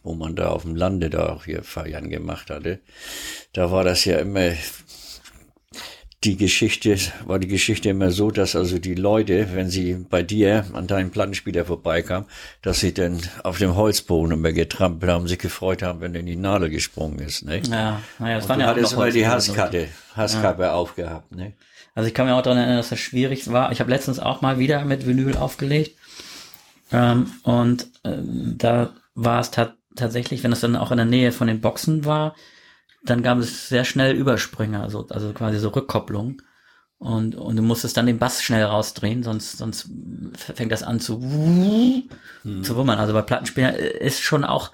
wo 0.03 0.15
man 0.15 0.37
da 0.37 0.49
auf 0.49 0.63
dem 0.63 0.77
Lande 0.77 1.11
da 1.11 1.31
auch 1.31 1.47
hier 1.47 1.63
Feiern 1.63 2.11
gemacht 2.11 2.51
hatte. 2.51 2.81
Da 3.53 3.71
war 3.71 3.83
das 3.83 4.05
ja 4.05 4.19
immer 4.19 4.53
die 6.27 6.37
Geschichte, 6.37 6.97
war 7.25 7.39
die 7.39 7.47
Geschichte 7.47 7.89
immer 7.89 8.11
so, 8.11 8.31
dass 8.31 8.57
also 8.57 8.79
die 8.79 8.95
Leute, 8.95 9.49
wenn 9.55 9.71
sie 9.71 9.95
bei 9.95 10.23
dir 10.23 10.65
an 10.73 10.87
deinem 10.87 11.11
Plattenspieler 11.11 11.65
vorbeikamen, 11.65 12.29
dass 12.63 12.81
sie 12.81 12.93
dann 12.93 13.21
auf 13.45 13.59
dem 13.59 13.77
Holzboden 13.77 14.33
immer 14.33 14.53
getrampelt 14.53 15.11
haben, 15.11 15.29
sich 15.29 15.39
gefreut 15.39 15.83
haben, 15.83 16.01
wenn 16.01 16.15
in 16.15 16.27
die 16.27 16.37
Nadel 16.37 16.69
gesprungen 16.69 17.21
ist, 17.21 17.45
ne? 17.45 17.63
Ja, 17.71 18.01
naja, 18.19 18.37
das 18.37 18.49
war 18.49 18.59
ja 18.59 18.73
auch 18.73 18.77
noch 18.77 18.97
mal 18.97 19.13
die 19.13 19.27
Hasskarte, 19.27 19.89
Hasskappe 20.15 20.65
ja. 20.65 20.73
aufgehabt, 20.73 21.35
ne? 21.35 21.53
Also 21.95 22.09
ich 22.09 22.15
kann 22.15 22.27
mir 22.27 22.35
auch 22.35 22.43
daran 22.43 22.59
erinnern, 22.59 22.77
dass 22.77 22.91
das 22.91 22.99
schwierig 22.99 23.51
war. 23.51 23.73
Ich 23.73 23.81
habe 23.81 23.91
letztens 23.91 24.19
auch 24.19 24.43
mal 24.43 24.59
wieder 24.59 24.85
mit 24.85 25.07
Vinyl 25.07 25.37
aufgelegt. 25.37 25.97
Ähm, 26.93 27.33
und 27.43 27.87
ähm, 28.05 28.57
da 28.59 28.91
war 29.15 29.41
es 29.41 29.51
tatsächlich, 29.51 30.45
wenn 30.45 30.53
es 30.53 30.61
dann 30.61 30.77
auch 30.77 30.91
in 30.91 30.99
der 30.99 31.07
Nähe 31.07 31.33
von 31.33 31.47
den 31.47 31.63
Boxen 31.63 32.05
war, 32.05 32.35
dann 33.05 33.23
gab 33.23 33.39
es 33.39 33.69
sehr 33.69 33.85
schnell 33.85 34.15
Übersprünge, 34.15 34.83
also, 34.83 35.07
also 35.09 35.33
quasi 35.33 35.59
so 35.59 35.69
Rückkopplung. 35.69 36.43
Und, 36.99 37.35
und 37.35 37.57
du 37.57 37.63
musstest 37.63 37.97
dann 37.97 38.07
den 38.07 38.19
Bass 38.19 38.43
schnell 38.43 38.65
rausdrehen, 38.65 39.23
sonst, 39.23 39.59
sonst 39.59 39.91
fängt 40.35 40.73
das 40.73 40.83
an 40.83 40.99
zu, 40.99 41.21
hm. 41.21 42.65
zu 42.65 42.77
wummern. 42.77 42.99
Also 42.99 43.13
bei 43.13 43.21
Plattenspielern 43.21 43.75
ist 43.75 44.23
schon 44.23 44.45
auch 44.45 44.73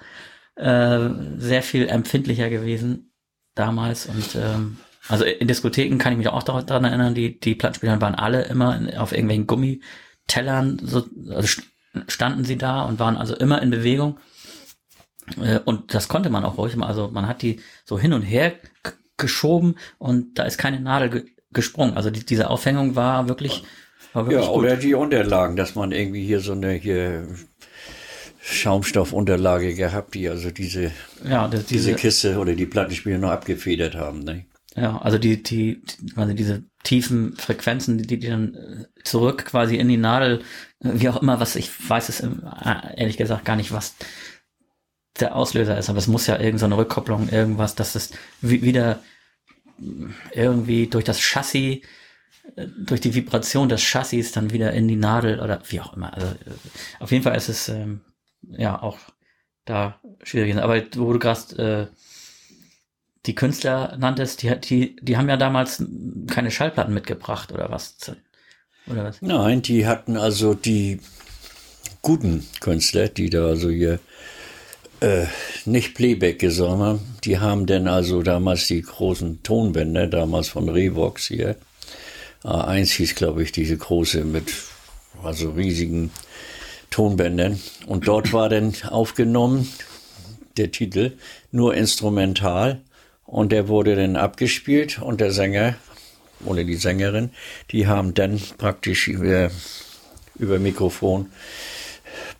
äh, 0.55 1.09
sehr 1.37 1.63
viel 1.63 1.87
empfindlicher 1.89 2.49
gewesen 2.49 3.11
damals. 3.55 4.05
Und 4.05 4.35
ähm, 4.35 4.77
also 5.09 5.25
in 5.25 5.47
Diskotheken 5.47 5.97
kann 5.97 6.13
ich 6.13 6.17
mich 6.17 6.29
auch 6.29 6.43
daran 6.43 6.85
erinnern, 6.85 7.13
die, 7.13 7.39
die 7.39 7.55
Plattenspieler 7.55 7.99
waren 7.99 8.15
alle 8.15 8.43
immer 8.43 8.79
auf 8.97 9.11
irgendwelchen 9.11 9.47
Gummitellern, 9.47 10.79
so, 10.81 11.05
also 11.29 11.61
standen 12.07 12.45
sie 12.45 12.57
da 12.57 12.83
und 12.83 12.99
waren 12.99 13.17
also 13.17 13.35
immer 13.35 13.61
in 13.61 13.69
Bewegung. 13.69 14.17
Äh, 15.41 15.59
und 15.65 15.93
das 15.93 16.07
konnte 16.07 16.29
man 16.29 16.45
auch 16.45 16.57
ruhig 16.57 16.75
mal. 16.75 16.87
Also 16.87 17.09
man 17.11 17.27
hat 17.27 17.41
die 17.41 17.59
so 17.85 17.99
hin 17.99 18.13
und 18.13 18.21
her 18.21 18.53
geschoben 19.17 19.75
und 19.97 20.39
da 20.39 20.43
ist 20.43 20.57
keine 20.57 20.79
Nadel 20.79 21.09
ge 21.09 21.23
gesprungen. 21.51 21.95
Also 21.95 22.09
die, 22.09 22.25
diese 22.25 22.49
Aufhängung 22.49 22.95
war 22.95 23.27
wirklich, 23.27 23.63
war 24.13 24.25
wirklich 24.25 24.43
ja, 24.43 24.51
gut. 24.51 24.57
oder 24.57 24.75
die 24.75 24.95
Unterlagen, 24.95 25.55
dass 25.55 25.75
man 25.75 25.91
irgendwie 25.91 26.25
hier 26.25 26.39
so 26.39 26.53
eine 26.53 26.71
hier 26.71 27.27
Schaumstoffunterlage 28.41 29.75
gehabt, 29.75 30.15
die 30.15 30.27
also 30.27 30.49
diese, 30.49 30.91
ja, 31.23 31.47
das, 31.47 31.67
diese, 31.67 31.89
diese 31.89 31.95
Kiste 31.95 32.39
oder 32.39 32.55
die 32.55 32.65
Plattenspiele 32.65 33.19
noch 33.19 33.29
abgefedert 33.29 33.93
haben. 33.93 34.23
Ne? 34.23 34.45
Ja, 34.75 34.97
also 34.97 35.17
die, 35.17 35.43
die, 35.43 35.81
quasi 36.13 36.35
diese 36.35 36.63
tiefen 36.83 37.35
Frequenzen, 37.37 37.99
die, 37.99 38.19
die 38.19 38.27
dann 38.27 38.55
äh, 38.55 39.03
zurück 39.03 39.45
quasi 39.45 39.75
in 39.75 39.87
die 39.87 39.97
Nadel, 39.97 40.39
äh, 40.79 40.89
wie 40.93 41.09
auch 41.09 41.21
immer, 41.21 41.39
was 41.39 41.55
ich 41.55 41.69
weiß 41.87 42.09
es 42.09 42.27
ehrlich 42.95 43.17
gesagt 43.17 43.45
gar 43.45 43.55
nicht, 43.55 43.71
was 43.71 43.95
der 45.19 45.35
Auslöser 45.35 45.77
ist, 45.77 45.89
aber 45.89 45.99
es 45.99 46.07
muss 46.07 46.27
ja 46.27 46.39
irgendeine 46.39 46.75
so 46.75 46.81
Rückkopplung, 46.81 47.29
irgendwas, 47.29 47.75
dass 47.75 47.95
es 47.95 48.11
wieder 48.41 48.99
irgendwie 50.31 50.87
durch 50.87 51.03
das 51.03 51.19
Chassis, 51.19 51.81
äh, 52.55 52.67
durch 52.77 53.01
die 53.01 53.13
Vibration 53.13 53.69
des 53.69 53.81
Chassis 53.81 54.31
dann 54.31 54.51
wieder 54.51 54.73
in 54.73 54.87
die 54.87 54.95
Nadel 54.95 55.39
oder 55.39 55.61
wie 55.69 55.81
auch 55.81 55.93
immer. 55.95 56.13
Also 56.13 56.27
äh, 56.27 56.99
auf 56.99 57.11
jeden 57.11 57.23
Fall 57.23 57.35
ist 57.35 57.49
es 57.49 57.69
ähm, 57.69 58.01
ja 58.41 58.81
auch 58.81 58.97
da 59.65 59.99
schwierig. 60.23 60.55
Aber 60.57 60.81
wo 60.95 61.13
du 61.13 61.19
gerade 61.19 61.89
äh, 61.91 61.95
die 63.25 63.35
Künstler 63.35 63.95
nanntest, 63.97 64.41
die, 64.41 64.59
die, 64.59 64.95
die 65.01 65.17
haben 65.17 65.29
ja 65.29 65.37
damals 65.37 65.83
keine 66.27 66.51
Schallplatten 66.51 66.93
mitgebracht 66.93 67.51
oder 67.51 67.69
was? 67.71 67.95
Oder 68.87 69.05
was? 69.05 69.21
Nein, 69.21 69.61
die 69.61 69.87
hatten 69.87 70.17
also 70.17 70.53
die 70.53 70.99
guten 72.01 72.45
Künstler, 72.59 73.07
die 73.07 73.29
da 73.29 73.45
also 73.45 73.69
hier 73.69 73.99
äh, 75.03 75.27
nicht 75.65 75.95
Playback 75.95 76.39
gesungen. 76.39 76.99
Die 77.25 77.39
haben 77.39 77.65
denn 77.65 77.87
also 77.87 78.23
damals 78.23 78.67
die 78.67 78.81
großen 78.81 79.43
Tonbänder, 79.43 80.07
damals 80.07 80.47
von 80.47 80.69
Revox 80.69 81.27
hier. 81.27 81.57
A1 82.43 82.91
hieß, 82.93 83.15
glaube 83.15 83.43
ich, 83.43 83.51
diese 83.51 83.77
große 83.77 84.23
mit 84.23 84.53
also 85.21 85.51
riesigen 85.51 86.11
Tonbändern. 86.89 87.59
Und 87.85 88.07
dort 88.07 88.33
war 88.33 88.49
dann 88.49 88.73
aufgenommen 88.89 89.67
der 90.57 90.71
Titel 90.71 91.17
nur 91.51 91.75
instrumental 91.75 92.81
und 93.25 93.51
der 93.51 93.67
wurde 93.67 93.95
dann 93.95 94.15
abgespielt 94.15 94.99
und 95.01 95.19
der 95.19 95.31
Sänger 95.31 95.75
oder 96.45 96.63
die 96.63 96.75
Sängerin, 96.75 97.31
die 97.71 97.87
haben 97.87 98.13
dann 98.13 98.39
praktisch 98.57 99.07
über, 99.07 99.49
über 100.35 100.59
Mikrofon 100.59 101.27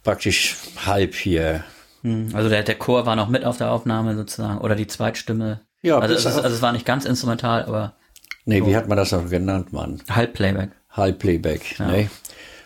praktisch 0.03 0.55
halb 0.85 1.15
hier 1.15 1.63
also 2.03 2.49
der, 2.49 2.63
der 2.63 2.75
Chor 2.75 3.05
war 3.05 3.15
noch 3.15 3.29
mit 3.29 3.45
auf 3.45 3.57
der 3.57 3.71
Aufnahme 3.71 4.15
sozusagen 4.15 4.59
oder 4.59 4.75
die 4.75 4.87
Zweitstimme. 4.87 5.61
Ja, 5.81 5.99
also, 5.99 6.13
es, 6.13 6.25
also 6.25 6.41
es 6.41 6.61
war 6.61 6.71
nicht 6.73 6.85
ganz 6.85 7.05
instrumental, 7.05 7.63
aber. 7.65 7.93
Nee, 8.45 8.59
so. 8.59 8.67
wie 8.67 8.75
hat 8.75 8.87
man 8.89 8.97
das 8.97 9.11
noch 9.13 9.29
genannt, 9.29 9.71
Mann? 9.73 10.01
Halbplayback. 10.09 10.71
Halbplayback. 10.91 11.79
Ne? 11.79 12.09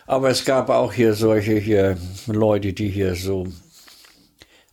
Aber 0.06 0.30
es 0.30 0.44
gab 0.44 0.70
auch 0.70 0.92
hier 0.92 1.14
solche 1.14 1.52
hier 1.54 1.96
Leute, 2.26 2.72
die 2.72 2.88
hier 2.88 3.14
so 3.14 3.46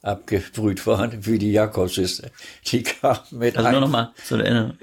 abgebrüht 0.01 0.86
waren, 0.88 1.26
wie 1.26 1.38
die 1.38 1.51
Jakobsiste. 1.51 2.32
Die 2.68 2.84
kamen 2.84 3.20
mit 3.32 3.57
Also 3.57 3.70
nur 3.70 3.78
ein- 3.80 3.82
noch 3.84 3.89
mal 3.89 4.13
zur 4.24 4.39
Erinnerung. 4.43 4.74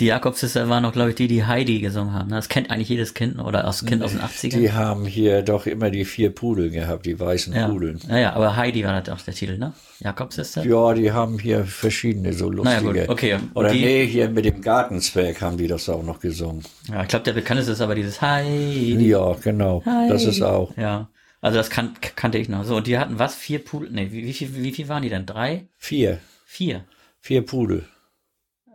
Die 0.00 0.06
Jakobsister 0.06 0.68
waren 0.68 0.82
noch, 0.82 0.92
glaube 0.92 1.10
ich, 1.10 1.14
die, 1.16 1.28
die 1.28 1.44
Heidi 1.44 1.78
gesungen 1.80 2.14
haben. 2.14 2.30
ne? 2.30 2.36
Das 2.36 2.48
kennt 2.48 2.70
eigentlich 2.70 2.88
jedes 2.88 3.14
Kind 3.14 3.38
oder 3.38 3.68
aus 3.68 3.84
Kind 3.84 4.02
aus 4.02 4.12
den 4.12 4.20
80ern. 4.20 4.56
Die 4.58 4.72
haben 4.72 5.04
hier 5.04 5.42
doch 5.42 5.66
immer 5.66 5.90
die 5.90 6.04
vier 6.04 6.30
Pudel 6.34 6.70
gehabt, 6.70 7.04
die 7.06 7.20
weißen 7.20 7.54
ja. 7.54 7.68
Pudeln. 7.68 8.00
ja, 8.08 8.18
ja, 8.18 8.32
aber 8.32 8.56
Heidi 8.56 8.82
war 8.84 9.00
das 9.00 9.14
auch 9.14 9.22
der 9.22 9.34
Titel, 9.34 9.58
ne? 9.58 9.74
Jakobsister? 10.00 10.64
Ja, 10.64 10.94
die 10.94 11.12
haben 11.12 11.38
hier 11.38 11.64
verschiedene 11.64 12.32
so 12.32 12.50
Naja, 12.50 12.78
lustige. 12.80 13.00
gut, 13.06 13.08
okay. 13.10 13.34
Und 13.34 13.50
Oder 13.54 13.70
die- 13.72 13.84
nee, 13.84 14.06
hier 14.06 14.30
mit 14.30 14.46
dem 14.46 14.62
Gartenzwerg 14.62 15.42
haben 15.42 15.58
die 15.58 15.66
das 15.66 15.88
auch 15.90 16.02
noch 16.02 16.18
gesungen. 16.20 16.64
Ja, 16.90 17.02
ich 17.02 17.08
glaube, 17.08 17.24
der 17.26 17.34
bekannteste 17.34 17.72
ist 17.72 17.80
aber 17.82 17.94
dieses 17.94 18.20
Heidi. 18.22 19.06
Ja, 19.06 19.34
genau. 19.34 19.82
Das 20.08 20.24
ist 20.24 20.40
auch. 20.42 20.74
Ja. 20.76 21.08
Also 21.42 21.56
das 21.58 21.70
kan 21.70 21.92
kannte 22.16 22.38
ich 22.38 22.48
noch. 22.48 22.64
So, 22.64 22.76
und 22.76 22.86
die 22.86 22.98
hatten 22.98 23.18
was? 23.18 23.34
Vier 23.34 23.58
Pudel? 23.64 23.90
Nee, 23.92 24.08
wie, 24.12 24.24
wie, 24.24 24.32
viel, 24.32 24.54
wie 24.54 24.72
viel 24.72 24.88
waren 24.88 25.02
die 25.02 25.08
denn? 25.10 25.26
Drei? 25.26 25.66
Vier. 25.78 26.18
Vier. 26.46 26.84
Vier 27.20 27.42
Pudel. 27.44 27.84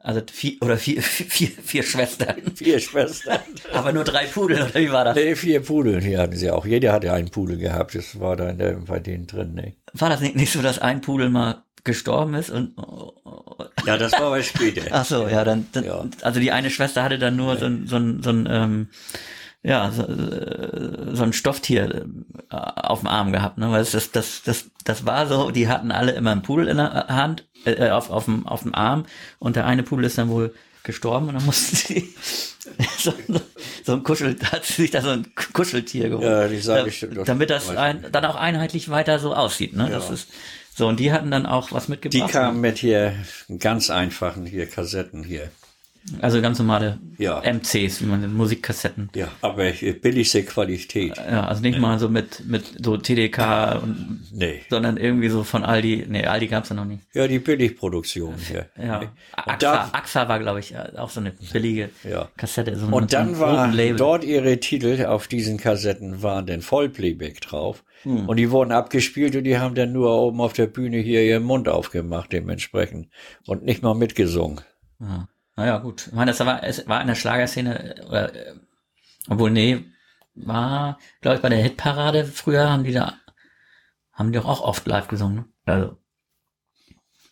Also 0.05 0.21
vier 0.31 0.61
oder 0.61 0.77
vier, 0.77 1.01
vier, 1.01 1.47
vier 1.63 1.81
Schwestern. 1.81 2.35
Vier 2.53 2.79
Schwestern. 2.79 3.39
Aber 3.73 3.91
nur 3.91 4.03
drei 4.03 4.25
Pudel, 4.27 4.61
oder 4.61 4.75
wie 4.75 4.91
war 4.91 5.03
das? 5.03 5.15
nee, 5.15 5.35
vier 5.35 5.61
Pudel, 5.61 5.99
die 5.99 6.15
hatten 6.15 6.35
sie 6.35 6.51
auch. 6.51 6.63
Jeder 6.63 6.93
hatte 6.93 7.11
einen 7.11 7.29
Pudel 7.31 7.57
gehabt. 7.57 7.95
Das 7.95 8.19
war 8.19 8.35
da 8.35 8.49
in 8.49 8.59
der, 8.59 8.73
bei 8.73 8.99
denen 8.99 9.25
drin. 9.25 9.55
Ne? 9.55 9.73
War 9.93 10.09
das 10.09 10.21
nicht, 10.21 10.35
nicht 10.35 10.51
so, 10.51 10.61
dass 10.61 10.77
ein 10.77 11.01
Pudel 11.01 11.29
mal 11.29 11.63
gestorben 11.83 12.35
ist 12.35 12.51
und 12.51 12.73
Ja, 13.87 13.97
das 13.97 14.11
war 14.13 14.21
aber 14.27 14.43
später. 14.43 14.83
ach 14.91 15.05
so, 15.05 15.27
ja, 15.27 15.43
dann, 15.43 15.65
dann 15.71 15.83
Ja. 15.85 16.05
also 16.21 16.39
die 16.39 16.51
eine 16.51 16.69
Schwester 16.69 17.01
hatte 17.01 17.17
dann 17.17 17.35
nur 17.35 17.57
so 17.57 17.65
ein 17.65 17.87
so 17.87 17.95
ein, 17.95 18.21
so 18.21 18.29
ein 18.29 18.47
ähm, 18.49 18.87
ja, 19.63 19.89
so, 19.91 20.03
äh, 20.03 20.94
so 21.15 21.23
ein 21.23 21.33
Stofftier 21.33 22.05
äh, 22.51 22.55
auf 22.55 22.99
dem 23.01 23.07
Arm 23.07 23.31
gehabt, 23.31 23.57
ne? 23.57 23.71
Weil 23.71 23.79
das, 23.79 23.91
das, 23.91 24.11
das, 24.11 24.41
das, 24.43 24.65
das 24.83 25.05
war 25.05 25.27
so, 25.27 25.51
die 25.51 25.67
hatten 25.67 25.91
alle 25.91 26.11
immer 26.13 26.31
einen 26.31 26.41
Pudel 26.43 26.67
in 26.67 26.77
der 26.77 27.07
Hand, 27.07 27.45
äh, 27.65 27.89
auf, 27.89 28.09
auf, 28.09 28.25
dem, 28.25 28.45
auf 28.47 28.63
dem 28.63 28.73
Arm 28.75 29.05
und 29.39 29.55
der 29.55 29.65
eine 29.65 29.83
Pudel 29.83 30.05
ist 30.05 30.17
dann 30.17 30.29
wohl 30.29 30.53
gestorben 30.83 31.27
und 31.29 31.35
dann 31.35 31.45
mussten 31.47 31.75
sie 31.75 32.13
so, 32.99 33.13
so 33.83 33.93
ein 33.93 34.03
Kuschel, 34.03 34.35
hat 34.51 34.65
sie 34.65 34.83
sich 34.83 34.91
da 34.91 35.01
so 35.01 35.09
ein 35.09 35.25
Kuscheltier 35.53 36.09
geholt. 36.09 36.23
Ja, 36.25 36.47
die 36.47 36.59
sage 36.59 36.91
Da- 37.15 37.23
damit 37.23 37.49
das 37.49 37.69
ein, 37.69 38.05
dann 38.11 38.25
auch 38.25 38.35
einheitlich 38.35 38.89
weiter 38.89 39.17
so 39.19 39.33
aussieht, 39.35 39.75
ne? 39.75 39.89
Das 39.89 40.07
Ja. 40.09 40.13
ist 40.13 40.29
so 40.77 40.87
und 40.87 40.99
die 40.99 41.11
hatten 41.11 41.31
dann 41.31 41.45
auch 41.45 41.71
was 41.71 41.85
Die 41.85 41.91
mitgebracht. 41.91 42.31
kamen 42.31 42.59
mit 42.61 42.77
hier 42.77 43.13
ganz 43.59 43.89
einfachen 43.89 44.45
hier 44.45 44.67
Kassetten 44.67 45.23
hier. 45.23 45.49
Also 46.21 46.39
ganz 46.41 46.59
normale 46.59 46.99
Ja. 47.17 47.41
MCs, 47.41 48.01
wie 48.01 48.05
man 48.05 48.21
nennt, 48.21 48.35
Musikkassetten. 48.35 49.09
Ja, 49.15 49.29
aber 49.41 49.65
hier 49.65 49.99
billigste 49.99 50.43
Qualität. 50.43 51.17
Ja, 51.17 51.47
also 51.47 51.61
nicht 51.63 51.79
mal 51.79 51.97
so 51.97 52.09
mit, 52.09 52.45
mit 52.47 52.63
so 52.85 52.95
TDK 52.97 53.81
und, 53.81 54.21
Nee. 54.31 54.61
sondern 54.69 54.97
irgendwie 54.97 55.29
so 55.29 55.43
von 55.43 55.63
Aldi. 55.63 56.05
Nee, 56.07 56.25
Aldi 56.25 56.47
gab's 56.47 56.69
ja 56.69 56.75
noch 56.75 56.85
nicht. 56.85 57.01
Ja, 57.13 57.27
die 57.27 57.39
Billigproduktion 57.39 58.35
hier. 58.37 58.69
Ja. 58.77 58.99
Und 58.99 59.09
AXA, 59.35 59.57
da, 59.57 59.89
AXA 59.93 60.27
war, 60.29 60.39
glaube 60.39 60.59
ich, 60.59 60.71
ja, 60.71 60.87
auch 60.97 61.09
so 61.09 61.19
eine 61.19 61.31
billige 61.51 61.89
Ja. 62.07 62.29
Kassette. 62.37 62.77
So 62.77 62.85
und 62.87 63.11
dann 63.13 63.29
einem 63.29 63.39
war 63.39 63.63
roten 63.65 63.75
Label. 63.75 63.97
dort 63.97 64.23
ihre 64.23 64.59
Titel 64.59 65.05
auf 65.07 65.27
diesen 65.27 65.57
Kassetten 65.57 66.21
waren 66.21 66.45
dann 66.45 66.61
Vollplayback 66.61 67.41
drauf. 67.41 67.83
Hm. 68.03 68.29
Und 68.29 68.37
die 68.37 68.51
wurden 68.51 68.71
abgespielt 68.71 69.35
und 69.35 69.43
die 69.45 69.57
haben 69.57 69.73
dann 69.73 69.91
nur 69.91 70.11
oben 70.11 70.39
auf 70.41 70.53
der 70.53 70.67
Bühne 70.67 70.97
hier 70.97 71.23
ihren 71.23 71.43
Mund 71.43 71.67
aufgemacht 71.67 72.31
dementsprechend. 72.31 73.07
Und 73.47 73.63
nicht 73.63 73.81
mal 73.81 73.95
mitgesungen. 73.95 74.61
Ja. 74.99 75.27
Naja, 75.55 75.77
gut. 75.77 76.07
Ich 76.07 76.13
meine, 76.13 76.31
das 76.31 76.39
war, 76.45 76.63
es 76.63 76.87
war 76.87 77.01
in 77.01 77.07
der 77.07 77.15
Schlagerszene, 77.15 77.97
äh, 77.97 78.01
oder, 78.05 78.35
äh, 78.35 78.53
obwohl, 79.29 79.51
nee, 79.51 79.85
war, 80.35 80.99
glaube 81.21 81.37
ich, 81.37 81.41
bei 81.41 81.49
der 81.49 81.59
Hitparade 81.63 82.25
früher 82.25 82.69
haben 82.69 82.83
die 82.83 82.91
da, 82.91 83.13
haben 84.11 84.31
die 84.31 84.39
auch 84.39 84.61
oft 84.61 84.85
live 84.85 85.07
gesungen. 85.07 85.35
ne? 85.37 85.45
Also. 85.65 85.97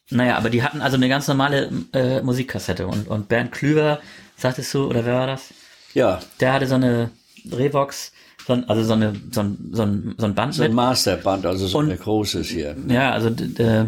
Naja, 0.09 0.37
aber 0.37 0.49
die 0.49 0.63
hatten 0.63 0.81
also 0.81 0.95
eine 0.97 1.09
ganz 1.09 1.27
normale 1.27 1.69
äh, 1.93 2.21
Musikkassette 2.21 2.87
und, 2.87 3.07
und 3.07 3.29
Bernd 3.29 3.51
Klüver, 3.51 3.99
sagtest 4.37 4.73
du, 4.73 4.87
oder 4.87 5.05
wer 5.05 5.15
war 5.15 5.27
das? 5.27 5.53
Ja, 5.93 6.19
Der 6.39 6.53
hatte 6.53 6.67
so 6.67 6.75
eine 6.75 7.11
Revox, 7.51 8.11
so 8.45 8.53
ein, 8.53 8.67
also 8.69 8.83
so 8.83 8.93
eine, 8.93 9.13
so 9.31 9.41
ein, 9.41 9.69
so 9.71 9.83
ein, 9.83 10.15
so 10.17 10.25
ein 10.25 10.35
Band 10.35 10.53
so 10.55 10.63
ein. 10.63 10.73
Masterband, 10.73 11.45
also 11.45 11.67
so 11.67 11.77
Und- 11.79 11.91
ein 11.91 11.97
großes 11.99 12.47
hier. 12.47 12.75
Ja, 12.87 13.11
also 13.11 13.29
d- 13.29 13.85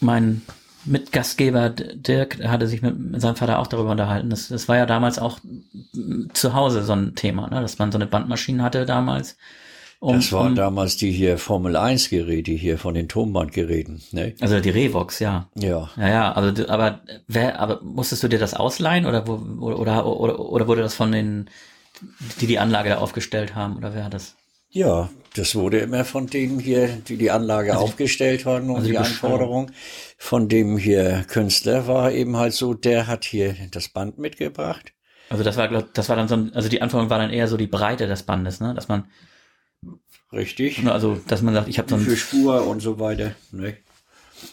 mein 0.00 0.42
Mitgastgeber 0.84 1.70
D- 1.70 1.96
Dirk 1.96 2.42
hatte 2.46 2.66
sich 2.66 2.82
mit, 2.82 2.98
mit 2.98 3.20
seinem 3.20 3.36
Vater 3.36 3.58
auch 3.58 3.66
darüber 3.66 3.90
unterhalten. 3.90 4.30
Das, 4.30 4.48
das 4.48 4.68
war 4.68 4.76
ja 4.76 4.86
damals 4.86 5.18
auch 5.18 5.38
mm, 5.92 6.30
zu 6.32 6.54
Hause 6.54 6.82
so 6.82 6.92
ein 6.92 7.14
Thema, 7.14 7.48
ne? 7.48 7.60
dass 7.60 7.78
man 7.78 7.92
so 7.92 7.98
eine 7.98 8.06
Bandmaschine 8.06 8.62
hatte 8.62 8.86
damals. 8.86 9.36
Um, 10.00 10.16
Das 10.16 10.32
waren 10.32 10.48
um, 10.48 10.54
damals 10.56 10.96
die 10.96 11.12
hier 11.12 11.38
Formel 11.38 11.76
1 11.76 12.10
Geräte 12.10 12.50
hier 12.50 12.76
von 12.76 12.94
den 12.94 13.08
Tonbandgeräten, 13.08 14.02
ne? 14.10 14.34
also 14.40 14.58
die 14.58 14.70
Revox, 14.70 15.20
ja. 15.20 15.48
Ja. 15.54 15.90
Ja, 15.96 16.08
ja, 16.08 16.32
also 16.32 16.66
aber 16.68 17.00
wer, 17.28 17.60
aber 17.60 17.80
musstest 17.82 18.22
du 18.24 18.28
dir 18.28 18.40
das 18.40 18.54
ausleihen 18.54 19.06
oder 19.06 19.28
wo, 19.28 19.34
oder, 19.64 20.04
oder, 20.04 20.40
oder 20.40 20.66
wurde 20.66 20.82
das 20.82 20.94
von 20.96 21.12
den, 21.12 21.48
die 22.40 22.48
die 22.48 22.58
Anlage 22.58 22.88
da 22.88 22.98
aufgestellt 22.98 23.54
haben 23.54 23.76
oder 23.76 23.94
wer 23.94 24.04
hat 24.04 24.14
das? 24.14 24.34
Ja, 24.72 25.10
das 25.34 25.54
wurde 25.54 25.78
immer 25.80 26.04
von 26.04 26.26
denen 26.26 26.58
hier, 26.58 26.88
die 26.88 27.16
die 27.18 27.30
Anlage 27.30 27.76
aufgestellt 27.78 28.46
haben 28.46 28.70
und 28.70 28.76
also 28.76 28.88
die. 28.90 28.98
Anforderung 28.98 29.70
von 30.16 30.48
dem 30.48 30.78
hier 30.78 31.24
Künstler 31.28 31.86
war 31.86 32.10
eben 32.12 32.36
halt 32.36 32.54
so, 32.54 32.72
der 32.74 33.06
hat 33.06 33.24
hier 33.24 33.54
das 33.70 33.88
Band 33.88 34.18
mitgebracht. 34.18 34.92
Also 35.28 35.44
das 35.44 35.56
war, 35.56 35.68
glaub, 35.68 35.92
das 35.94 36.08
war 36.08 36.16
dann 36.16 36.28
so 36.28 36.36
ein, 36.36 36.52
also 36.54 36.68
die 36.68 36.80
Anforderung 36.82 37.10
war 37.10 37.18
dann 37.18 37.30
eher 37.30 37.48
so 37.48 37.56
die 37.56 37.66
Breite 37.66 38.06
des 38.06 38.22
Bandes, 38.22 38.60
ne? 38.60 38.74
Dass 38.74 38.88
man, 38.88 39.06
Richtig. 40.32 40.86
also 40.86 41.18
dass 41.26 41.42
man 41.42 41.54
sagt, 41.54 41.68
ich 41.68 41.78
habe 41.78 41.88
so 41.88 41.98
Für 41.98 42.10
ein, 42.12 42.16
Spur 42.16 42.66
und 42.66 42.80
so 42.80 42.98
weiter. 42.98 43.34
Ne? 43.50 43.76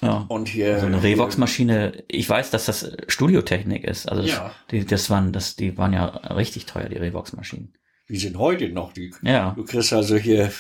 ja, 0.01 0.26
Und 0.28 0.49
hier. 0.49 0.80
so 0.80 0.86
eine 0.86 1.01
Revox-Maschine. 1.01 2.03
Ich 2.07 2.30
weiß, 2.30 2.51
dass 2.51 2.65
das 2.65 2.91
Studiotechnik 3.07 3.84
ist. 3.86 4.09
Also 4.09 4.22
das, 4.22 4.32
Ja. 4.32 4.51
die, 4.72 4.86
das 4.86 5.09
waren, 5.09 5.32
das, 5.34 5.55
die 5.55 5.78
waren 5.78 5.93
ja 5.93 6.05
richtig 6.05 6.65
teuer, 6.65 6.89
die 6.89 6.97
Revox-Maschinen. 6.97 7.74
Die 8.10 8.18
sind 8.18 8.38
heute 8.38 8.70
noch 8.70 8.91
die. 8.93 9.14
Ja. 9.22 9.51
Du 9.55 9.64
kriegst 9.64 9.93
also 9.93 10.16
hier 10.18 10.51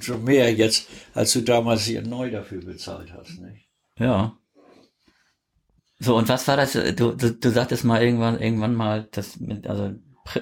schon 0.00 0.24
mehr 0.24 0.52
jetzt, 0.52 0.88
als 1.14 1.32
du 1.32 1.40
damals 1.42 1.84
hier 1.84 2.02
neu 2.02 2.30
dafür 2.30 2.62
bezahlt 2.62 3.12
hast. 3.12 3.38
Ne? 3.40 3.56
Ja. 3.98 4.36
So, 5.98 6.16
und 6.16 6.28
was 6.28 6.46
war 6.48 6.56
das? 6.56 6.72
Du, 6.72 6.92
du, 6.92 7.32
du 7.32 7.50
sagtest 7.50 7.84
mal 7.84 8.02
irgendwann, 8.02 8.38
irgendwann 8.40 8.74
mal, 8.74 9.08
das 9.12 9.40
mit, 9.40 9.66
also, 9.66 9.94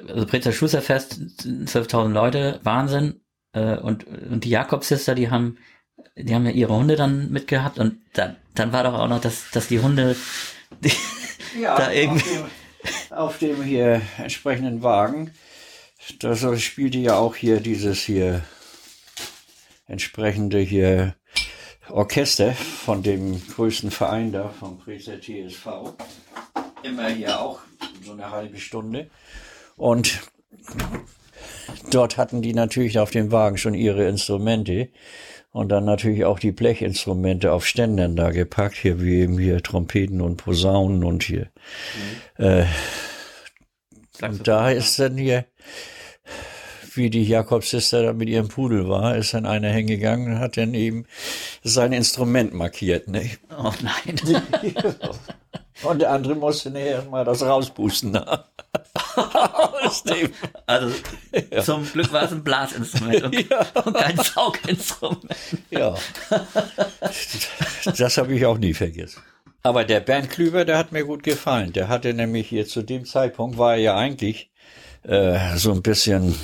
also 0.08 0.26
Brezer 0.26 0.52
Schusterfest, 0.52 1.14
12.000 1.42 2.08
Leute, 2.08 2.60
Wahnsinn. 2.64 3.20
Äh, 3.52 3.76
und, 3.78 4.04
und 4.06 4.42
die 4.44 4.50
Jakobsister, 4.50 5.14
die 5.14 5.30
haben, 5.30 5.58
die 6.16 6.34
haben 6.34 6.44
ja 6.46 6.50
ihre 6.52 6.74
Hunde 6.74 6.96
dann 6.96 7.30
mitgehabt 7.30 7.78
und 7.78 7.98
dann, 8.14 8.36
dann 8.54 8.72
war 8.72 8.82
doch 8.82 8.94
auch 8.94 9.08
noch, 9.08 9.20
dass, 9.20 9.50
dass 9.52 9.68
die 9.68 9.78
Hunde, 9.80 10.16
die, 10.80 10.92
Ja, 11.60 11.76
Da 11.76 11.92
irgendwie- 11.92 12.38
auf, 12.38 12.48
dem, 13.08 13.16
auf 13.16 13.38
dem 13.38 13.62
hier 13.62 14.02
entsprechenden 14.18 14.82
Wagen, 14.82 15.30
da 16.18 16.34
so 16.34 16.56
spielte 16.56 16.98
ja 16.98 17.16
auch 17.16 17.34
hier 17.34 17.60
dieses 17.60 18.00
hier 18.00 18.42
entsprechende 19.86 20.58
hier 20.58 21.14
Orchester 21.90 22.52
von 22.52 23.02
dem 23.02 23.40
größten 23.48 23.90
Verein 23.90 24.32
da, 24.32 24.48
vom 24.48 24.78
Preser 24.78 25.20
TSV. 25.20 25.94
Immer 26.82 27.08
hier 27.08 27.40
auch 27.40 27.60
so 28.02 28.12
eine 28.12 28.30
halbe 28.30 28.58
Stunde. 28.58 29.10
Und 29.76 30.20
dort 31.90 32.16
hatten 32.16 32.42
die 32.42 32.54
natürlich 32.54 32.98
auf 32.98 33.10
dem 33.10 33.32
Wagen 33.32 33.58
schon 33.58 33.74
ihre 33.74 34.06
Instrumente. 34.08 34.88
Und 35.52 35.68
dann 35.68 35.84
natürlich 35.84 36.24
auch 36.24 36.40
die 36.40 36.50
Blechinstrumente 36.50 37.52
auf 37.52 37.64
Ständern 37.64 38.16
da 38.16 38.30
gepackt, 38.30 38.74
hier 38.74 39.00
wie 39.00 39.20
eben 39.20 39.38
hier 39.38 39.62
Trompeten 39.62 40.20
und 40.20 40.36
Posaunen 40.36 41.04
und 41.04 41.22
hier. 41.22 41.50
Äh, 42.38 42.64
und 44.20 44.48
da 44.48 44.70
ist 44.70 44.98
dann 44.98 45.16
hier, 45.16 45.44
wie 46.96 47.10
die 47.10 47.24
Jakobsister 47.24 48.02
da 48.02 48.12
mit 48.12 48.28
ihrem 48.28 48.48
Pudel 48.48 48.88
war, 48.88 49.16
ist 49.16 49.34
dann 49.34 49.46
einer 49.46 49.70
hingegangen 49.70 50.34
und 50.34 50.40
hat 50.40 50.56
dann 50.56 50.74
eben 50.74 51.06
sein 51.62 51.92
Instrument 51.92 52.54
markiert. 52.54 53.08
Ne? 53.08 53.30
oh 53.50 53.72
nein. 53.82 54.42
Und 55.82 56.00
der 56.00 56.12
andere 56.12 56.36
musste 56.36 56.70
nachher 56.70 57.02
mal 57.10 57.24
das 57.24 57.42
rauspusten. 57.42 58.12
Ne? 58.12 58.24
Also, 60.66 60.94
zum 61.62 61.84
Glück 61.84 62.12
war 62.12 62.24
es 62.24 62.32
ein 62.32 62.42
Blasinstrument 62.42 63.22
und, 63.22 63.36
und 63.86 63.94
kein 63.94 64.16
Sauginstrument. 64.16 65.36
Ja. 65.70 65.94
Das 67.96 68.16
habe 68.16 68.34
ich 68.34 68.46
auch 68.46 68.58
nie 68.58 68.72
vergessen. 68.72 69.22
Aber 69.62 69.84
der 69.84 70.00
Bernd 70.00 70.30
Klüber, 70.30 70.64
der 70.64 70.78
hat 70.78 70.92
mir 70.92 71.04
gut 71.04 71.22
gefallen. 71.22 71.72
Der 71.72 71.88
hatte 71.88 72.14
nämlich 72.14 72.48
hier 72.48 72.66
zu 72.66 72.82
dem 72.82 73.04
Zeitpunkt 73.04 73.58
war 73.58 73.74
er 73.74 73.80
ja 73.80 73.96
eigentlich 73.96 74.50
äh, 75.04 75.56
so 75.56 75.72
ein 75.72 75.82
bisschen 75.82 76.34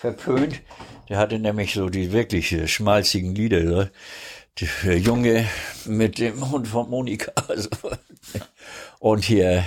verpönt. 0.00 0.62
Der 1.08 1.18
hatte 1.18 1.38
nämlich 1.38 1.74
so 1.74 1.90
die 1.90 2.12
wirklich 2.12 2.52
äh, 2.52 2.66
schmalzigen 2.66 3.34
Lieder. 3.34 3.60
Ne? 3.60 3.90
Der 4.84 4.98
Junge 4.98 5.46
mit 5.84 6.18
dem 6.18 6.50
Hund 6.50 6.66
von 6.66 6.88
Monika. 6.88 7.32
Also. 7.48 7.68
Und 8.98 9.24
hier 9.24 9.64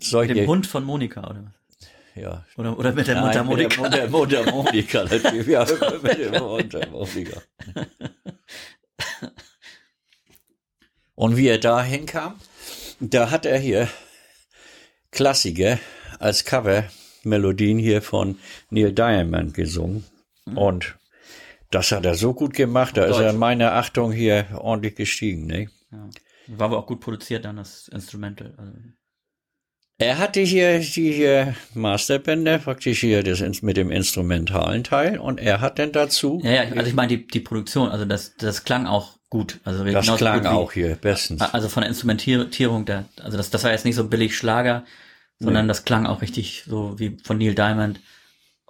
solche. 0.00 0.34
Dem 0.34 0.46
Hund 0.46 0.66
von 0.66 0.84
Monika, 0.84 1.20
oder 1.20 1.44
was? 1.44 1.88
ja. 2.20 2.44
Oder, 2.56 2.78
oder 2.78 2.92
mit 2.92 3.06
der 3.06 3.20
Mundharmonika. 3.20 3.82
Mit 3.82 3.92
der 3.92 4.08
Mundharmonika, 4.08 5.04
natürlich. 5.10 5.46
Ja, 5.46 5.66
mit 6.02 6.18
der 6.18 6.40
Mundharmonika. 6.40 7.40
Und 11.14 11.36
wie 11.36 11.48
er 11.48 11.58
da 11.58 11.82
hinkam, 11.82 12.40
da 12.98 13.30
hat 13.30 13.46
er 13.46 13.58
hier 13.58 13.88
Klassiker 15.10 15.78
als 16.18 16.44
Cover 16.44 16.84
Melodien 17.24 17.78
hier 17.78 18.02
von 18.02 18.38
Neil 18.70 18.92
Diamond 18.92 19.54
gesungen. 19.54 20.04
Mhm. 20.46 20.58
Und 20.58 20.98
das 21.70 21.92
hat 21.92 22.04
er 22.04 22.14
so 22.14 22.34
gut 22.34 22.54
gemacht, 22.54 22.96
da 22.96 23.02
Deutsch. 23.02 23.18
ist 23.18 23.22
er 23.22 23.30
in 23.30 23.38
meiner 23.38 23.74
Achtung 23.74 24.12
hier 24.12 24.46
ordentlich 24.54 24.96
gestiegen. 24.96 25.46
Ne? 25.46 25.68
Ja. 25.92 26.08
War 26.48 26.66
aber 26.66 26.78
auch 26.78 26.86
gut 26.86 27.00
produziert 27.00 27.44
dann, 27.44 27.56
das 27.56 27.88
Instrumental. 27.88 28.54
Also. 28.56 28.72
Er 29.98 30.18
hatte 30.18 30.40
hier 30.40 30.80
die 30.80 31.12
hier 31.12 31.54
Masterbänder, 31.74 32.58
praktisch 32.58 33.00
hier 33.00 33.22
das 33.22 33.62
mit 33.62 33.76
dem 33.76 33.90
instrumentalen 33.90 34.82
Teil 34.82 35.18
und 35.18 35.38
er 35.38 35.60
hat 35.60 35.78
dann 35.78 35.92
dazu. 35.92 36.40
Ja, 36.42 36.50
ja 36.50 36.62
also 36.62 36.88
ich 36.88 36.94
meine 36.94 37.08
die, 37.08 37.26
die 37.26 37.40
Produktion, 37.40 37.90
also 37.90 38.06
das, 38.06 38.34
das 38.36 38.64
klang 38.64 38.86
auch 38.86 39.18
gut. 39.28 39.60
Also 39.62 39.84
das 39.84 40.16
klang 40.16 40.46
auch 40.46 40.72
hier 40.72 40.96
bestens. 40.96 41.42
Also 41.42 41.68
von 41.68 41.82
der 41.82 41.90
Instrumentierung, 41.90 42.86
der, 42.86 43.04
also 43.22 43.36
das, 43.36 43.50
das 43.50 43.62
war 43.62 43.72
jetzt 43.72 43.84
nicht 43.84 43.94
so 43.94 44.08
billig 44.08 44.36
Schlager, 44.36 44.84
sondern 45.40 45.66
nee. 45.66 45.68
das 45.68 45.84
klang 45.84 46.06
auch 46.06 46.22
richtig 46.22 46.64
so 46.66 46.98
wie 46.98 47.16
von 47.24 47.38
Neil 47.38 47.54
Diamond 47.54 48.00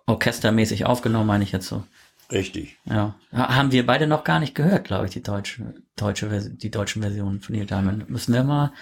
orchestermäßig 0.06 0.86
aufgenommen, 0.86 1.26
meine 1.26 1.44
ich 1.44 1.52
jetzt 1.52 1.66
so. 1.66 1.84
Richtig. 2.32 2.76
Ja. 2.84 3.16
Haben 3.32 3.72
wir 3.72 3.84
beide 3.84 4.06
noch 4.06 4.24
gar 4.24 4.38
nicht 4.38 4.54
gehört, 4.54 4.84
glaube 4.84 5.06
ich, 5.06 5.12
die 5.12 5.22
deutsche, 5.22 5.74
deutsche, 5.96 6.50
die 6.50 6.70
deutschen 6.70 7.02
Versionen 7.02 7.40
von 7.40 7.56
Neil 7.56 7.66
Diamond. 7.66 8.08
Müssen 8.08 8.32
wir 8.32 8.44
mal 8.44 8.72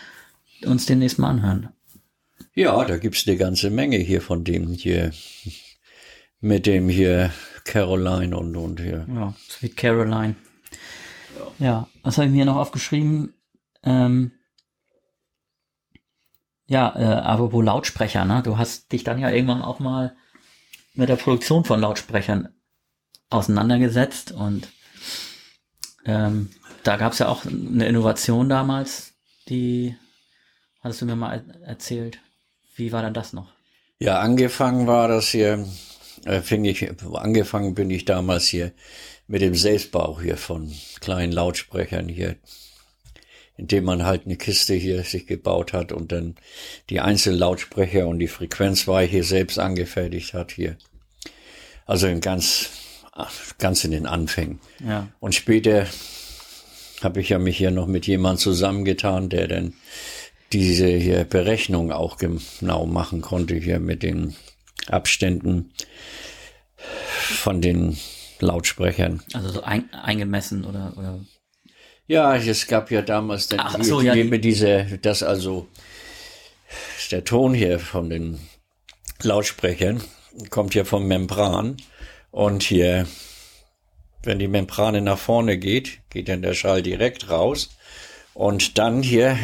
uns 0.65 0.87
demnächst 0.87 1.19
mal 1.19 1.31
anhören. 1.31 1.71
Ja, 2.55 2.85
da 2.85 2.99
gibt's 2.99 3.27
eine 3.27 3.37
ganze 3.37 3.71
Menge 3.71 3.97
hier 3.97 4.21
von 4.21 4.45
dem 4.45 4.69
hier, 4.73 5.13
mit 6.41 6.67
dem 6.67 6.89
hier 6.89 7.31
Caroline 7.65 8.37
und, 8.37 8.57
und 8.57 8.81
hier. 8.81 9.07
Ja, 9.09 9.35
Sweet 9.49 9.77
Caroline. 9.77 10.35
Ja, 11.59 11.67
ja 11.67 11.89
was 12.03 12.19
habe 12.19 12.27
ich 12.27 12.33
mir 12.33 12.45
noch 12.45 12.57
aufgeschrieben? 12.57 13.33
Ähm, 13.83 14.33
ja, 16.69 16.95
äh, 16.97 17.05
apropos 17.05 17.65
Lautsprecher, 17.65 18.25
ne? 18.25 18.43
Du 18.45 18.59
hast 18.59 18.93
dich 18.93 19.03
dann 19.03 19.19
ja 19.19 19.31
irgendwann 19.31 19.63
auch 19.63 19.81
mal 19.81 20.15
mit 20.95 21.09
der 21.09 21.17
Produktion 21.17 21.65
von 21.65 21.81
Lautsprechern 21.81 22.51
auseinandergesetzt 23.31 24.33
und 24.33 24.69
ähm, 26.05 26.51
da 26.85 26.97
gab 26.97 27.13
es 27.13 27.19
ja 27.19 27.29
auch 27.29 27.45
eine 27.47 27.87
Innovation 27.87 28.49
damals, 28.49 29.15
die 29.49 29.97
hattest 30.81 31.01
du 31.01 31.07
mir 31.07 31.17
mal 31.17 31.45
erzählt. 31.65 32.21
Wie 32.77 32.93
war 32.93 33.03
dann 33.03 33.15
das 33.15 33.33
noch? 33.33 33.53
Ja, 33.99 34.21
angefangen 34.21 34.87
war 34.87 35.09
das 35.09 35.29
hier, 35.29 35.67
äh, 36.25 36.41
fing 36.41 36.65
ich, 36.65 36.89
angefangen 37.15 37.75
bin 37.75 37.91
ich 37.91 38.05
damals 38.05 38.47
hier 38.47 38.73
mit 39.27 39.43
dem 39.43 39.55
Selbstbau 39.55 40.21
hier 40.21 40.37
von 40.37 40.73
kleinen 41.01 41.33
Lautsprechern 41.33 42.09
hier, 42.09 42.37
indem 43.59 43.85
man 43.85 44.07
halt 44.07 44.25
eine 44.25 44.37
Kiste 44.37 44.75
hier 44.75 45.03
sich 45.03 45.27
gebaut 45.27 45.73
hat 45.73 45.93
und 45.93 46.13
dann 46.13 46.37
die 46.89 47.01
einzelnen 47.01 47.41
Lautsprecher 47.41 48.07
und 48.07 48.21
die 48.21 48.29
Frequenzweiche 48.29 49.25
selbst 49.25 49.59
angefertigt 49.59 50.33
hat 50.33 50.53
hier. 50.53 50.79
Also 51.85 52.07
in 52.07 52.21
ganz, 52.21 52.71
ganz 53.59 53.85
in 53.85 53.91
den 53.91 54.07
Anfängen. 54.07 54.61
Ja. 54.87 55.09
Und 55.19 55.35
später 55.35 55.87
habe 57.03 57.21
ich 57.21 57.31
ja 57.31 57.39
mich 57.39 57.59
hier 57.59 57.73
noch 57.73 57.89
mit 57.89 58.07
jemandem 58.07 58.39
zusammengetan, 58.39 59.29
der 59.29 59.49
dann 59.49 59.75
diese 60.53 60.87
hier 60.87 61.25
Berechnung 61.25 61.91
auch 61.91 62.17
genau 62.17 62.87
machen 62.87 63.21
konnte 63.21 63.57
hier 63.57 63.81
mit 63.81 64.05
den 64.05 64.37
Abständen 64.87 65.73
von 66.77 67.61
den 67.61 67.99
Lautsprechern. 68.39 69.21
Also 69.35 69.49
so 69.51 69.63
ein, 69.63 69.93
eingemessen 69.93 70.65
oder, 70.65 70.95
oder? 70.97 71.21
Ja, 72.09 72.35
es 72.37 72.67
gab 72.67 72.91
ja 72.91 73.03
damals 73.03 73.49
dann 73.49 73.61
Ach, 73.61 73.77
so, 73.83 74.01
ja, 74.01 74.15
die, 74.15 74.41
diese, 74.41 74.99
das 75.03 75.23
also 75.23 75.69
der 77.11 77.23
Ton 77.25 77.53
hier 77.53 77.79
von 77.79 78.09
den 78.09 78.41
Lautsprechern 79.23 80.03
kommt 80.49 80.75
ja 80.75 80.85
vom 80.85 81.07
Membran 81.07 81.77
und 82.31 82.63
hier, 82.63 83.07
wenn 84.23 84.39
die 84.39 84.49
Membrane 84.49 85.03
nach 85.03 85.19
vorne 85.19 85.59
geht, 85.59 86.01
geht 86.09 86.31
dann 86.31 86.41
der 86.41 86.55
Schall 86.55 86.83
direkt 86.83 87.29
raus 87.29 87.77
und 88.33 88.79
dann 88.79 89.03
hier 89.03 89.37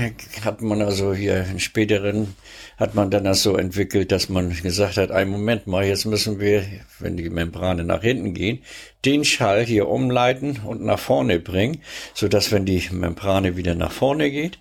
hat 0.43 0.63
man 0.63 0.81
also 0.81 1.13
hier 1.13 1.45
in 1.45 1.61
späteren 1.61 2.35
hat 2.77 2.95
man 2.95 3.11
dann 3.11 3.25
das 3.25 3.43
so 3.43 3.57
entwickelt, 3.57 4.11
dass 4.11 4.29
man 4.29 4.51
gesagt 4.51 4.97
hat, 4.97 5.11
ein 5.11 5.29
Moment 5.29 5.67
mal, 5.67 5.85
jetzt 5.85 6.05
müssen 6.05 6.41
wir, 6.41 6.65
wenn 6.99 7.17
die 7.17 7.31
Membrane 7.31 7.85
nach 7.85 8.03
hinten 8.03 8.35
gehen, 8.35 8.61
den 9.05 9.25
Schall 9.25 9.65
hier 9.65 9.89
umleiten 9.89 10.61
und 10.65 10.83
nach 10.83 10.99
vorne 10.99 11.39
bringen, 11.39 11.81
so 12.15 12.29
dass 12.29 12.51
wenn 12.53 12.65
die 12.65 12.83
Membrane 12.91 13.57
wieder 13.57 13.75
nach 13.75 13.93
vorne 13.93 14.31
geht, 14.31 14.59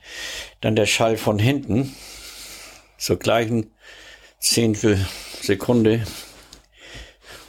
dann 0.61 0.75
der 0.75 0.85
Schall 0.85 1.17
von 1.17 1.39
hinten 1.39 1.91
zur 2.97 3.17
gleichen 3.17 3.71
Zehntel 4.39 4.97
Sekunde, 5.41 6.03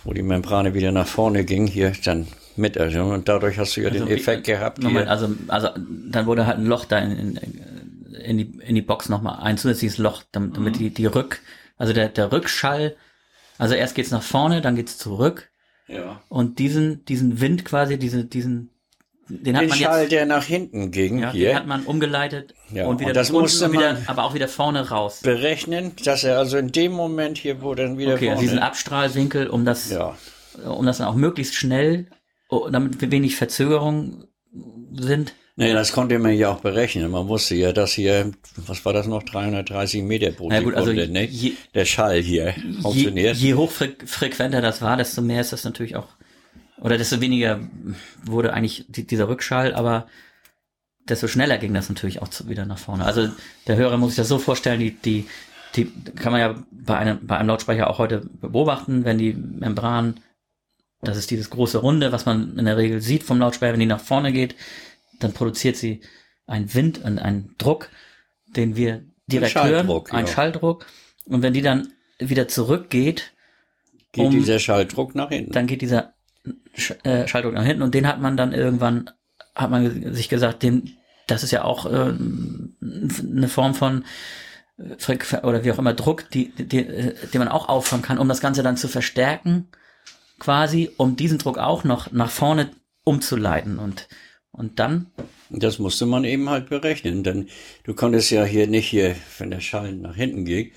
wo 0.05 0.12
die 0.12 0.23
Membrane 0.23 0.75
wieder 0.75 0.93
nach 0.93 1.07
vorne 1.07 1.45
ging, 1.45 1.67
hier 1.67 1.93
dann 2.05 2.27
mit 2.57 2.79
also, 2.79 3.03
und 3.03 3.29
dadurch 3.29 3.59
hast 3.59 3.77
du 3.77 3.81
ja 3.81 3.89
also 3.89 4.05
den 4.05 4.17
Effekt 4.17 4.45
gehabt. 4.45 4.83
Moment, 4.83 5.09
also, 5.09 5.29
also 5.49 5.69
dann 5.77 6.27
wurde 6.27 6.47
halt 6.47 6.59
ein 6.59 6.67
Loch 6.67 6.85
da 6.85 6.99
in, 6.99 7.37
in, 7.37 7.37
in 8.23 8.39
die, 8.39 8.59
in 8.61 8.75
die 8.75 8.83
Box 8.83 9.09
nochmal, 9.09 9.41
ein 9.43 9.59
zusätzliches 9.59 9.99
Loch, 9.99 10.23
damit, 10.33 10.57
damit 10.57 10.75
mhm. 10.75 10.79
die, 10.79 10.91
die 10.91 11.07
Rück, 11.07 11.41
also 11.77 11.93
der, 11.93 12.09
der 12.09 12.33
Rückschall, 12.33 12.97
also 13.59 13.75
erst 13.75 13.95
geht's 13.95 14.11
nach 14.11 14.23
vorne, 14.23 14.61
dann 14.61 14.77
geht's 14.77 14.99
zurück. 14.99 15.51
Ja. 15.87 16.23
Und 16.29 16.59
diesen, 16.59 17.05
diesen 17.05 17.41
Wind 17.41 17.65
quasi, 17.65 17.99
diese, 17.99 18.25
diesen, 18.25 18.71
den 19.29 19.57
hat 19.57 19.62
den 19.62 19.69
man 19.71 19.79
Schall, 19.79 20.01
jetzt, 20.03 20.12
der 20.12 20.27
nach 20.27 20.45
hinten 20.45 20.91
ging, 20.91 21.19
ja, 21.19 21.33
hier. 21.33 21.49
Den 21.49 21.57
hat 21.57 21.67
man 21.67 21.85
umgeleitet 21.85 22.55
ja, 22.71 22.87
und 22.87 23.01
wieder 23.01 23.09
und 23.09 23.17
das 23.17 23.33
musste 23.33 23.69
man 23.69 23.73
wieder, 23.73 23.99
aber 24.07 24.25
auch 24.25 24.35
wieder 24.35 24.49
vorne 24.49 24.89
raus. 24.89 25.21
Berechnen, 25.23 25.93
dass 26.05 26.25
er 26.25 26.39
also 26.39 26.57
in 26.57 26.73
dem 26.73 26.93
Moment 26.93 27.39
hier, 27.39 27.62
wo 27.62 27.75
dann 27.75 27.99
wieder 27.99 28.15
okay, 28.15 28.27
vorne. 28.27 28.41
diesen 28.41 28.59
Abstrahlwinkel, 28.59 29.49
um 29.49 29.65
das, 29.65 29.91
ja. 29.91 30.17
um 30.65 30.87
das 30.87 30.99
dann 30.99 31.09
auch 31.09 31.15
möglichst 31.15 31.55
schnell 31.55 32.07
Oh, 32.55 32.69
damit 32.71 33.01
wir 33.01 33.11
wenig 33.11 33.37
Verzögerung 33.37 34.25
sind? 34.93 35.35
Nee, 35.57 35.73
das 35.73 35.93
konnte 35.93 36.19
man 36.19 36.33
ja 36.33 36.51
auch 36.51 36.61
berechnen. 36.61 37.11
Man 37.11 37.29
wusste 37.29 37.55
ja, 37.55 37.73
dass 37.73 37.93
hier, 37.93 38.33
was 38.57 38.85
war 38.85 38.93
das 38.93 39.07
noch, 39.07 39.23
330 39.23 40.03
Meter 40.03 40.33
pro 40.33 40.51
Sekunde, 40.51 40.65
gut, 40.65 40.75
also 40.75 40.93
ne? 40.93 41.25
je, 41.27 41.53
der 41.75 41.85
Schall 41.85 42.21
hier 42.21 42.55
funktioniert. 42.83 43.37
Je, 43.37 43.49
je 43.49 43.55
hochfrequenter 43.55 44.61
das 44.61 44.83
war, 44.83 44.97
desto 44.97 45.23
mehr 45.23 45.41
ist 45.41 45.53
das 45.53 45.63
natürlich 45.63 45.95
auch, 45.95 46.09
oder 46.81 46.99
desto 46.99 47.21
weniger 47.21 47.61
wurde 48.25 48.53
eigentlich 48.53 48.87
dieser 48.89 49.29
Rückschall, 49.29 49.75
aber 49.75 50.09
desto 51.09 51.29
schneller 51.29 51.59
ging 51.59 51.73
das 51.73 51.89
natürlich 51.89 52.21
auch 52.21 52.29
wieder 52.47 52.67
nach 52.67 52.79
vorne. 52.79 53.05
Also 53.05 53.29
der 53.69 53.77
Hörer 53.77 53.97
muss 53.97 54.11
sich 54.11 54.17
das 54.17 54.29
so 54.29 54.39
vorstellen, 54.39 54.81
die, 54.81 54.97
die, 54.97 55.29
die 55.77 55.85
kann 56.17 56.33
man 56.33 56.41
ja 56.41 56.65
bei 56.73 56.99
einem, 56.99 57.25
bei 57.25 57.37
einem 57.37 57.49
Lautsprecher 57.49 57.89
auch 57.89 57.99
heute 57.99 58.29
beobachten, 58.41 59.05
wenn 59.05 59.19
die 59.19 59.35
Membran 59.35 60.21
das 61.05 61.19
ist 61.19 61.31
dieses 61.31 61.51
große 61.51 61.79
Runde, 61.79 62.13
was 62.13 62.25
man 62.25 62.59
in 62.59 62.65
der 62.65 62.79
Regel 62.79 63.03
sieht 63.03 63.25
vom 63.25 63.39
Lautsprecher, 63.39 63.75
wenn 63.75 63.81
die 63.81 63.87
nach 63.87 64.01
vorne 64.01 64.33
geht, 64.33 64.55
dann 65.25 65.33
produziert 65.33 65.77
sie 65.77 66.01
einen 66.47 66.72
Wind, 66.75 67.05
einen, 67.05 67.18
einen 67.18 67.55
Druck, 67.59 67.89
den 68.47 68.77
wir 68.77 69.05
direkt 69.27 69.57
ein 69.57 69.70
hören, 69.70 69.91
einen 70.11 70.27
ja. 70.27 70.33
Schalldruck. 70.33 70.87
Und 71.25 71.43
wenn 71.43 71.55
die 71.55 71.62
dann 71.62 71.93
wieder 72.18 72.49
zurückgeht, 72.49 73.33
geht 74.12 74.27
um, 74.27 74.31
dieser 74.31 74.59
Schalldruck 74.59 75.14
nach 75.14 75.31
hinten. 75.31 75.53
Dann 75.53 75.66
geht 75.66 75.83
dieser 75.83 76.14
äh, 77.03 77.27
Schalldruck 77.27 77.55
nach 77.55 77.64
hinten 77.64 77.83
und 77.83 77.95
den 77.95 78.07
hat 78.07 78.20
man 78.20 78.37
dann 78.37 78.53
irgendwann, 78.53 79.11
hat 79.55 79.70
man 79.70 80.14
sich 80.14 80.29
gesagt, 80.29 80.62
den, 80.62 80.97
das 81.27 81.43
ist 81.43 81.51
ja 81.51 81.64
auch 81.64 81.87
äh, 81.87 82.14
eine 82.83 83.49
Form 83.49 83.75
von 83.75 84.05
Frequ 84.99 85.39
oder 85.45 85.64
wie 85.64 85.72
auch 85.72 85.79
immer 85.79 85.95
Druck, 85.95 86.29
die, 86.31 86.51
die, 86.51 86.66
die, 86.66 86.87
äh, 86.87 87.14
den 87.33 87.39
man 87.39 87.49
auch 87.49 87.68
auffangen 87.68 88.05
kann, 88.05 88.18
um 88.18 88.29
das 88.29 88.41
Ganze 88.41 88.62
dann 88.62 88.77
zu 88.77 88.89
verstärken 88.89 89.68
quasi, 90.39 90.91
um 90.97 91.16
diesen 91.16 91.39
Druck 91.39 91.59
auch 91.59 91.85
noch 91.85 92.12
nach 92.12 92.31
vorne 92.31 92.70
umzuleiten 93.05 93.79
und 93.79 94.09
und 94.55 94.79
dann? 94.79 95.07
Das 95.51 95.79
musste 95.79 96.07
man 96.07 96.25
eben 96.25 96.49
halt 96.49 96.69
berechnen, 96.69 97.23
denn 97.23 97.49
du 97.85 97.95
konntest 97.95 98.31
ja 98.31 98.45
hier 98.45 98.67
nicht 98.67 98.89
hier, 98.89 99.15
wenn 99.39 99.51
der 99.51 99.61
Schall 99.61 99.93
nach 99.93 100.17
hinten 100.17 100.45
geht, 100.45 100.73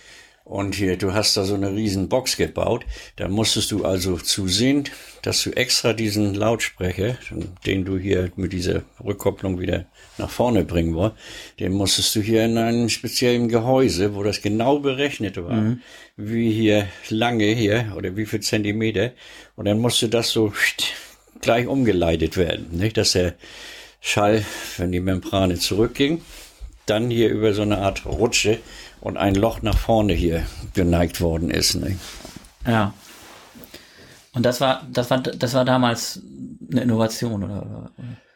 und 0.48 0.76
hier, 0.76 0.96
du 0.96 1.14
hast 1.14 1.36
da 1.36 1.44
so 1.44 1.56
eine 1.56 1.76
riesen 1.76 2.08
Box 2.08 2.38
gebaut. 2.38 2.86
Da 3.18 3.28
musstest 3.28 3.70
du 3.72 3.84
also 3.84 4.16
zusehen, 4.16 4.86
dass 5.22 5.44
du 5.44 5.52
extra 5.52 5.92
diesen 5.92 6.36
Lautsprecher, 6.36 7.18
den 7.66 7.84
du 7.84 7.98
hier 7.98 8.32
mit 8.38 8.54
dieser 8.54 8.84
Rückkopplung 9.04 9.60
wieder 9.60 9.88
nach 10.18 10.30
vorne 10.30 10.64
bringen 10.64 10.96
wolltest, 10.96 11.22
den 11.60 11.74
musstest 11.74 12.16
du 12.16 12.22
hier 12.22 12.46
in 12.46 12.58
einem 12.58 12.88
speziellen 12.88 13.50
Gehäuse, 13.50 14.16
wo 14.16 14.24
das 14.24 14.42
genau 14.42 14.80
berechnet 14.80 15.36
war, 15.36 15.52
mhm. 15.52 15.82
wie 16.16 16.50
hier 16.50 16.88
lange 17.10 17.48
hier 17.48 17.94
oder 17.98 18.16
wie 18.16 18.26
viel 18.26 18.40
Zentimeter. 18.40 19.12
Und 19.58 19.66
dann 19.66 19.80
musste 19.80 20.08
das 20.08 20.30
so 20.30 20.54
gleich 21.42 21.68
umgeleitet 21.68 22.38
werden, 22.38 22.68
nicht? 22.72 22.98
Dass 22.98 23.14
der 23.14 23.34
Schall, 24.00 24.46
wenn 24.78 24.92
die 24.92 25.00
Membrane 25.00 25.58
zurückging, 25.58 26.22
dann 26.86 27.10
hier 27.10 27.30
über 27.30 27.54
so 27.54 27.62
eine 27.62 27.80
Art 27.80 28.06
Rutsche 28.06 28.60
und 29.02 29.18
ein 29.18 29.36
Loch 29.36 29.62
nach 29.62 29.78
vorne 29.78 30.14
hier 30.14 30.46
geneigt 30.74 31.22
worden 31.22 31.50
ist. 31.50 31.76
Ne? 31.76 31.98
Ja. 32.66 32.94
Und 34.34 34.44
das 34.46 34.62
war, 34.62 34.88
das 34.92 35.10
war, 35.10 35.20
das 35.20 35.54
war 35.54 35.66
damals 35.66 36.22
eine 36.72 36.82
Innovation, 36.82 37.44
oder? 37.44 37.92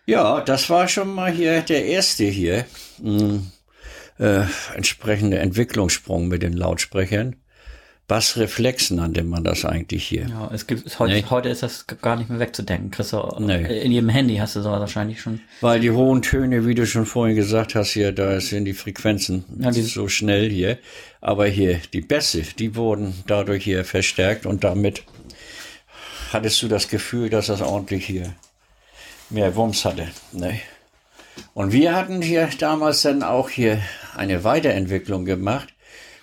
Ja, 0.05 0.41
das 0.41 0.69
war 0.69 0.87
schon 0.87 1.13
mal 1.13 1.31
hier 1.31 1.61
der 1.61 1.85
erste 1.85 2.25
hier. 2.25 2.65
Hm, 3.01 3.51
äh, 4.19 4.43
entsprechende 4.75 5.39
Entwicklungssprung 5.39 6.27
mit 6.27 6.43
den 6.43 6.53
Lautsprechern. 6.53 7.35
Bassreflex 8.11 8.91
nannte 8.91 9.23
man 9.23 9.45
das 9.45 9.63
eigentlich 9.63 10.05
hier. 10.05 10.27
Ja, 10.27 10.51
es 10.53 10.67
gibt 10.67 10.99
heute, 10.99 11.13
nee. 11.13 11.23
heute 11.29 11.47
ist 11.47 11.63
das 11.63 11.87
gar 11.87 12.17
nicht 12.17 12.29
mehr 12.29 12.39
wegzudenken. 12.39 12.91
Chris, 12.91 13.15
nee. 13.39 13.83
in 13.83 13.93
jedem 13.93 14.09
Handy 14.09 14.35
hast 14.35 14.57
du 14.57 14.61
sowas 14.61 14.81
wahrscheinlich 14.81 15.21
schon. 15.21 15.39
Weil 15.61 15.79
die 15.79 15.91
hohen 15.91 16.21
Töne, 16.21 16.67
wie 16.67 16.75
du 16.75 16.85
schon 16.85 17.05
vorhin 17.05 17.37
gesagt 17.37 17.73
hast, 17.73 17.91
hier, 17.91 18.11
da 18.11 18.41
sind 18.41 18.65
die 18.65 18.73
Frequenzen 18.73 19.45
ja, 19.57 19.71
die 19.71 19.83
so 19.83 20.09
schnell 20.09 20.49
hier. 20.49 20.77
Aber 21.21 21.47
hier, 21.47 21.79
die 21.93 22.01
Bässe, 22.01 22.41
die 22.59 22.75
wurden 22.75 23.13
dadurch 23.27 23.63
hier 23.63 23.85
verstärkt 23.85 24.45
und 24.45 24.65
damit 24.65 25.03
hattest 26.33 26.61
du 26.61 26.67
das 26.67 26.89
Gefühl, 26.89 27.29
dass 27.29 27.47
das 27.47 27.61
ordentlich 27.61 28.05
hier 28.05 28.33
mehr 29.29 29.55
Wumms 29.55 29.85
hatte. 29.85 30.09
Ne? 30.33 30.59
Und 31.53 31.71
wir 31.71 31.95
hatten 31.95 32.21
hier 32.21 32.49
damals 32.59 33.03
dann 33.03 33.23
auch 33.23 33.49
hier 33.49 33.81
eine 34.17 34.43
Weiterentwicklung 34.43 35.23
gemacht 35.23 35.73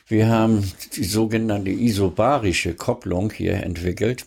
wir 0.08 0.28
haben 0.28 0.72
die 0.96 1.04
sogenannte 1.04 1.70
isobarische 1.70 2.74
Kopplung 2.74 3.30
hier 3.30 3.62
entwickelt 3.62 4.26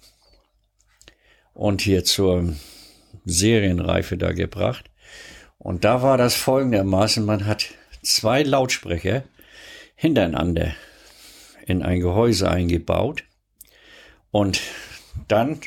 und 1.53 1.81
hier 1.81 2.03
zur 2.03 2.55
Serienreife 3.25 4.17
da 4.17 4.31
gebracht. 4.31 4.91
Und 5.57 5.83
da 5.83 6.01
war 6.01 6.17
das 6.17 6.35
folgendermaßen, 6.35 7.25
man 7.25 7.45
hat 7.45 7.65
zwei 8.03 8.43
Lautsprecher 8.43 9.23
hintereinander 9.95 10.73
in 11.65 11.83
ein 11.83 11.99
Gehäuse 11.99 12.49
eingebaut 12.49 13.23
und 14.31 14.61
dann, 15.27 15.59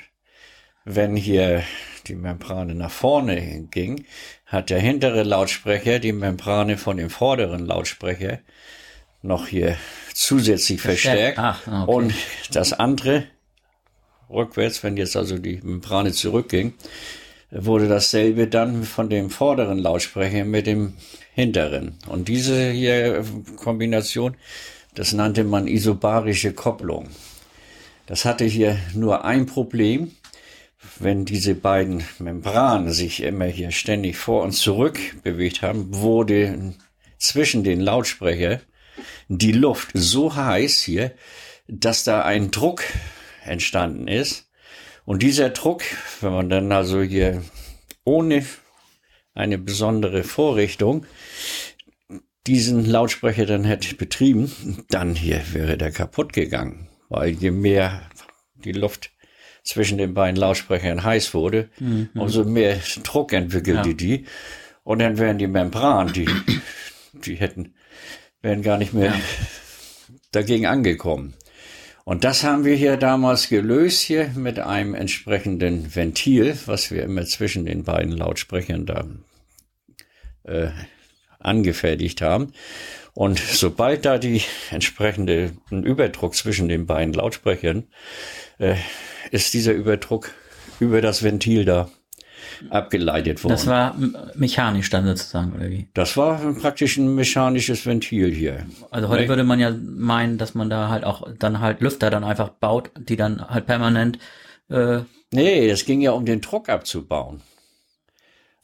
wenn 0.84 1.16
hier 1.16 1.62
die 2.06 2.14
Membrane 2.14 2.74
nach 2.74 2.90
vorne 2.90 3.68
ging, 3.70 4.04
hat 4.46 4.70
der 4.70 4.80
hintere 4.80 5.22
Lautsprecher 5.22 5.98
die 5.98 6.12
Membrane 6.12 6.76
von 6.76 6.96
dem 6.96 7.10
vorderen 7.10 7.64
Lautsprecher 7.66 8.40
noch 9.22 9.46
hier 9.46 9.76
zusätzlich 10.14 10.80
verstärkt. 10.80 11.36
verstärkt. 11.36 11.68
Ah, 11.68 11.82
okay. 11.82 11.92
Und 11.92 12.14
das 12.52 12.72
andere, 12.72 13.24
rückwärts, 14.30 14.82
wenn 14.82 14.96
jetzt 14.96 15.16
also 15.16 15.36
die 15.38 15.60
Membrane 15.62 16.12
zurückging, 16.12 16.72
wurde 17.50 17.88
dasselbe 17.88 18.48
dann 18.48 18.84
von 18.84 19.10
dem 19.10 19.30
vorderen 19.30 19.78
Lautsprecher 19.78 20.44
mit 20.44 20.66
dem 20.66 20.94
hinteren. 21.34 21.98
Und 22.08 22.28
diese 22.28 22.70
hier 22.70 23.24
Kombination, 23.56 24.36
das 24.94 25.12
nannte 25.12 25.44
man 25.44 25.66
isobarische 25.66 26.52
Kopplung. 26.52 27.08
Das 28.06 28.24
hatte 28.24 28.44
hier 28.44 28.78
nur 28.94 29.24
ein 29.24 29.46
Problem. 29.46 30.12
Wenn 30.98 31.24
diese 31.24 31.54
beiden 31.54 32.04
Membranen 32.18 32.92
sich 32.92 33.22
immer 33.22 33.46
hier 33.46 33.70
ständig 33.70 34.16
vor 34.16 34.42
und 34.42 34.52
zurück 34.52 34.98
bewegt 35.22 35.62
haben, 35.62 35.94
wurde 35.94 36.74
zwischen 37.18 37.64
den 37.64 37.80
Lautsprecher 37.80 38.60
die 39.28 39.52
Luft 39.52 39.90
so 39.94 40.34
heiß 40.34 40.80
hier, 40.80 41.12
dass 41.68 42.04
da 42.04 42.22
ein 42.22 42.50
Druck 42.50 42.84
entstanden 43.44 44.08
ist. 44.08 44.50
Und 45.04 45.22
dieser 45.22 45.50
Druck, 45.50 45.82
wenn 46.20 46.32
man 46.32 46.48
dann 46.48 46.72
also 46.72 47.02
hier 47.02 47.42
ohne 48.04 48.44
eine 49.34 49.58
besondere 49.58 50.22
Vorrichtung 50.22 51.06
diesen 52.46 52.84
Lautsprecher 52.84 53.46
dann 53.46 53.64
hätte 53.64 53.94
betrieben, 53.96 54.52
dann 54.90 55.14
hier 55.14 55.42
wäre 55.52 55.78
der 55.78 55.90
kaputt 55.90 56.32
gegangen. 56.32 56.88
Weil 57.08 57.30
je 57.30 57.50
mehr 57.50 58.02
die 58.54 58.72
Luft 58.72 59.10
zwischen 59.62 59.98
den 59.98 60.14
beiden 60.14 60.36
Lautsprechern 60.36 61.02
heiß 61.02 61.32
wurde, 61.32 61.70
mhm. 61.78 62.10
umso 62.14 62.44
mehr 62.44 62.78
Druck 63.02 63.32
entwickelte 63.32 63.90
ja. 63.90 63.94
die. 63.94 64.26
Und 64.82 64.98
dann 64.98 65.16
wären 65.16 65.38
die 65.38 65.46
Membranen, 65.46 66.12
die, 66.12 66.28
die 67.12 67.36
hätten 67.36 67.74
wären 68.44 68.62
gar 68.62 68.76
nicht 68.76 68.92
mehr 68.92 69.06
ja. 69.06 69.20
dagegen 70.30 70.66
angekommen. 70.66 71.34
Und 72.04 72.24
das 72.24 72.44
haben 72.44 72.66
wir 72.66 72.76
hier 72.76 72.98
damals 72.98 73.48
gelöst 73.48 74.02
hier 74.02 74.28
mit 74.36 74.58
einem 74.58 74.94
entsprechenden 74.94 75.96
Ventil, 75.96 76.56
was 76.66 76.90
wir 76.90 77.02
immer 77.02 77.24
zwischen 77.24 77.64
den 77.64 77.84
beiden 77.84 78.12
Lautsprechern 78.12 78.84
da 78.84 79.06
äh, 80.42 80.68
angefertigt 81.38 82.20
haben. 82.20 82.52
Und 83.14 83.38
sobald 83.38 84.04
da 84.04 84.18
die 84.18 84.42
entsprechende 84.70 85.52
Überdruck 85.70 86.34
zwischen 86.34 86.68
den 86.68 86.84
beiden 86.84 87.14
Lautsprechern, 87.14 87.84
äh, 88.58 88.74
ist 89.30 89.54
dieser 89.54 89.72
Überdruck 89.72 90.32
über 90.80 91.00
das 91.00 91.22
Ventil 91.22 91.64
da 91.64 91.88
abgeleitet 92.70 93.42
worden. 93.44 93.52
Das 93.52 93.66
war 93.66 93.96
mechanisch 94.34 94.90
dann 94.90 95.06
sozusagen, 95.06 95.52
oder 95.52 95.70
wie? 95.70 95.88
Das 95.94 96.16
war 96.16 96.38
praktisch 96.54 96.96
ein 96.96 97.14
mechanisches 97.14 97.86
Ventil 97.86 98.32
hier. 98.32 98.66
Also 98.90 99.08
heute 99.08 99.22
nee. 99.22 99.28
würde 99.28 99.44
man 99.44 99.60
ja 99.60 99.70
meinen, 99.70 100.38
dass 100.38 100.54
man 100.54 100.70
da 100.70 100.88
halt 100.88 101.04
auch 101.04 101.28
dann 101.38 101.60
halt 101.60 101.80
Lüfter 101.80 102.10
dann 102.10 102.24
einfach 102.24 102.48
baut, 102.48 102.90
die 102.96 103.16
dann 103.16 103.46
halt 103.48 103.66
permanent. 103.66 104.18
Äh 104.68 105.00
nee, 105.32 105.68
es 105.68 105.84
ging 105.84 106.00
ja 106.00 106.12
um 106.12 106.24
den 106.24 106.40
Druck 106.40 106.68
abzubauen. 106.68 107.40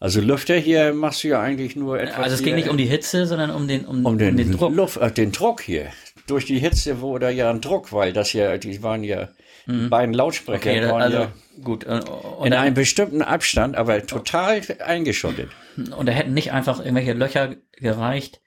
Also 0.00 0.22
Lüfter 0.22 0.56
hier 0.56 0.94
machst 0.94 1.22
du 1.24 1.28
ja 1.28 1.42
eigentlich 1.42 1.76
nur 1.76 2.00
etwas. 2.00 2.16
Also 2.16 2.36
es 2.36 2.42
ging 2.42 2.54
nicht 2.54 2.70
um 2.70 2.78
die 2.78 2.86
Hitze, 2.86 3.26
sondern 3.26 3.50
um 3.50 3.68
den, 3.68 3.84
um, 3.84 4.06
um 4.06 4.16
den, 4.16 4.30
um 4.30 4.36
den 4.38 4.52
Druck. 4.52 4.74
Luft, 4.74 4.96
äh, 4.96 5.12
den 5.12 5.30
Druck 5.30 5.60
hier. 5.60 5.88
Durch 6.26 6.46
die 6.46 6.58
Hitze 6.58 7.02
wurde 7.02 7.30
ja 7.30 7.50
ein 7.50 7.60
Druck, 7.60 7.92
weil 7.92 8.14
das 8.14 8.32
ja, 8.32 8.56
die 8.56 8.82
waren 8.82 9.04
ja 9.04 9.28
Mhm. 9.66 9.90
beiden 9.90 10.14
Lautsprecher 10.14 10.70
okay, 10.70 10.88
waren 10.88 11.02
also, 11.02 11.18
ja 11.18 11.32
gut. 11.62 11.84
Äh, 11.84 12.00
in 12.44 12.52
einem 12.52 12.74
bestimmten 12.74 13.22
Abstand, 13.22 13.76
aber 13.76 14.06
total 14.06 14.62
eingeschottet. 14.84 15.50
Und 15.96 16.06
da 16.06 16.12
hätten 16.12 16.34
nicht 16.34 16.52
einfach 16.52 16.80
irgendwelche 16.80 17.12
Löcher 17.12 17.56
gereicht, 17.72 18.40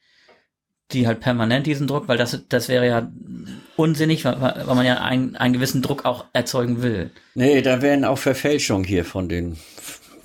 die 0.92 1.08
halt 1.08 1.20
permanent 1.20 1.66
diesen 1.66 1.88
Druck, 1.88 2.08
weil 2.08 2.18
das, 2.18 2.46
das 2.50 2.70
wäre 2.70 2.88
ja 2.88 3.12
unsinnig, 3.76 4.26
weil, 4.26 4.40
weil 4.40 4.76
man 4.76 4.86
ja 4.86 5.02
einen, 5.02 5.36
einen 5.36 5.54
gewissen 5.54 5.82
Druck 5.82 6.06
auch 6.06 6.26
erzeugen 6.34 6.84
will. 6.84 7.12
Nee, 7.36 7.62
da 7.62 7.82
wären 7.82 8.06
auch 8.06 8.18
Verfälschungen 8.18 8.86
hier 8.86 9.06
von 9.06 9.30
den 9.30 9.58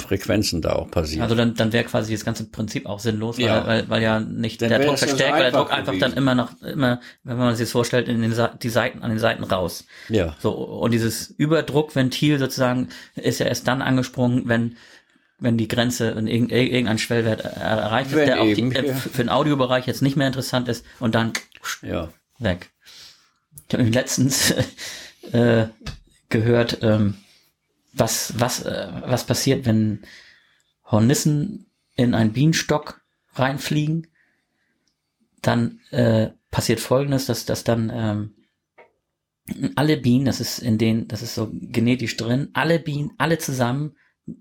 Frequenzen 0.09 0.63
da 0.63 0.73
auch 0.73 0.91
passieren. 0.91 1.23
Also 1.23 1.35
dann, 1.35 1.55
dann 1.55 1.73
wäre 1.73 1.85
quasi 1.85 2.13
das 2.13 2.25
ganze 2.25 2.45
Prinzip 2.45 2.87
auch 2.87 2.99
sinnlos, 2.99 3.39
weil, 3.39 3.45
ja. 3.45 3.67
weil, 3.67 3.89
weil 3.89 4.03
ja 4.03 4.21
nicht 4.21 4.63
dann 4.63 4.71
der 4.71 4.81
Druck 4.81 4.99
verstärkt, 4.99 5.35
weil 5.35 5.43
der 5.43 5.53
Druck 5.53 5.71
einfach 5.71 5.93
gewesen. 5.93 6.01
dann 6.01 6.13
immer 6.15 6.35
noch, 6.35 6.61
immer, 6.63 7.01
wenn 7.25 7.37
man 7.37 7.55
sich 7.55 7.67
das 7.67 7.73
vorstellt, 7.73 8.09
in 8.09 8.23
den 8.23 8.35
die 8.63 8.69
Seiten, 8.69 9.03
an 9.03 9.11
den 9.11 9.19
Seiten 9.19 9.45
raus. 9.45 9.87
Ja. 10.09 10.35
So, 10.41 10.53
und 10.53 10.93
dieses 10.93 11.29
Überdruckventil 11.31 12.39
sozusagen 12.39 12.89
ist 13.17 13.41
ja 13.41 13.47
erst 13.47 13.69
dann 13.69 13.83
angesprungen, 13.83 14.49
wenn 14.49 14.77
wenn 15.41 15.57
die 15.57 15.69
Grenze 15.69 16.09
in 16.09 16.27
irgendein 16.27 16.99
Schwellwert 16.99 17.45
erreicht 17.45 18.11
wird, 18.11 18.27
der 18.27 18.41
auch 18.41 18.53
die, 18.53 18.61
ja. 18.61 18.95
für 18.95 19.23
den 19.23 19.29
Audiobereich 19.29 19.87
jetzt 19.87 20.03
nicht 20.03 20.17
mehr 20.17 20.27
interessant 20.27 20.69
ist 20.69 20.85
und 20.99 21.15
dann 21.15 21.33
ja. 21.83 22.09
weg. 22.41 22.71
Ich 23.69 23.79
habe 23.79 23.85
letztens 23.85 24.53
äh, 25.33 25.67
gehört, 26.29 26.79
ähm, 26.83 27.15
was, 27.93 28.39
was, 28.39 28.65
äh, 28.65 28.89
was 29.07 29.25
passiert, 29.25 29.67
wenn 29.67 30.03
Hornissen 30.85 31.67
in 31.97 32.15
einen 32.15 32.33
Bienenstock 32.33 33.03
reinfliegen, 33.35 34.07
dann 35.43 35.81
äh, 35.91 36.31
passiert 36.51 36.81
folgendes, 36.81 37.27
dass, 37.27 37.45
dass 37.45 37.65
dann 37.65 37.91
ähm, 37.93 39.73
alle 39.77 39.97
Bienen, 39.97 40.25
das 40.25 40.41
ist 40.41 40.59
in 40.59 40.79
denen, 40.79 41.09
das 41.09 41.23
ist 41.23 41.35
so 41.35 41.49
genetisch 41.53 42.17
drin, 42.17 42.51
alle 42.53 42.79
Bienen, 42.79 43.13
alle 43.19 43.39
zusammen, 43.39 43.97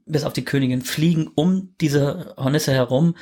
bis 0.05 0.23
auf 0.23 0.33
die 0.33 0.43
Königin, 0.43 0.81
fliegen 0.81 1.27
um 1.33 1.73
diese 1.79 2.35
Hornisse 2.37 2.73
herum 2.73 3.15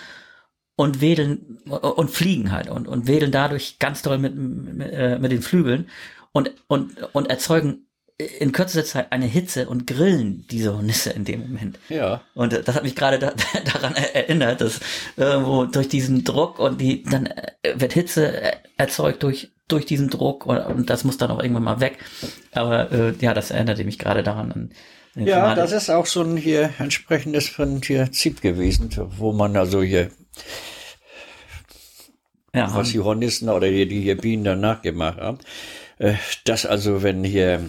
und 0.76 1.00
wedeln 1.00 1.60
und 1.68 2.10
fliegen 2.10 2.52
halt 2.52 2.70
und, 2.70 2.88
und 2.88 3.08
wedeln 3.08 3.32
dadurch 3.32 3.80
ganz 3.80 4.02
doll 4.02 4.18
mit, 4.18 4.36
mit, 4.36 4.92
äh, 4.92 5.20
mit 5.20 5.32
den 5.32 5.42
Flügeln 5.42 5.90
und, 6.32 6.52
und, 6.68 7.02
und 7.14 7.30
erzeugen 7.30 7.88
in 8.18 8.54
kürzester 8.54 8.86
Zeit 8.86 9.12
eine 9.12 9.26
Hitze 9.26 9.68
und 9.68 9.88
grillen 9.88 10.46
diese 10.50 10.74
Hornisse 10.74 11.10
in 11.10 11.26
dem 11.26 11.42
Moment. 11.42 11.80
Ja. 11.90 12.22
Und 12.34 12.54
das 12.54 12.76
hat 12.76 12.84
mich 12.84 12.96
gerade 12.96 13.20
da, 13.20 13.34
daran 13.74 13.96
erinnert, 13.96 14.62
dass 14.62 14.80
irgendwo 15.18 15.66
durch 15.66 15.90
diesen 15.90 16.24
Druck 16.24 16.60
und 16.60 16.80
die 16.80 17.04
dann 17.04 17.26
äh, 17.26 17.74
wird 17.76 17.94
Hitze 17.94 18.54
erzeugt 18.78 19.24
durch 19.24 19.52
durch 19.68 19.86
diesen 19.86 20.10
Druck 20.10 20.46
und, 20.46 20.60
und 20.60 20.90
das 20.92 21.04
muss 21.04 21.18
dann 21.18 21.32
auch 21.32 21.42
irgendwann 21.42 21.64
mal 21.64 21.80
weg. 21.80 21.98
Aber 22.52 22.92
äh, 22.92 23.14
ja, 23.20 23.34
das 23.34 23.52
erinnerte 23.52 23.84
mich 23.84 23.98
gerade 23.98 24.22
daran. 24.22 24.52
An, 24.52 24.72
ja, 25.16 25.36
Finale. 25.36 25.56
das 25.56 25.72
ist 25.72 25.90
auch 25.90 26.06
so 26.06 26.22
ein 26.22 26.38
hier 26.38 26.72
entsprechendes 26.78 27.52
Prinzip 27.52 28.42
gewesen, 28.42 28.92
wo 29.18 29.34
man 29.34 29.58
also 29.58 29.82
hier 29.82 30.12
ja, 32.54 32.74
was 32.74 32.92
die 32.92 33.00
Hornissen 33.00 33.50
oder 33.50 33.68
hier, 33.68 33.88
die 33.88 34.02
hier 34.02 34.18
Bienen 34.18 34.46
danach 34.46 34.82
gemacht 34.82 35.20
haben, 35.20 35.40
äh, 35.98 36.14
dass 36.46 36.66
also 36.66 37.04
wenn 37.04 37.24
hier 37.24 37.62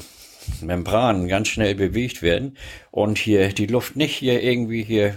Membranen 0.62 1.28
ganz 1.28 1.48
schnell 1.48 1.74
bewegt 1.74 2.22
werden 2.22 2.56
und 2.90 3.18
hier 3.18 3.52
die 3.52 3.66
Luft 3.66 3.96
nicht 3.96 4.14
hier 4.16 4.42
irgendwie 4.42 4.82
hier 4.82 5.14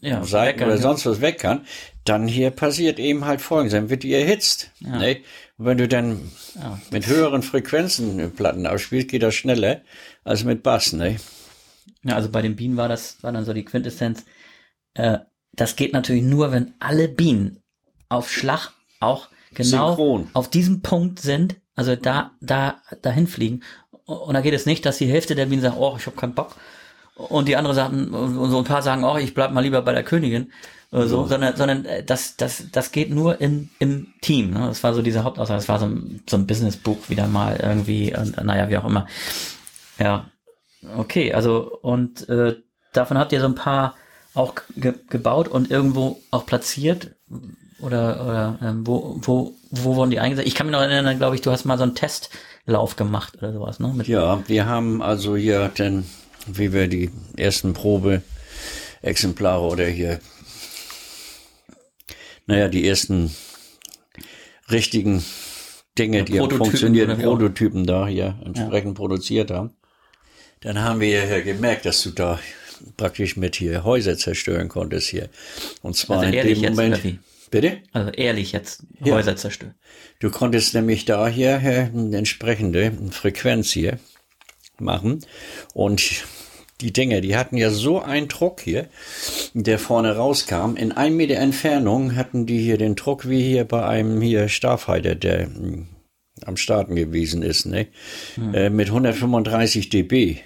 Ja, 0.00 0.24
Seiten 0.24 0.60
weg 0.60 0.66
oder 0.66 0.74
kann, 0.74 0.82
sonst 0.82 1.06
was 1.06 1.20
weg 1.20 1.38
kann, 1.38 1.64
dann 2.04 2.26
hier 2.26 2.50
passiert 2.50 2.98
eben 2.98 3.24
halt 3.24 3.40
folgendes, 3.40 3.72
dann 3.72 3.90
wird 3.90 4.02
die 4.02 4.12
erhitzt. 4.14 4.70
Ja. 4.80 4.98
Ne? 4.98 5.18
Und 5.58 5.66
wenn 5.66 5.78
du 5.78 5.86
dann 5.88 6.30
Ja. 6.54 6.80
mit 6.90 7.06
höheren 7.06 7.42
Frequenzen 7.42 8.32
Platten 8.32 8.66
ausspielst, 8.66 9.08
geht 9.08 9.22
das 9.22 9.34
schneller 9.34 9.82
als 10.24 10.44
mit 10.44 10.62
Bass. 10.62 10.92
Ne? 10.92 11.16
Ja, 12.04 12.16
also 12.16 12.28
bei 12.30 12.42
den 12.42 12.56
Bienen 12.56 12.76
war 12.76 12.88
das, 12.88 13.22
war 13.22 13.30
dann 13.32 13.44
so 13.44 13.52
die 13.52 13.64
Quintessenz. 13.64 14.24
Äh, 14.94 15.18
das 15.52 15.76
geht 15.76 15.92
natürlich 15.92 16.22
nur, 16.24 16.50
wenn 16.52 16.74
alle 16.80 17.08
Bienen 17.08 17.60
auf 18.08 18.30
Schlag 18.30 18.72
auch 19.00 19.28
genau 19.54 19.88
Synchron. 19.90 20.28
auf 20.32 20.50
diesem 20.50 20.82
Punkt 20.82 21.20
sind, 21.20 21.56
also 21.74 21.94
da, 21.96 22.32
da, 22.40 22.80
dahin 23.02 23.26
fliegen. 23.26 23.62
Und 24.06 24.34
da 24.34 24.40
geht 24.40 24.54
es 24.54 24.66
nicht, 24.66 24.84
dass 24.84 24.98
die 24.98 25.06
Hälfte 25.06 25.34
der 25.34 25.46
Bienen 25.46 25.62
sagt, 25.62 25.76
oh, 25.78 25.94
ich 25.98 26.06
habe 26.06 26.16
keinen 26.16 26.34
Bock. 26.34 26.56
Und 27.14 27.46
die 27.46 27.56
andere 27.56 27.74
sagen, 27.74 28.08
und 28.14 28.50
so 28.50 28.58
ein 28.58 28.64
paar 28.64 28.82
sagen, 28.82 29.04
oh, 29.04 29.16
ich 29.16 29.34
bleib 29.34 29.52
mal 29.52 29.60
lieber 29.60 29.82
bei 29.82 29.92
der 29.92 30.02
Königin. 30.02 30.52
Oder 30.90 31.08
so, 31.08 31.26
sondern, 31.26 31.56
sondern 31.56 31.84
äh, 31.86 32.04
das, 32.04 32.36
das, 32.36 32.64
das 32.70 32.92
geht 32.92 33.10
nur 33.10 33.40
in, 33.40 33.70
im 33.78 34.12
Team. 34.20 34.50
Ne? 34.50 34.66
Das 34.66 34.82
war 34.82 34.92
so 34.92 35.00
diese 35.00 35.24
Hauptaussage. 35.24 35.58
Das 35.58 35.68
war 35.68 35.78
so 35.78 35.86
ein, 35.86 36.22
so 36.28 36.36
ein 36.36 36.46
Businessbuch 36.46 37.08
wieder 37.08 37.26
mal 37.26 37.58
irgendwie, 37.62 38.14
und, 38.14 38.42
naja, 38.44 38.68
wie 38.68 38.76
auch 38.76 38.84
immer. 38.84 39.06
Ja, 39.98 40.26
okay, 40.96 41.32
also 41.32 41.78
und 41.82 42.28
äh, 42.28 42.56
davon 42.92 43.18
habt 43.18 43.32
ihr 43.32 43.40
so 43.40 43.46
ein 43.46 43.54
paar 43.54 43.94
auch 44.34 44.54
ge 44.76 44.94
gebaut 45.08 45.48
und 45.48 45.70
irgendwo 45.70 46.20
auch 46.30 46.46
platziert 46.46 47.14
oder 47.80 48.24
oder 48.24 48.58
ähm, 48.62 48.86
wo 48.86 49.16
wo 49.20 49.54
wo 49.70 49.96
wurden 49.96 50.10
die 50.10 50.20
eingesetzt? 50.20 50.48
Ich 50.48 50.54
kann 50.54 50.66
mich 50.66 50.72
noch 50.72 50.80
erinnern, 50.80 51.18
glaube 51.18 51.36
ich, 51.36 51.42
du 51.42 51.50
hast 51.50 51.64
mal 51.64 51.76
so 51.76 51.84
einen 51.84 51.94
Testlauf 52.64 52.96
gemacht 52.96 53.34
oder 53.38 53.52
sowas, 53.52 53.80
ne? 53.80 53.92
Mit, 53.94 54.08
Ja, 54.08 54.42
wir 54.46 54.66
haben 54.66 55.02
also 55.02 55.36
hier 55.36 55.70
dann, 55.74 56.04
wie 56.46 56.72
wir 56.72 56.88
die 56.88 57.10
ersten 57.36 57.72
Probeexemplare 57.72 59.62
oder 59.62 59.86
hier, 59.86 60.20
naja, 62.46 62.68
die 62.68 62.86
ersten 62.86 63.34
richtigen 64.70 65.24
Dinge, 65.98 66.24
die 66.24 66.40
haben 66.40 66.48
Prototypen 66.48 67.86
da 67.86 68.06
hier 68.06 68.38
entsprechend 68.44 68.94
produziert 68.94 69.50
haben. 69.50 69.70
Dann 70.60 70.80
haben 70.80 71.00
wir 71.00 71.26
ja 71.26 71.40
gemerkt, 71.40 71.84
dass 71.86 72.02
du 72.04 72.10
da 72.10 72.38
praktisch 72.96 73.36
mit 73.36 73.56
hier 73.56 73.82
Häuser 73.82 74.16
zerstören 74.16 74.68
konntest 74.68 75.08
hier. 75.08 75.28
Und 75.82 75.96
zwar 75.96 76.20
Also 76.20 76.32
in 76.32 76.46
dem 76.46 76.58
jetzt, 76.60 76.70
Moment. 76.70 77.04
wie? 77.04 77.18
Bitte? 77.52 77.82
Also 77.92 78.10
ehrlich 78.10 78.50
jetzt 78.52 78.82
Ja. 79.04 79.14
Häuser 79.14 79.36
zerstören. 79.36 79.74
Du 80.20 80.30
konntest 80.30 80.74
nämlich 80.74 81.04
da 81.04 81.28
hier 81.28 81.60
äh, 81.62 81.90
eine 81.94 82.16
entsprechende 82.16 82.92
Frequenz 83.10 83.70
hier 83.70 83.98
machen. 84.78 85.20
Und 85.74 86.24
die 86.80 86.92
Dinger, 86.92 87.20
die 87.20 87.36
hatten 87.36 87.56
ja 87.58 87.70
so 87.70 88.00
einen 88.00 88.26
Druck 88.28 88.62
hier, 88.62 88.88
der 89.54 89.78
vorne 89.78 90.16
rauskam. 90.16 90.76
In 90.76 90.92
ein 90.92 91.14
Meter 91.14 91.36
Entfernung 91.36 92.16
hatten 92.16 92.46
die 92.46 92.58
hier 92.58 92.78
den 92.78 92.96
Druck 92.96 93.28
wie 93.28 93.42
hier 93.42 93.64
bei 93.64 93.84
einem 93.86 94.20
hier 94.22 94.48
Starfighter, 94.48 95.14
der 95.14 95.46
mh, 95.48 95.86
am 96.46 96.56
Starten 96.56 96.96
gewesen 96.96 97.42
ist, 97.42 97.66
ne? 97.66 97.86
Äh, 98.54 98.70
mit 98.70 98.88
135 98.88 99.90
dB. 99.90 100.38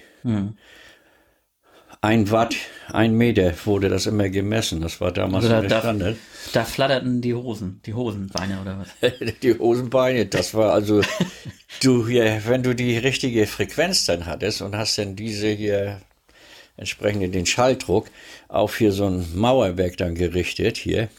Ein 2.01 2.29
Watt, 2.29 2.55
ein 2.91 3.13
Meter 3.13 3.53
wurde 3.65 3.89
das 3.89 4.05
immer 4.05 4.29
gemessen. 4.29 4.81
Das 4.81 5.01
war 5.01 5.11
damals 5.11 5.45
Also 5.45 5.55
da, 5.55 5.61
der 5.61 5.69
da, 5.69 5.79
Standard. 5.79 6.17
da 6.53 6.63
flatterten 6.63 7.21
die 7.21 7.33
Hosen, 7.33 7.81
die 7.85 7.93
Hosenbeine 7.93 8.61
oder 8.61 8.79
was? 8.79 9.11
die 9.41 9.57
Hosenbeine, 9.57 10.27
das 10.27 10.53
war 10.53 10.73
also, 10.73 11.01
du 11.81 12.07
hier, 12.07 12.41
wenn 12.45 12.61
du 12.61 12.75
die 12.75 12.97
richtige 12.97 13.47
Frequenz 13.47 14.05
dann 14.05 14.25
hattest 14.25 14.61
und 14.61 14.75
hast 14.75 14.97
dann 14.97 15.15
diese 15.15 15.47
hier 15.47 16.01
entsprechend 16.77 17.33
den 17.33 17.47
Schalldruck 17.47 18.07
auf 18.47 18.77
hier 18.77 18.91
so 18.91 19.07
ein 19.07 19.25
Mauerwerk 19.33 19.97
dann 19.97 20.13
gerichtet 20.13 20.77
hier 20.77 21.09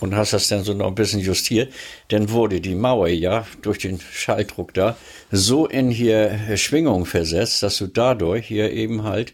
und 0.00 0.14
hast 0.14 0.34
das 0.34 0.48
dann 0.48 0.64
so 0.64 0.74
noch 0.74 0.88
ein 0.88 0.94
bisschen 0.94 1.20
justiert, 1.20 1.72
dann 2.08 2.30
wurde 2.30 2.60
die 2.60 2.74
Mauer 2.74 3.08
ja 3.08 3.46
durch 3.62 3.78
den 3.78 3.98
Schalldruck 4.00 4.74
da 4.74 4.96
so 5.30 5.66
in 5.66 5.90
hier 5.90 6.56
Schwingung 6.56 7.06
versetzt, 7.06 7.62
dass 7.62 7.78
du 7.78 7.86
dadurch 7.86 8.46
hier 8.46 8.70
eben 8.70 9.04
halt 9.04 9.32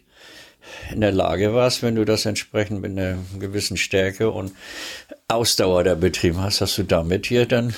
in 0.93 1.01
der 1.01 1.12
Lage 1.12 1.55
warst, 1.55 1.83
wenn 1.83 1.95
du 1.95 2.05
das 2.05 2.27
entsprechend 2.27 2.81
mit 2.81 2.93
einer 2.93 3.19
gewissen 3.39 3.77
Stärke 3.77 4.31
und 4.31 4.53
Ausdauer 5.29 5.85
da 5.85 5.95
betrieben 5.95 6.41
hast, 6.41 6.61
dass 6.61 6.77
du 6.77 6.83
damit 6.83 7.27
hier 7.27 7.47
dann 7.47 7.75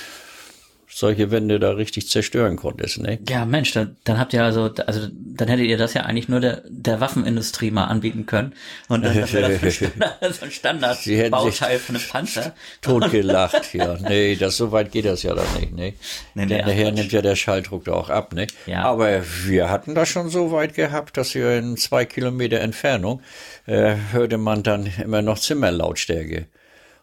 solche 0.91 1.30
Wände 1.30 1.61
da 1.61 1.70
richtig 1.72 2.09
zerstören 2.09 2.57
konntest, 2.57 2.99
ne? 2.99 3.18
Ja, 3.28 3.45
Mensch, 3.45 3.72
dann, 3.72 3.97
dann 4.05 4.18
habt 4.18 4.32
ihr 4.32 4.43
also, 4.43 4.70
also 4.86 5.09
dann 5.12 5.49
hättet 5.49 5.66
ihr 5.66 5.76
das 5.76 5.95
ja 5.95 6.03
eigentlich 6.03 6.28
nur 6.28 6.41
der, 6.41 6.62
der 6.68 7.01
Waffenindustrie 7.01 7.70
mal 7.70 7.84
anbieten 7.84 8.26
können. 8.26 8.55
Und 8.89 9.05
dann 9.05 9.14
das 9.20 9.32
wäre 9.32 9.59
das 9.59 9.61
so 9.61 9.84
ein 9.84 9.91
Standard, 9.93 10.34
so 10.34 10.45
ein 10.45 10.51
Standard 10.51 10.99
Sie 10.99 11.16
hätten 11.18 11.39
sich- 11.41 11.61
Bauteil 11.61 11.78
von 11.78 11.97
einem 11.97 12.05
Panzer. 12.09 12.55
Totgelacht, 12.80 13.74
ja. 13.74 13.97
Nee, 14.01 14.36
das, 14.36 14.57
so 14.57 14.72
weit 14.72 14.91
geht 14.91 15.05
das 15.05 15.22
ja 15.22 15.34
dann 15.34 15.47
nicht, 15.61 15.72
ne? 15.72 15.82
Nee, 15.82 15.95
nee, 16.34 16.47
Denn 16.47 16.61
ach, 16.62 16.66
nachher 16.68 16.91
nimmt 16.93 17.12
ja 17.12 17.22
der 17.22 17.36
Schalldruck 17.36 17.84
da 17.84 17.93
auch 17.93 18.09
ab, 18.11 18.32
ne? 18.34 18.47
Ja. 18.66 18.82
Aber 18.82 19.22
wir 19.45 19.70
hatten 19.70 19.95
das 19.95 20.09
schon 20.09 20.30
so 20.30 20.51
weit 20.53 20.74
gehabt, 20.74 21.16
dass 21.16 21.34
wir 21.34 21.59
in 21.59 21.76
zwei 21.76 22.05
Kilometer 22.07 22.61
Entfernung 22.61 23.20
äh, 23.66 23.95
hörte 24.12 24.39
man 24.39 24.62
dann 24.62 24.91
immer 25.03 25.22
noch 25.22 25.39
Zimmerlautstärke. 25.39 26.47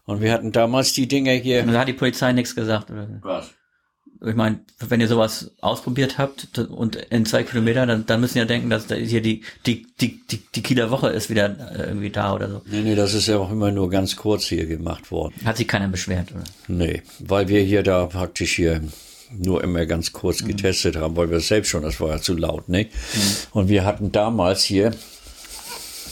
Und 0.06 0.22
wir 0.22 0.32
hatten 0.34 0.52
damals 0.52 0.94
die 0.94 1.08
Dinger 1.08 1.32
hier. 1.34 1.62
Und 1.64 1.74
da 1.74 1.80
hat 1.82 1.88
die 1.88 1.94
Polizei 1.94 2.32
nichts 2.32 2.56
gesagt. 2.56 2.92
Oder? 2.92 3.08
Was? 3.22 3.50
Ich 4.26 4.36
meine, 4.36 4.60
wenn 4.80 5.02
ihr 5.02 5.08
sowas 5.08 5.52
ausprobiert 5.62 6.18
habt 6.18 6.58
und 6.60 6.96
in 6.96 7.26
zwei 7.26 7.44
Kilometer, 7.44 7.86
dann, 7.86 8.06
dann 8.06 8.22
müssen 8.22 8.38
ja 8.38 8.46
denken, 8.46 8.70
dass 8.70 8.88
da 8.88 8.96
hier 8.96 9.22
die, 9.22 9.42
die, 9.66 9.88
die, 10.02 10.22
die, 10.28 10.42
die 10.54 10.62
Kieler 10.64 10.92
Woche 10.92 11.10
ist 11.10 11.30
wieder 11.30 11.46
äh, 11.76 11.88
irgendwie 11.88 12.10
da 12.10 12.34
oder 12.34 12.50
so. 12.50 12.62
Nee, 12.66 12.82
nee, 12.82 12.96
das 12.96 13.14
ist 13.14 13.28
ja 13.28 13.38
auch 13.38 13.52
immer 13.52 13.72
nur 13.72 13.90
ganz 13.90 14.16
kurz 14.16 14.46
hier 14.46 14.66
gemacht 14.66 15.12
worden. 15.12 15.34
Hat 15.44 15.58
sich 15.58 15.68
keiner 15.68 15.88
beschwert, 15.88 16.32
oder? 16.32 16.44
Nee, 16.68 17.02
weil 17.20 17.48
wir 17.48 17.62
hier 17.62 17.84
da 17.84 18.06
praktisch 18.06 18.54
hier 18.56 18.82
nur 19.32 19.64
immer 19.64 19.86
ganz 19.86 20.14
kurz 20.14 20.42
Mhm. 20.44 20.48
getestet 20.50 20.96
haben, 20.98 21.16
weil 21.18 21.30
wir 21.30 21.38
es 21.38 21.48
selbst 21.48 21.70
schon, 21.70 21.82
das 21.84 22.00
war 22.00 22.10
ja 22.10 22.22
zu 22.22 22.36
laut, 22.36 22.70
ne? 22.70 22.88
Und 23.52 23.70
wir 23.70 23.84
hatten 23.84 24.12
damals 24.12 24.64
hier 24.64 24.92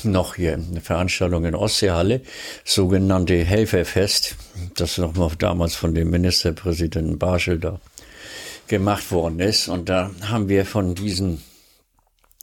noch 0.04 0.36
hier 0.36 0.56
eine 0.56 0.82
Veranstaltung 0.82 1.46
in 1.46 1.56
Ostseehalle, 1.56 2.22
sogenannte 2.66 3.36
Helferfest, 3.36 4.36
das 4.76 4.98
nochmal 4.98 5.32
damals 5.40 5.76
von 5.76 5.96
dem 5.96 6.10
Ministerpräsidenten 6.10 7.18
Barschel 7.18 7.58
da 7.60 7.80
gemacht 8.68 9.12
worden 9.12 9.40
ist. 9.40 9.68
Und 9.68 9.90
da 9.90 10.12
haben 10.22 10.50
wir 10.50 10.66
von 10.66 10.96
diesen 10.96 11.42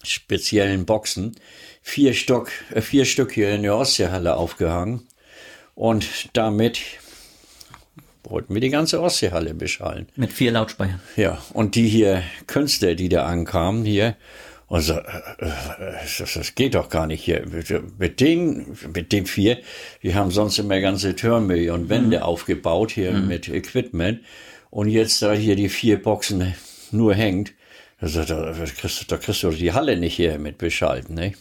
speziellen 0.03 0.87
Boxen 0.87 1.37
vier 1.83 2.15
Stück, 2.15 2.51
äh, 2.73 2.81
vier 2.81 3.05
Stück 3.05 3.33
hier 3.33 3.55
in 3.55 3.63
der 3.63 3.77
Ostseehalle 3.77 4.37
aufgehangen. 4.37 5.07
Und 5.75 6.07
damit 6.35 6.81
wollten 8.25 8.55
wir 8.55 8.61
die 8.61 8.71
ganze 8.71 9.01
Ostseehalle 9.01 9.55
beschallen. 9.55 10.09
Mit 10.17 10.33
vier 10.33 10.53
Lautsprechern. 10.53 11.01
Ja, 11.17 11.43
und 11.53 11.75
die 11.75 11.89
hier 11.89 12.23
Künstler, 12.47 12.95
die 12.95 13.09
da 13.09 13.27
ankamen 13.27 13.85
hier, 13.85 14.17
und 14.71 14.83
so, 14.83 14.93
äh, 14.93 14.99
äh, 15.39 15.51
das, 16.19 16.33
das 16.33 16.55
geht 16.55 16.77
doch 16.77 16.89
gar 16.91 17.09
nicht 17.09 17.25
hier. 17.25 17.45
Mit, 17.99 18.21
den, 18.21 18.79
mit 18.95 19.11
den 19.11 19.27
vier, 19.27 19.59
die 20.05 20.15
haben 20.15 20.31
sonst 20.31 20.61
immer 20.61 20.81
ganze 20.81 21.17
Türme 21.17 21.73
und 21.73 21.89
Wände 21.89 22.25
aufgebaut 22.25 22.93
hier 22.93 23.11
mit 23.11 23.49
Equipment. 23.49 24.21
Und 24.71 24.89
jetzt 24.89 25.21
da 25.23 25.33
hier 25.33 25.57
die 25.57 25.69
vier 25.69 26.01
Boxen 26.01 26.55
nur 26.93 27.15
hängt, 27.15 27.53
da, 28.01 28.09
da, 28.25 28.53
kriegst, 28.53 29.01
du- 29.03 29.05
da 29.07 29.17
kriegst 29.17 29.43
du 29.43 29.51
die 29.51 29.73
Halle 29.73 29.97
nicht 29.97 30.15
hier 30.15 30.39
mit 30.39 30.59
beschalten, 30.59 31.15
ne? 31.15 31.33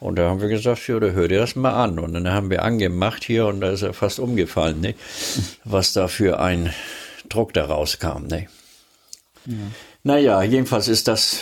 Und 0.00 0.16
da 0.16 0.28
haben 0.28 0.40
wir 0.42 0.48
gesagt, 0.48 0.86
ja, 0.86 1.00
da 1.00 1.06
hör 1.08 1.28
dir 1.28 1.38
das 1.38 1.56
mal 1.56 1.72
an. 1.72 1.98
Und 1.98 2.12
dann 2.12 2.28
haben 2.28 2.50
wir 2.50 2.62
angemacht 2.62 3.24
hier 3.24 3.46
und 3.46 3.60
da 3.62 3.70
ist 3.70 3.82
er 3.82 3.94
fast 3.94 4.18
umgefallen, 4.18 4.80
ne? 4.80 4.94
Was 5.64 5.92
da 5.94 6.08
für 6.08 6.40
ein 6.40 6.72
Druck 7.28 7.54
da 7.54 7.64
rauskam, 7.64 8.26
ne? 8.26 8.48
Naja, 10.02 10.42
jedenfalls 10.42 10.88
ist 10.88 11.08
das 11.08 11.40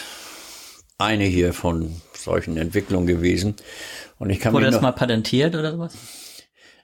eine 0.99 1.25
hier 1.25 1.53
von 1.53 2.01
solchen 2.17 2.57
Entwicklungen 2.57 3.07
gewesen. 3.07 3.57
Und 4.19 4.31
ich 4.31 4.39
kann 4.39 4.53
Wurde 4.53 4.67
das 4.67 4.77
noch, 4.77 4.83
mal 4.83 4.93
patentiert 4.93 5.55
oder 5.57 5.73
sowas? 5.73 5.95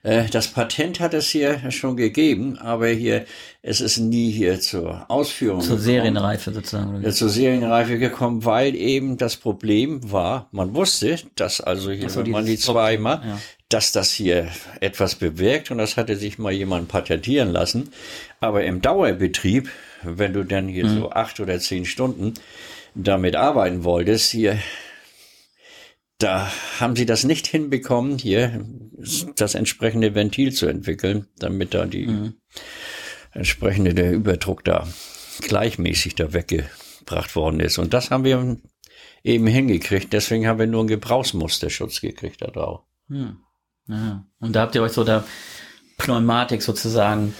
Äh, 0.03 0.25
das 0.29 0.47
Patent 0.47 0.99
hat 0.99 1.13
es 1.13 1.29
hier 1.29 1.71
schon 1.71 1.97
gegeben, 1.97 2.57
aber 2.57 2.87
hier, 2.87 3.25
es 3.61 3.81
ist 3.81 3.97
nie 3.97 4.31
hier 4.31 4.59
zur 4.61 5.05
Ausführung 5.09 5.59
Zur 5.59 5.77
gekommen. 5.77 5.83
Serienreife 5.83 6.53
sozusagen. 6.53 6.99
Oder? 6.99 7.11
Zur 7.11 7.29
Serienreife 7.29 7.97
gekommen, 7.97 8.45
weil 8.45 8.75
eben 8.75 9.17
das 9.17 9.35
Problem 9.35 10.11
war, 10.11 10.47
man 10.51 10.73
wusste, 10.73 11.17
dass 11.35 11.59
also 11.59 11.91
hier, 11.91 12.09
so, 12.09 12.23
wenn 12.23 12.31
man 12.31 12.45
die 12.45 12.57
zweimal, 12.57 13.21
ja. 13.25 13.39
dass 13.67 13.91
das 13.91 14.11
hier 14.11 14.47
etwas 14.79 15.15
bewirkt 15.15 15.69
und 15.71 15.79
das 15.79 15.97
hatte 15.97 16.15
sich 16.15 16.37
mal 16.37 16.53
jemand 16.53 16.87
patentieren 16.87 17.51
lassen. 17.51 17.91
Aber 18.39 18.63
im 18.63 18.81
Dauerbetrieb, 18.81 19.69
wenn 20.03 20.31
du 20.31 20.43
dann 20.45 20.69
hier 20.69 20.87
so 20.87 21.11
acht 21.11 21.41
oder 21.41 21.59
zehn 21.59 21.85
Stunden 21.85 22.35
damit 22.95 23.35
arbeiten 23.35 23.83
wolltest, 23.83 24.31
hier, 24.31 24.57
da 26.19 26.51
haben 26.79 26.95
sie 26.95 27.05
das 27.05 27.23
nicht 27.23 27.47
hinbekommen, 27.47 28.17
hier 28.17 28.65
das 29.35 29.55
entsprechende 29.55 30.13
Ventil 30.13 30.53
zu 30.53 30.67
entwickeln, 30.67 31.27
damit 31.37 31.73
da 31.73 31.85
die 31.85 32.33
entsprechende 33.31 33.93
der 33.93 34.11
Überdruck 34.11 34.63
da 34.65 34.87
gleichmäßig 35.41 36.15
da 36.15 36.33
weggebracht 36.33 37.35
worden 37.35 37.61
ist. 37.61 37.77
Und 37.77 37.93
das 37.93 38.11
haben 38.11 38.25
wir 38.25 38.57
eben 39.23 39.47
hingekriegt. 39.47 40.11
Deswegen 40.11 40.47
haben 40.47 40.59
wir 40.59 40.67
nur 40.67 40.81
einen 40.81 40.89
Gebrauchsmusterschutz 40.89 42.01
gekriegt 42.01 42.41
da 42.41 42.47
drauf. 42.47 42.81
Hm. 43.07 43.37
Ja. 43.87 44.25
Und 44.39 44.55
da 44.55 44.61
habt 44.61 44.75
ihr 44.75 44.83
euch 44.83 44.91
so 44.91 45.03
der 45.03 45.23
Pneumatik 45.97 46.61
sozusagen, 46.61 47.33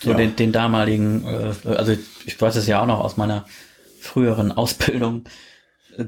so 0.00 0.10
ja. 0.10 0.16
den, 0.16 0.36
den 0.36 0.52
damaligen, 0.52 1.24
äh, 1.26 1.68
also 1.68 1.96
ich 2.24 2.40
weiß 2.40 2.56
es 2.56 2.66
ja 2.66 2.80
auch 2.80 2.86
noch 2.86 3.00
aus 3.00 3.16
meiner 3.16 3.46
früheren 4.00 4.52
Ausbildung. 4.52 5.24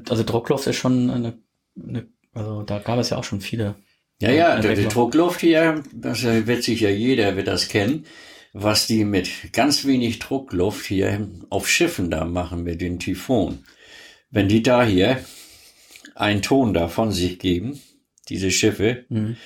Also 0.09 0.23
Druckluft 0.23 0.67
ist 0.67 0.77
schon 0.77 1.09
eine, 1.09 1.37
eine 1.81 2.07
also 2.33 2.63
da 2.63 2.79
gab 2.79 2.99
es 2.99 3.11
ja 3.11 3.17
auch 3.17 3.23
schon 3.23 3.39
viele. 3.39 3.75
Ja, 4.21 4.31
ja, 4.31 4.59
die, 4.59 4.75
die 4.75 4.87
Druckluft 4.87 5.39
hier, 5.39 5.83
das 5.93 6.23
wird 6.23 6.63
sicher 6.63 6.89
jeder 6.89 7.35
wird 7.37 7.47
das 7.47 7.69
kennen, 7.69 8.05
was 8.51 8.87
die 8.87 9.05
mit 9.05 9.29
ganz 9.53 9.85
wenig 9.85 10.19
Druckluft 10.19 10.85
hier 10.85 11.27
auf 11.49 11.69
Schiffen 11.69 12.11
da 12.11 12.25
machen 12.25 12.63
mit 12.63 12.81
den 12.81 12.99
Typhon. 12.99 13.59
Wenn 14.31 14.49
die 14.49 14.61
da 14.61 14.83
hier 14.83 15.19
einen 16.13 16.41
Ton 16.41 16.73
da 16.73 16.89
von 16.89 17.11
sich 17.11 17.39
geben, 17.39 17.81
diese 18.27 18.51
Schiffe, 18.51 19.05
mhm. 19.09 19.37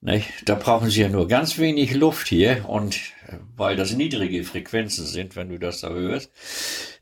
Nicht? 0.00 0.28
Da 0.44 0.54
brauchen 0.54 0.90
sie 0.90 1.00
ja 1.00 1.08
nur 1.08 1.26
ganz 1.26 1.58
wenig 1.58 1.94
Luft 1.94 2.28
hier 2.28 2.68
und 2.68 2.96
äh, 3.26 3.36
weil 3.56 3.74
das 3.74 3.92
niedrige 3.94 4.44
Frequenzen 4.44 5.04
sind, 5.04 5.34
wenn 5.34 5.48
du 5.48 5.58
das 5.58 5.80
da 5.80 5.88
hörst, 5.88 6.30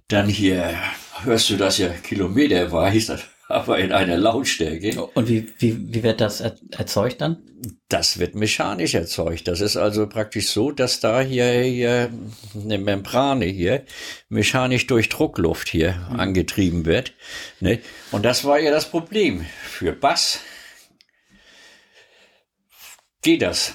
dann 0.09 0.29
hier 0.29 0.75
hörst 1.23 1.51
du 1.51 1.57
das 1.57 1.77
ja 1.77 1.89
kilometerweise, 1.89 3.21
aber 3.49 3.79
in 3.79 3.93
einer 3.93 4.17
Lautstärke. 4.17 5.05
Und 5.15 5.29
wie, 5.29 5.49
wie, 5.59 5.95
wie 5.95 6.03
wird 6.03 6.21
das 6.21 6.41
erzeugt 6.41 7.21
dann? 7.21 7.39
Das 7.89 8.19
wird 8.19 8.35
mechanisch 8.35 8.95
erzeugt. 8.95 9.47
Das 9.49 9.61
ist 9.61 9.77
also 9.77 10.09
praktisch 10.09 10.49
so, 10.49 10.73
dass 10.73 11.01
da 11.01 11.21
hier, 11.21 11.63
hier 11.63 12.11
eine 12.55 12.79
Membrane 12.79 13.47
hier 13.47 13.85
mechanisch 14.29 14.87
durch 14.87 15.09
Druckluft 15.09 15.69
hier 15.69 15.95
mhm. 16.11 16.21
angetrieben 16.21 16.85
wird. 16.85 17.13
Ne? 17.61 17.81
Und 18.11 18.25
das 18.25 18.45
war 18.45 18.59
ja 18.59 18.71
das 18.71 18.91
Problem. 18.91 19.47
Für 19.63 19.93
Bass 19.93 20.41
geht 23.23 23.43
das 23.43 23.75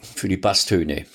für 0.00 0.28
die 0.28 0.36
Basstöne. 0.36 1.06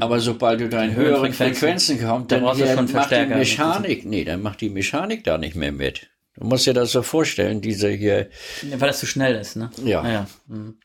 Aber 0.00 0.20
sobald 0.20 0.60
du 0.60 0.68
da 0.70 0.82
in 0.82 0.94
höheren 0.94 1.34
Frequenzen, 1.34 1.98
Frequenzen 1.98 2.00
kommst, 2.00 2.32
dann, 2.32 2.44
dann 2.44 2.92
macht 2.92 3.10
die 3.10 3.26
Mechanik, 3.26 4.06
nee, 4.06 4.24
dann 4.24 4.40
macht 4.40 4.62
die 4.62 4.70
Mechanik 4.70 5.22
da 5.24 5.36
nicht 5.36 5.54
mehr 5.54 5.72
mit. 5.72 6.08
Du 6.36 6.46
musst 6.46 6.66
dir 6.66 6.74
das 6.74 6.92
so 6.92 7.02
vorstellen, 7.02 7.60
diese 7.60 7.90
hier. 7.90 8.30
Ja, 8.62 8.80
weil 8.80 8.88
das 8.88 9.00
zu 9.00 9.06
schnell 9.06 9.34
ist, 9.36 9.56
ne? 9.56 9.70
Ja. 9.84 10.00
Ah, 10.00 10.10
ja. 10.10 10.26
Mhm. 10.46 10.78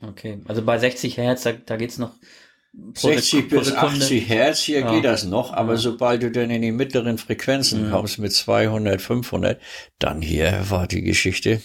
Okay. 0.00 0.38
Also 0.46 0.62
bei 0.62 0.78
60 0.78 1.16
Hertz, 1.16 1.42
da, 1.42 1.52
da 1.52 1.76
geht's 1.76 1.98
noch. 1.98 2.12
60 2.94 3.48
bis 3.48 3.72
80 3.72 4.28
Hertz, 4.28 4.60
hier 4.60 4.80
ja. 4.80 4.92
geht 4.92 5.04
das 5.04 5.24
noch, 5.24 5.52
aber 5.52 5.74
ja. 5.74 5.78
sobald 5.78 6.24
du 6.24 6.30
dann 6.30 6.50
in 6.50 6.60
die 6.60 6.72
mittleren 6.72 7.18
Frequenzen 7.18 7.86
mhm. 7.86 7.92
kommst 7.92 8.18
mit 8.18 8.32
200, 8.32 9.00
500, 9.00 9.60
dann 10.00 10.20
hier 10.20 10.64
war 10.70 10.88
die 10.88 11.02
Geschichte 11.02 11.62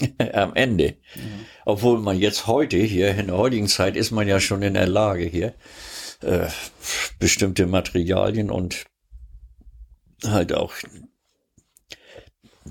am 0.32 0.54
Ende. 0.54 0.96
Mhm. 1.14 1.46
Obwohl 1.64 1.98
man 1.98 2.18
jetzt 2.18 2.46
heute 2.46 2.76
hier, 2.76 3.14
in 3.14 3.28
der 3.28 3.38
heutigen 3.38 3.68
Zeit, 3.68 3.96
ist 3.96 4.10
man 4.10 4.28
ja 4.28 4.38
schon 4.38 4.62
in 4.62 4.74
der 4.74 4.86
Lage 4.86 5.24
hier, 5.24 5.54
äh, 6.20 6.48
bestimmte 7.18 7.66
Materialien 7.66 8.50
und 8.50 8.84
halt 10.24 10.52
auch 10.52 10.74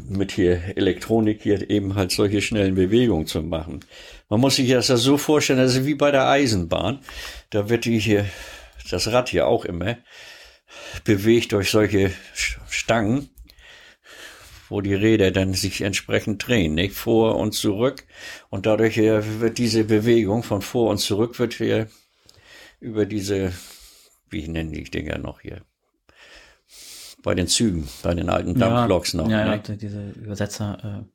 mit 0.09 0.31
hier 0.31 0.61
Elektronik 0.75 1.41
hier 1.43 1.69
eben 1.69 1.95
halt 1.95 2.11
solche 2.11 2.41
schnellen 2.41 2.75
Bewegungen 2.75 3.27
zu 3.27 3.41
machen. 3.41 3.81
Man 4.29 4.39
muss 4.39 4.55
sich 4.55 4.69
das 4.69 4.87
ja 4.87 4.97
so 4.97 5.17
vorstellen, 5.17 5.59
also 5.59 5.85
wie 5.85 5.95
bei 5.95 6.11
der 6.11 6.27
Eisenbahn. 6.27 6.99
Da 7.49 7.69
wird 7.69 7.85
die 7.85 7.99
hier, 7.99 8.25
das 8.89 9.07
Rad 9.11 9.29
hier 9.29 9.47
auch 9.47 9.65
immer 9.65 9.97
bewegt 11.05 11.53
durch 11.53 11.71
solche 11.71 12.11
Stangen 12.69 13.29
wo 14.69 14.81
die 14.81 14.93
Räder 14.93 15.31
dann 15.31 15.53
sich 15.53 15.81
entsprechend 15.81 16.45
drehen, 16.47 16.75
nicht? 16.75 16.93
Vor 16.93 17.37
und 17.37 17.53
zurück. 17.53 18.05
Und 18.49 18.65
dadurch 18.65 18.97
wird 18.97 19.57
diese 19.57 19.83
Bewegung 19.83 20.43
von 20.43 20.61
vor 20.61 20.89
und 20.89 20.97
zurück 20.97 21.39
wird 21.39 21.53
hier 21.53 21.87
über 22.79 23.05
diese, 23.05 23.53
wie 24.29 24.47
nennen 24.47 24.71
die 24.71 24.83
Dinger 24.83 25.17
noch 25.17 25.41
hier? 25.41 25.61
Bei 27.23 27.35
den 27.35 27.47
Zügen, 27.47 27.87
bei 28.03 28.13
den 28.13 28.29
alten 28.29 28.57
Dampfloks 28.57 29.13
noch. 29.13 29.27
Ja, 29.29 29.45
ne? 29.45 29.61
ja, 29.67 29.75
diese 29.75 30.11
Übersetzer. 30.11 31.05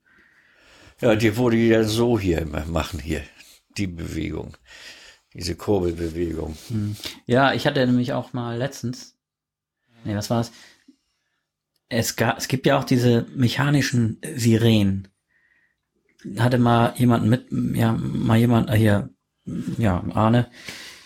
Äh. 1.01 1.05
Ja, 1.05 1.15
die 1.15 1.37
wurde 1.37 1.57
ja 1.57 1.85
so 1.85 2.19
hier 2.19 2.39
immer 2.39 2.65
machen, 2.67 2.99
hier, 2.99 3.23
die 3.77 3.87
Bewegung. 3.87 4.57
Diese 5.33 5.55
Kurbelbewegung. 5.55 6.57
Hm. 6.69 6.97
Ja, 7.27 7.55
ich 7.55 7.67
hatte 7.67 7.87
nämlich 7.87 8.13
auch 8.13 8.33
mal 8.33 8.59
letztens, 8.59 9.17
nee, 10.05 10.15
was 10.15 10.29
war 10.29 10.43
es? 10.43 10.53
es, 11.93 12.17
gab, 12.17 12.39
es 12.39 12.49
gibt 12.49 12.67
ja 12.67 12.79
auch 12.79 12.85
diese 12.85 13.27
mechanischen 13.35 14.19
Sirenen. 14.35 15.09
Hatte 16.39 16.59
mal 16.59 16.95
jemand 16.97 17.27
mit, 17.27 17.47
ja, 17.77 17.93
mal 17.93 18.39
jemand 18.39 18.71
äh, 18.71 18.77
hier, 18.77 19.11
ja, 19.77 20.03
Arne. 20.15 20.51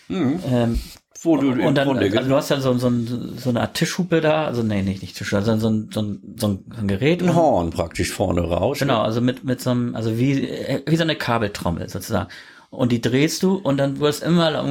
Mhm. 0.09 0.40
Ähm, 0.47 0.80
wo 1.22 1.36
du 1.36 1.50
und 1.50 1.74
dann, 1.76 1.88
also 1.88 2.28
du 2.28 2.34
hast 2.34 2.50
dann 2.50 2.60
so, 2.60 2.76
so, 2.78 2.90
so 3.36 3.50
eine 3.50 3.60
Art 3.60 3.74
Tischhupe 3.74 4.20
da, 4.20 4.46
also 4.46 4.62
nee, 4.62 4.82
nicht, 4.82 5.02
nicht 5.02 5.16
Tischhupe, 5.16 5.42
sondern 5.42 5.60
so 5.60 5.70
ein, 5.70 5.90
so 5.92 6.02
ein, 6.02 6.34
so 6.36 6.78
ein 6.78 6.88
Gerät. 6.88 7.22
Ein 7.22 7.34
Horn 7.34 7.70
praktisch 7.70 8.10
vorne 8.12 8.42
raus. 8.42 8.78
Genau, 8.78 9.02
also 9.02 9.20
mit, 9.20 9.44
mit 9.44 9.60
so 9.60 9.70
einem, 9.70 9.94
also 9.94 10.18
wie, 10.18 10.48
wie 10.86 10.96
so 10.96 11.02
eine 11.02 11.16
Kabeltrommel 11.16 11.88
sozusagen. 11.88 12.28
Und 12.70 12.92
die 12.92 13.00
drehst 13.00 13.42
du 13.42 13.54
und 13.54 13.78
dann 13.78 14.00
wirst 14.00 14.22
immer 14.22 14.62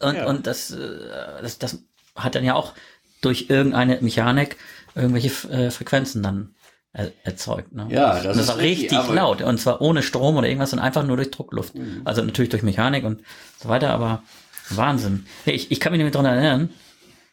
und, 0.00 0.14
ja. 0.14 0.26
und 0.26 0.46
das, 0.46 0.70
äh, 0.70 0.76
das, 1.42 1.58
das 1.58 1.78
hat 2.14 2.34
dann 2.34 2.44
ja 2.44 2.54
auch 2.54 2.72
durch 3.20 3.46
irgendeine 3.48 3.98
Mechanik 4.00 4.56
irgendwelche 4.94 5.48
äh, 5.50 5.70
Frequenzen 5.70 6.22
dann 6.22 6.54
erzeugt. 7.24 7.74
Ne? 7.74 7.86
Ja, 7.90 8.14
das, 8.14 8.26
und 8.26 8.36
das 8.38 8.48
ist 8.48 8.58
richtig, 8.58 8.92
richtig 8.92 9.14
laut. 9.14 9.42
Und 9.42 9.58
zwar 9.58 9.80
ohne 9.80 10.02
Strom 10.02 10.36
oder 10.36 10.48
irgendwas, 10.48 10.70
sondern 10.70 10.86
einfach 10.86 11.04
nur 11.04 11.16
durch 11.16 11.30
Druckluft. 11.30 11.74
Mhm. 11.74 12.02
Also 12.04 12.22
natürlich 12.22 12.50
durch 12.50 12.62
Mechanik 12.62 13.04
und 13.04 13.20
so 13.62 13.68
weiter, 13.68 13.90
aber 13.90 14.22
Wahnsinn. 14.70 15.26
Ich, 15.44 15.70
ich 15.70 15.80
kann 15.80 15.92
mich 15.92 15.98
nicht 15.98 16.12
mehr 16.12 16.22
daran 16.22 16.38
erinnern. 16.38 16.70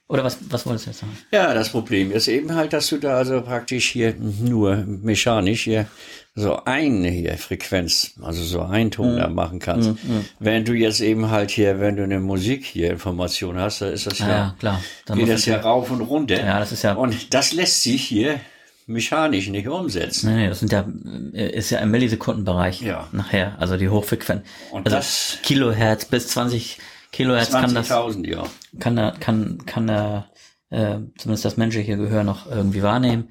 Oder 0.09 0.23
was, 0.23 0.37
was 0.49 0.65
wolltest 0.65 0.85
du 0.85 0.89
jetzt 0.91 0.99
sagen? 0.99 1.17
Ja, 1.31 1.53
das 1.53 1.69
Problem 1.69 2.11
ist 2.11 2.27
eben 2.27 2.53
halt, 2.53 2.73
dass 2.73 2.87
du 2.89 2.97
da 2.97 3.17
also 3.17 3.41
praktisch 3.41 3.89
hier 3.89 4.13
nur 4.19 4.75
mechanisch 4.75 5.63
hier 5.63 5.87
so 6.35 6.63
eine 6.65 7.09
hier 7.09 7.37
Frequenz, 7.37 8.13
also 8.21 8.43
so 8.43 8.61
ein 8.61 8.91
Ton 8.91 9.15
mhm. 9.15 9.19
da 9.19 9.29
machen 9.29 9.59
kannst. 9.59 9.89
Mhm, 9.89 10.15
mhm. 10.15 10.25
Wenn 10.39 10.65
du 10.65 10.73
jetzt 10.73 10.99
eben 10.99 11.31
halt 11.31 11.51
hier, 11.51 11.79
wenn 11.79 11.95
du 11.95 12.03
eine 12.03 12.19
Musik 12.19 12.65
hier 12.65 12.91
Information 12.91 13.57
hast, 13.57 13.81
dann 13.81 13.93
ist 13.93 14.05
das 14.05 14.19
ja, 14.19 14.27
ja 14.27 14.55
klar. 14.59 14.83
Dann 15.05 15.17
geht 15.17 15.29
das 15.29 15.45
ja 15.45 15.61
rauf 15.61 15.89
und 15.89 16.01
runter. 16.01 16.43
Ja, 16.43 16.59
das 16.59 16.71
ist 16.73 16.83
ja. 16.83 16.93
Und 16.93 17.33
das 17.33 17.53
lässt 17.53 17.81
sich 17.83 18.03
hier 18.03 18.39
mechanisch 18.87 19.49
nicht 19.49 19.67
umsetzen. 19.67 20.29
Nee, 20.29 20.43
nee, 20.43 20.49
das 20.49 20.59
sind 20.59 20.71
ja, 20.71 20.87
ist 21.33 21.69
ja 21.69 21.79
im 21.79 21.91
Millisekundenbereich 21.91 22.81
ja. 22.81 23.07
nachher, 23.11 23.55
also 23.59 23.77
die 23.77 23.89
Hochfrequenz. 23.89 24.43
Und 24.71 24.85
also 24.85 24.97
das 24.97 25.39
Kilohertz 25.43 26.05
bis 26.05 26.27
20 26.29 26.79
Kilohertz 27.11 27.51
kann 27.51 27.73
das, 27.73 27.89
ja. 27.89 28.43
kann 28.79 28.97
er, 28.97 29.11
kann, 29.19 29.59
kann 29.65 29.89
er, 29.89 30.29
äh, 30.69 30.97
zumindest 31.17 31.45
das 31.45 31.57
menschliche 31.57 31.95
Gehör 31.97 32.23
noch 32.23 32.49
irgendwie 32.49 32.81
wahrnehmen. 32.81 33.29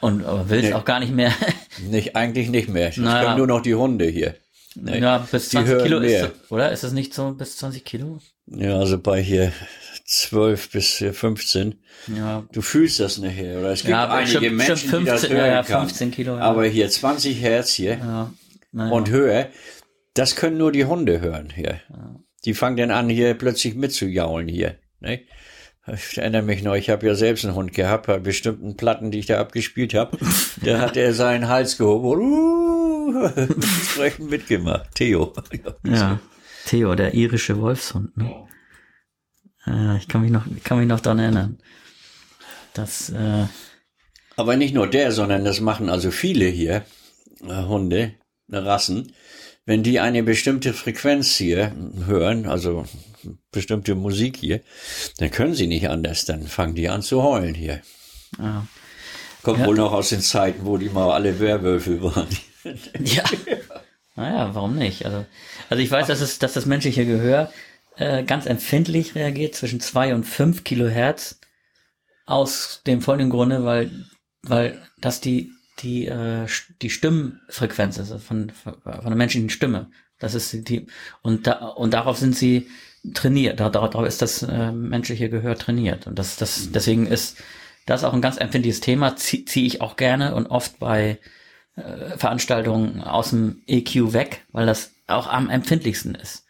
Und 0.00 0.24
aber 0.24 0.50
will 0.50 0.58
es 0.58 0.66
nee. 0.66 0.74
auch 0.74 0.84
gar 0.84 1.00
nicht 1.00 1.14
mehr. 1.14 1.32
nicht, 1.90 2.14
eigentlich 2.14 2.50
nicht 2.50 2.68
mehr. 2.68 2.90
Ich 2.90 2.98
naja. 2.98 3.24
können 3.24 3.38
nur 3.38 3.46
noch 3.46 3.62
die 3.62 3.74
Hunde 3.74 4.06
hier. 4.06 4.34
Nee. 4.74 4.98
Ja, 4.98 5.18
bis 5.18 5.50
20 5.50 5.82
Kilo 5.84 6.00
ist, 6.00 6.30
oder? 6.50 6.72
Ist 6.72 6.84
das 6.84 6.92
nicht 6.92 7.14
so 7.14 7.32
bis 7.32 7.56
20 7.56 7.84
Kilo? 7.84 8.18
Ja, 8.46 8.78
also 8.78 8.98
bei 8.98 9.22
hier 9.22 9.52
12 10.04 10.70
bis 10.70 11.04
15. 11.12 11.80
Ja. 12.14 12.44
Du 12.52 12.60
fühlst 12.60 13.00
das 13.00 13.18
nachher, 13.18 13.58
oder? 13.58 13.70
Es 13.70 13.80
gibt 13.80 13.90
ja, 13.90 14.08
einige 14.08 14.46
schon, 14.48 14.56
Menschen, 14.56 14.76
schon 14.76 14.88
15, 14.90 15.00
die 15.00 15.06
das 15.06 15.28
hören 15.30 15.50
ja, 15.50 15.62
15 15.62 16.10
Kilo, 16.10 16.36
ja. 16.36 16.42
Aber 16.42 16.64
hier 16.66 16.90
20 16.90 17.40
Hertz 17.40 17.72
hier 17.72 17.98
ja. 17.98 18.32
Und 18.90 19.08
höher, 19.08 19.48
das 20.14 20.36
können 20.36 20.58
nur 20.58 20.72
die 20.72 20.84
Hunde 20.84 21.20
hören 21.20 21.50
hier. 21.54 21.80
Ja. 21.88 22.16
Die 22.44 22.54
fangen 22.54 22.76
dann 22.76 22.90
an, 22.90 23.08
hier 23.08 23.34
plötzlich 23.34 23.74
mitzujaulen 23.74 24.48
hier. 24.48 24.76
Ne? 25.00 25.22
Ich 25.86 26.18
erinnere 26.18 26.42
mich 26.42 26.62
noch, 26.62 26.74
ich 26.74 26.90
habe 26.90 27.06
ja 27.06 27.14
selbst 27.14 27.44
einen 27.44 27.54
Hund 27.54 27.72
gehabt, 27.72 28.06
bei 28.06 28.18
bestimmten 28.18 28.76
Platten, 28.76 29.10
die 29.10 29.18
ich 29.18 29.26
da 29.26 29.38
abgespielt 29.38 29.94
habe. 29.94 30.18
da 30.62 30.78
hat 30.80 30.96
er 30.96 31.12
seinen 31.12 31.48
Hals 31.48 31.78
gehoben 31.78 32.06
und 32.06 33.16
uh, 33.16 33.26
entsprechend 33.36 34.30
mitgemacht. 34.30 34.94
Theo. 34.94 35.32
ja, 35.84 36.20
Theo, 36.66 36.94
der 36.94 37.14
irische 37.14 37.60
Wolfshund. 37.60 38.16
Ne? 38.16 38.46
Äh, 39.66 39.98
ich 39.98 40.08
kann 40.08 40.22
mich 40.22 40.30
noch, 40.30 40.44
kann 40.62 40.78
mich 40.78 40.88
noch 40.88 41.00
daran 41.00 41.18
erinnern. 41.18 41.58
Das, 42.72 43.10
äh, 43.10 43.46
Aber 44.36 44.56
nicht 44.56 44.74
nur 44.74 44.88
der, 44.88 45.12
sondern 45.12 45.44
das 45.44 45.60
machen 45.60 45.88
also 45.88 46.10
viele 46.10 46.46
hier, 46.46 46.84
äh, 47.42 47.62
Hunde, 47.64 48.14
Rassen. 48.50 49.12
Wenn 49.66 49.82
die 49.82 50.00
eine 50.00 50.22
bestimmte 50.22 50.74
Frequenz 50.74 51.36
hier 51.36 51.74
hören, 52.06 52.46
also 52.46 52.84
bestimmte 53.50 53.94
Musik 53.94 54.36
hier, 54.36 54.60
dann 55.18 55.30
können 55.30 55.54
sie 55.54 55.66
nicht 55.66 55.88
anders, 55.88 56.26
dann 56.26 56.46
fangen 56.46 56.74
die 56.74 56.88
an 56.88 57.00
zu 57.00 57.22
heulen 57.22 57.54
hier. 57.54 57.80
Ja. 58.38 58.66
Kommt 59.42 59.60
ja. 59.60 59.66
wohl 59.66 59.76
noch 59.76 59.92
aus 59.92 60.10
den 60.10 60.20
Zeiten, 60.20 60.66
wo 60.66 60.76
die 60.76 60.90
mal 60.90 61.12
alle 61.12 61.38
Werwölfe 61.40 62.02
waren. 62.02 62.28
ja. 63.00 63.24
Naja, 64.16 64.54
warum 64.54 64.76
nicht? 64.76 65.04
Also, 65.04 65.26
also 65.68 65.82
ich 65.82 65.90
weiß, 65.90 66.06
dass, 66.06 66.20
es, 66.20 66.38
dass 66.38 66.52
das 66.52 66.66
menschliche 66.66 67.04
Gehör 67.04 67.52
äh, 67.96 68.24
ganz 68.24 68.46
empfindlich 68.46 69.14
reagiert 69.14 69.54
zwischen 69.54 69.80
zwei 69.80 70.14
und 70.14 70.24
fünf 70.24 70.64
Kilohertz 70.64 71.40
aus 72.26 72.82
dem 72.86 73.00
folgenden 73.00 73.30
Grunde, 73.30 73.64
weil, 73.64 73.90
weil 74.42 74.80
das 74.98 75.20
die 75.20 75.52
die, 75.80 76.06
äh, 76.06 76.46
die 76.82 76.90
Stimmfrequenz 76.90 77.98
ist 77.98 78.12
von, 78.22 78.50
von 78.50 78.82
der 78.84 79.16
menschlichen 79.16 79.50
Stimme. 79.50 79.90
Das 80.18 80.34
ist 80.34 80.68
die, 80.68 80.86
und 81.22 81.46
da, 81.46 81.66
und 81.68 81.92
darauf 81.92 82.16
sind 82.16 82.36
sie 82.36 82.68
trainiert. 83.12 83.60
Darauf 83.60 84.06
ist 84.06 84.22
das 84.22 84.42
äh, 84.42 84.72
menschliche 84.72 85.28
Gehör 85.28 85.56
trainiert. 85.56 86.06
Und 86.06 86.18
das, 86.18 86.36
das, 86.36 86.70
deswegen 86.72 87.06
ist 87.06 87.42
das 87.86 88.04
auch 88.04 88.14
ein 88.14 88.22
ganz 88.22 88.38
empfindliches 88.38 88.80
Thema, 88.80 89.16
ziehe 89.16 89.44
zieh 89.44 89.66
ich 89.66 89.80
auch 89.80 89.96
gerne 89.96 90.34
und 90.34 90.46
oft 90.46 90.78
bei 90.78 91.18
äh, 91.76 92.16
Veranstaltungen 92.16 93.02
aus 93.02 93.30
dem 93.30 93.62
EQ 93.66 94.12
weg, 94.12 94.44
weil 94.52 94.66
das 94.66 94.92
auch 95.06 95.26
am 95.26 95.50
empfindlichsten 95.50 96.14
ist. 96.14 96.43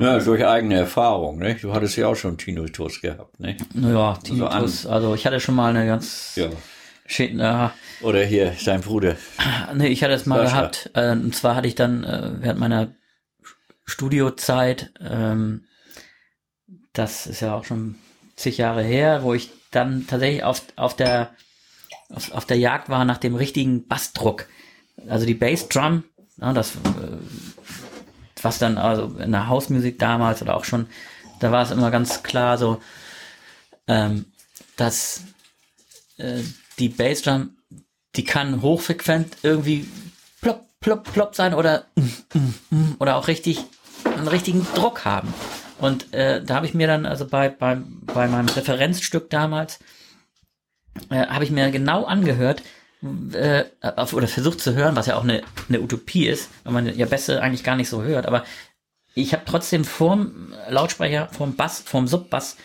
Ja, 0.00 0.18
durch 0.18 0.44
eigene 0.44 0.76
Erfahrung, 0.76 1.38
ne? 1.38 1.54
Du 1.56 1.74
hattest 1.74 1.96
ja 1.96 2.08
auch 2.08 2.16
schon 2.16 2.38
Tinnitus 2.38 3.00
gehabt, 3.00 3.38
ne? 3.40 3.56
Naja, 3.74 4.18
Tinnitus, 4.22 4.50
also, 4.50 4.90
also 4.90 5.14
ich 5.14 5.26
hatte 5.26 5.38
schon 5.38 5.54
mal 5.54 5.70
eine 5.70 5.86
ganz 5.86 6.32
ja. 6.36 6.48
Schäden, 7.04 7.40
Oder 8.00 8.24
hier, 8.24 8.54
sein 8.58 8.80
Bruder. 8.80 9.16
Nee, 9.74 9.88
ich 9.88 10.02
hatte 10.02 10.14
es 10.14 10.24
mal 10.24 10.46
Sascha. 10.46 10.56
gehabt. 10.60 10.90
Äh, 10.94 11.12
und 11.12 11.34
zwar 11.34 11.56
hatte 11.56 11.68
ich 11.68 11.74
dann 11.74 12.04
äh, 12.04 12.30
während 12.40 12.58
meiner 12.58 12.94
Studiozeit, 13.84 14.92
ähm, 15.00 15.64
das 16.94 17.26
ist 17.26 17.40
ja 17.40 17.54
auch 17.54 17.64
schon 17.64 17.96
zig 18.36 18.58
Jahre 18.58 18.82
her, 18.82 19.22
wo 19.22 19.34
ich 19.34 19.50
dann 19.72 20.06
tatsächlich 20.06 20.44
auf, 20.44 20.62
auf 20.76 20.96
der 20.96 21.34
auf, 22.14 22.32
auf 22.32 22.44
der 22.44 22.58
Jagd 22.58 22.88
war 22.88 23.04
nach 23.04 23.18
dem 23.18 23.34
richtigen 23.34 23.86
Bassdruck. 23.86 24.46
Also 25.08 25.26
die 25.26 25.34
Bassdrum, 25.34 26.04
ja, 26.40 26.52
das 26.52 26.76
äh, 26.76 27.91
was 28.42 28.58
dann 28.58 28.78
also 28.78 29.16
in 29.18 29.32
der 29.32 29.48
Hausmusik 29.48 29.98
damals 29.98 30.42
oder 30.42 30.56
auch 30.56 30.64
schon, 30.64 30.86
da 31.40 31.52
war 31.52 31.62
es 31.62 31.70
immer 31.70 31.90
ganz 31.90 32.22
klar 32.22 32.58
so, 32.58 32.80
ähm, 33.86 34.26
dass 34.76 35.22
äh, 36.18 36.40
die 36.78 36.88
Bassdrum, 36.88 37.56
die 38.16 38.24
kann 38.24 38.62
hochfrequent 38.62 39.38
irgendwie 39.42 39.88
plopp, 40.40 40.66
plopp, 40.80 41.12
plopp 41.12 41.34
sein 41.34 41.54
oder 41.54 41.86
mm, 41.96 42.38
mm, 42.38 42.54
mm, 42.70 42.96
oder 42.98 43.16
auch 43.16 43.28
richtig 43.28 43.64
einen 44.04 44.28
richtigen 44.28 44.66
Druck 44.74 45.04
haben. 45.04 45.32
Und 45.78 46.12
äh, 46.14 46.42
da 46.44 46.56
habe 46.56 46.66
ich 46.66 46.74
mir 46.74 46.86
dann 46.86 47.06
also 47.06 47.26
bei, 47.26 47.48
bei, 47.48 47.78
bei 48.02 48.28
meinem 48.28 48.48
Referenzstück 48.48 49.30
damals 49.30 49.80
äh, 51.10 51.26
habe 51.26 51.44
ich 51.44 51.50
mir 51.50 51.70
genau 51.70 52.04
angehört, 52.04 52.62
äh, 53.32 53.64
oder 54.12 54.28
versucht 54.28 54.60
zu 54.60 54.74
hören, 54.74 54.96
was 54.96 55.06
ja 55.06 55.16
auch 55.16 55.24
eine, 55.24 55.42
eine 55.68 55.80
Utopie 55.80 56.26
ist, 56.26 56.50
weil 56.64 56.72
man 56.72 56.96
ja 56.96 57.06
Bässe 57.06 57.42
eigentlich 57.42 57.64
gar 57.64 57.76
nicht 57.76 57.88
so 57.88 58.02
hört, 58.02 58.26
aber 58.26 58.44
ich 59.14 59.32
habe 59.32 59.44
trotzdem 59.44 59.84
vorm 59.84 60.54
Lautsprecher, 60.68 61.28
vorm 61.28 61.54
Bass, 61.56 61.80
vorm 61.80 62.06
Subbass 62.06 62.56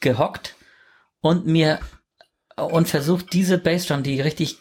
gehockt 0.00 0.54
und 1.20 1.46
mir 1.46 1.80
und 2.56 2.88
versucht 2.88 3.32
diese 3.32 3.58
Bassdrum, 3.58 4.02
die 4.02 4.20
richtig 4.20 4.58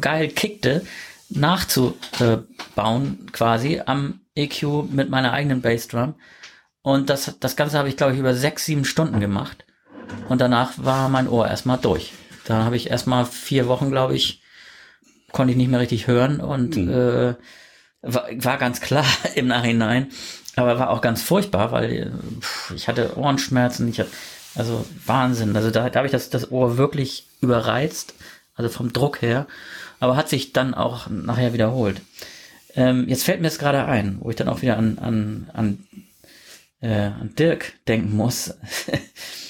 geil 0.00 0.28
kickte, 0.28 0.84
nachzubauen 1.28 3.26
quasi 3.32 3.80
am 3.84 4.20
EQ 4.34 4.90
mit 4.90 5.10
meiner 5.10 5.32
eigenen 5.32 5.60
Bassdrum. 5.60 6.14
Und 6.82 7.10
das, 7.10 7.36
das 7.38 7.56
Ganze 7.56 7.78
habe 7.78 7.88
ich, 7.88 7.96
glaube 7.96 8.14
ich, 8.14 8.18
über 8.18 8.34
sechs, 8.34 8.64
sieben 8.64 8.84
Stunden 8.84 9.20
gemacht. 9.20 9.64
Und 10.28 10.40
danach 10.40 10.72
war 10.76 11.08
mein 11.08 11.28
Ohr 11.28 11.46
erstmal 11.46 11.78
durch. 11.78 12.12
Da 12.44 12.64
habe 12.64 12.76
ich 12.76 12.90
erstmal 12.90 13.24
vier 13.26 13.68
Wochen, 13.68 13.90
glaube 13.90 14.14
ich, 14.14 14.42
konnte 15.32 15.52
ich 15.52 15.56
nicht 15.56 15.70
mehr 15.70 15.80
richtig 15.80 16.06
hören 16.06 16.40
und 16.40 16.76
mhm. 16.76 16.90
äh, 16.90 17.34
war, 18.02 18.28
war 18.36 18.58
ganz 18.58 18.80
klar 18.80 19.06
im 19.34 19.46
Nachhinein, 19.46 20.10
aber 20.56 20.78
war 20.78 20.90
auch 20.90 21.00
ganz 21.00 21.22
furchtbar, 21.22 21.72
weil 21.72 22.12
pff, 22.40 22.72
ich 22.74 22.88
hatte 22.88 23.16
Ohrenschmerzen, 23.16 23.88
ich 23.88 24.00
hatte, 24.00 24.10
also 24.54 24.84
Wahnsinn. 25.06 25.56
Also 25.56 25.70
da, 25.70 25.88
da 25.88 25.98
habe 25.98 26.06
ich 26.06 26.12
das, 26.12 26.30
das 26.30 26.50
Ohr 26.50 26.76
wirklich 26.76 27.26
überreizt, 27.40 28.14
also 28.54 28.68
vom 28.68 28.92
Druck 28.92 29.22
her, 29.22 29.46
aber 30.00 30.16
hat 30.16 30.28
sich 30.28 30.52
dann 30.52 30.74
auch 30.74 31.08
nachher 31.08 31.54
wiederholt. 31.54 32.02
Ähm, 32.74 33.08
jetzt 33.08 33.24
fällt 33.24 33.40
mir 33.40 33.48
es 33.48 33.58
gerade 33.58 33.84
ein, 33.84 34.18
wo 34.20 34.30
ich 34.30 34.36
dann 34.36 34.48
auch 34.48 34.62
wieder 34.62 34.76
an, 34.76 34.98
an, 34.98 35.50
an, 35.52 35.86
äh, 36.80 37.06
an 37.06 37.34
Dirk 37.38 37.74
denken 37.86 38.16
muss. 38.16 38.54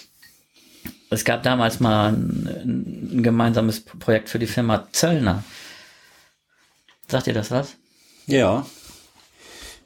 Es 1.12 1.24
gab 1.24 1.42
damals 1.42 1.78
mal 1.78 2.12
ein, 2.12 3.12
ein 3.12 3.22
gemeinsames 3.22 3.80
Projekt 3.80 4.30
für 4.30 4.38
die 4.38 4.46
Firma 4.46 4.88
Zöllner. 4.92 5.44
Sagt 7.06 7.26
ihr 7.26 7.34
das 7.34 7.50
was? 7.50 7.76
Ja. 8.26 8.66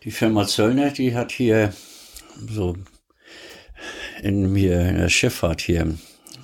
Die 0.05 0.13
Firma 0.13 0.47
Zöllner, 0.47 0.91
die 0.91 1.17
hat 1.17 1.33
hier 1.33 1.73
so 2.49 2.77
in 4.23 4.53
mir 4.53 4.89
in 4.89 4.99
der 4.99 5.09
Schifffahrt 5.09 5.61
hier 5.61 5.99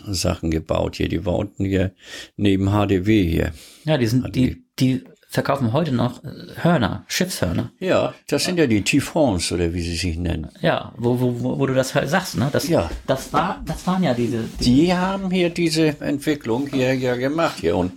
Sachen 0.05 0.51
gebaut 0.51 0.97
hier. 0.97 1.09
Die 1.09 1.25
war 1.25 1.37
unten 1.37 1.65
hier 1.65 1.95
neben 2.37 2.71
HDW 2.71 3.25
hier. 3.25 3.53
Ja, 3.85 3.99
die 3.99 4.07
sind, 4.07 4.35
die, 4.35 4.65
die 4.81 5.05
verkaufen 5.33 5.73
heute 5.73 5.93
noch 5.93 6.23
Hörner, 6.61 7.05
Schiffshörner. 7.09 7.71
Ja, 7.81 8.13
das 8.29 8.45
sind 8.45 8.59
ja 8.59 8.67
die 8.67 8.85
Typhons 8.85 9.51
oder 9.51 9.73
wie 9.73 9.81
sie 9.81 9.97
sich 9.97 10.19
nennen. 10.19 10.51
Ja, 10.61 10.93
wo, 10.99 11.19
wo, 11.19 11.59
wo 11.59 11.67
du 11.67 11.73
das 11.73 11.95
halt 11.95 12.11
sagst, 12.11 12.37
ne? 12.37 12.51
Das, 12.53 12.69
ja. 12.69 12.91
Das 13.07 13.33
war, 13.33 13.63
das 13.65 13.87
waren 13.87 14.03
ja 14.03 14.13
diese. 14.13 14.45
Die, 14.61 14.65
die 14.65 14.95
haben 14.95 15.31
hier 15.31 15.49
diese 15.49 15.99
Entwicklung 16.01 16.67
hier 16.67 16.95
ja 16.95 17.17
gemacht 17.17 17.57
hier 17.61 17.77
und 17.77 17.93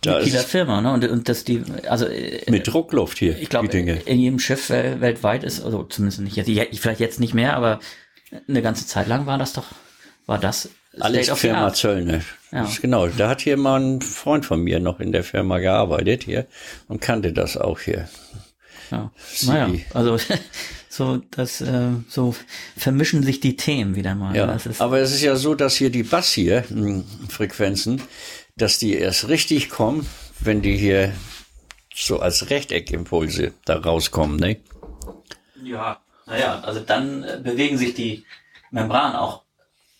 da 0.00 0.16
mit 0.16 0.26
dieser 0.26 0.40
Firma, 0.40 0.80
ne? 0.80 0.92
Und, 0.94 1.04
und 1.04 1.28
das 1.28 1.44
die, 1.44 1.62
also 1.86 2.06
äh, 2.06 2.50
mit 2.50 2.66
Druckluft 2.66 3.18
hier. 3.18 3.38
Ich 3.38 3.50
glaube, 3.50 3.68
in 3.68 4.18
jedem 4.18 4.38
Schiff 4.38 4.70
weltweit 4.70 5.44
ist, 5.44 5.62
also 5.62 5.82
zumindest 5.82 6.22
nicht 6.22 6.36
jetzt, 6.36 6.80
vielleicht 6.80 7.00
jetzt 7.00 7.20
nicht 7.20 7.34
mehr, 7.34 7.56
aber 7.56 7.78
eine 8.48 8.62
ganze 8.62 8.86
Zeit 8.86 9.06
lang 9.06 9.26
war 9.26 9.36
das 9.36 9.52
doch, 9.52 9.66
war 10.24 10.38
das 10.38 10.70
alles 10.98 11.30
Firma 11.30 11.72
Zöllner. 11.72 12.20
Ja. 12.52 12.68
Genau, 12.80 13.06
da 13.06 13.28
hat 13.28 13.40
hier 13.42 13.56
mal 13.56 13.80
ein 13.80 14.00
Freund 14.00 14.44
von 14.44 14.60
mir 14.60 14.80
noch 14.80 14.98
in 14.98 15.12
der 15.12 15.22
Firma 15.22 15.58
gearbeitet 15.58 16.24
hier 16.24 16.46
und 16.88 17.00
kannte 17.00 17.32
das 17.32 17.56
auch 17.56 17.78
hier. 17.78 18.08
Ja. 18.90 19.12
Naja, 19.42 19.70
also 19.94 20.18
so 20.88 21.22
das 21.30 21.60
äh, 21.60 21.90
so 22.08 22.34
vermischen 22.76 23.22
sich 23.22 23.38
die 23.38 23.56
Themen 23.56 23.94
wieder 23.94 24.16
mal. 24.16 24.34
Ja, 24.34 24.58
aber 24.78 24.98
es 24.98 25.12
ist 25.12 25.22
ja 25.22 25.36
so, 25.36 25.54
dass 25.54 25.76
hier 25.76 25.90
die 25.90 26.02
Bass 26.02 26.32
hier 26.32 26.64
hm, 26.68 27.04
Frequenzen, 27.28 28.02
dass 28.56 28.78
die 28.78 28.94
erst 28.94 29.28
richtig 29.28 29.70
kommen, 29.70 30.06
wenn 30.40 30.60
die 30.60 30.76
hier 30.76 31.12
so 31.94 32.18
als 32.18 32.50
Rechteckimpulse 32.50 33.52
da 33.64 33.76
rauskommen, 33.76 34.36
ne? 34.36 34.56
Ja, 35.62 36.00
naja, 36.26 36.60
also 36.60 36.80
dann 36.80 37.22
äh, 37.22 37.40
bewegen 37.42 37.78
sich 37.78 37.94
die 37.94 38.24
Membranen 38.70 39.16
auch 39.16 39.44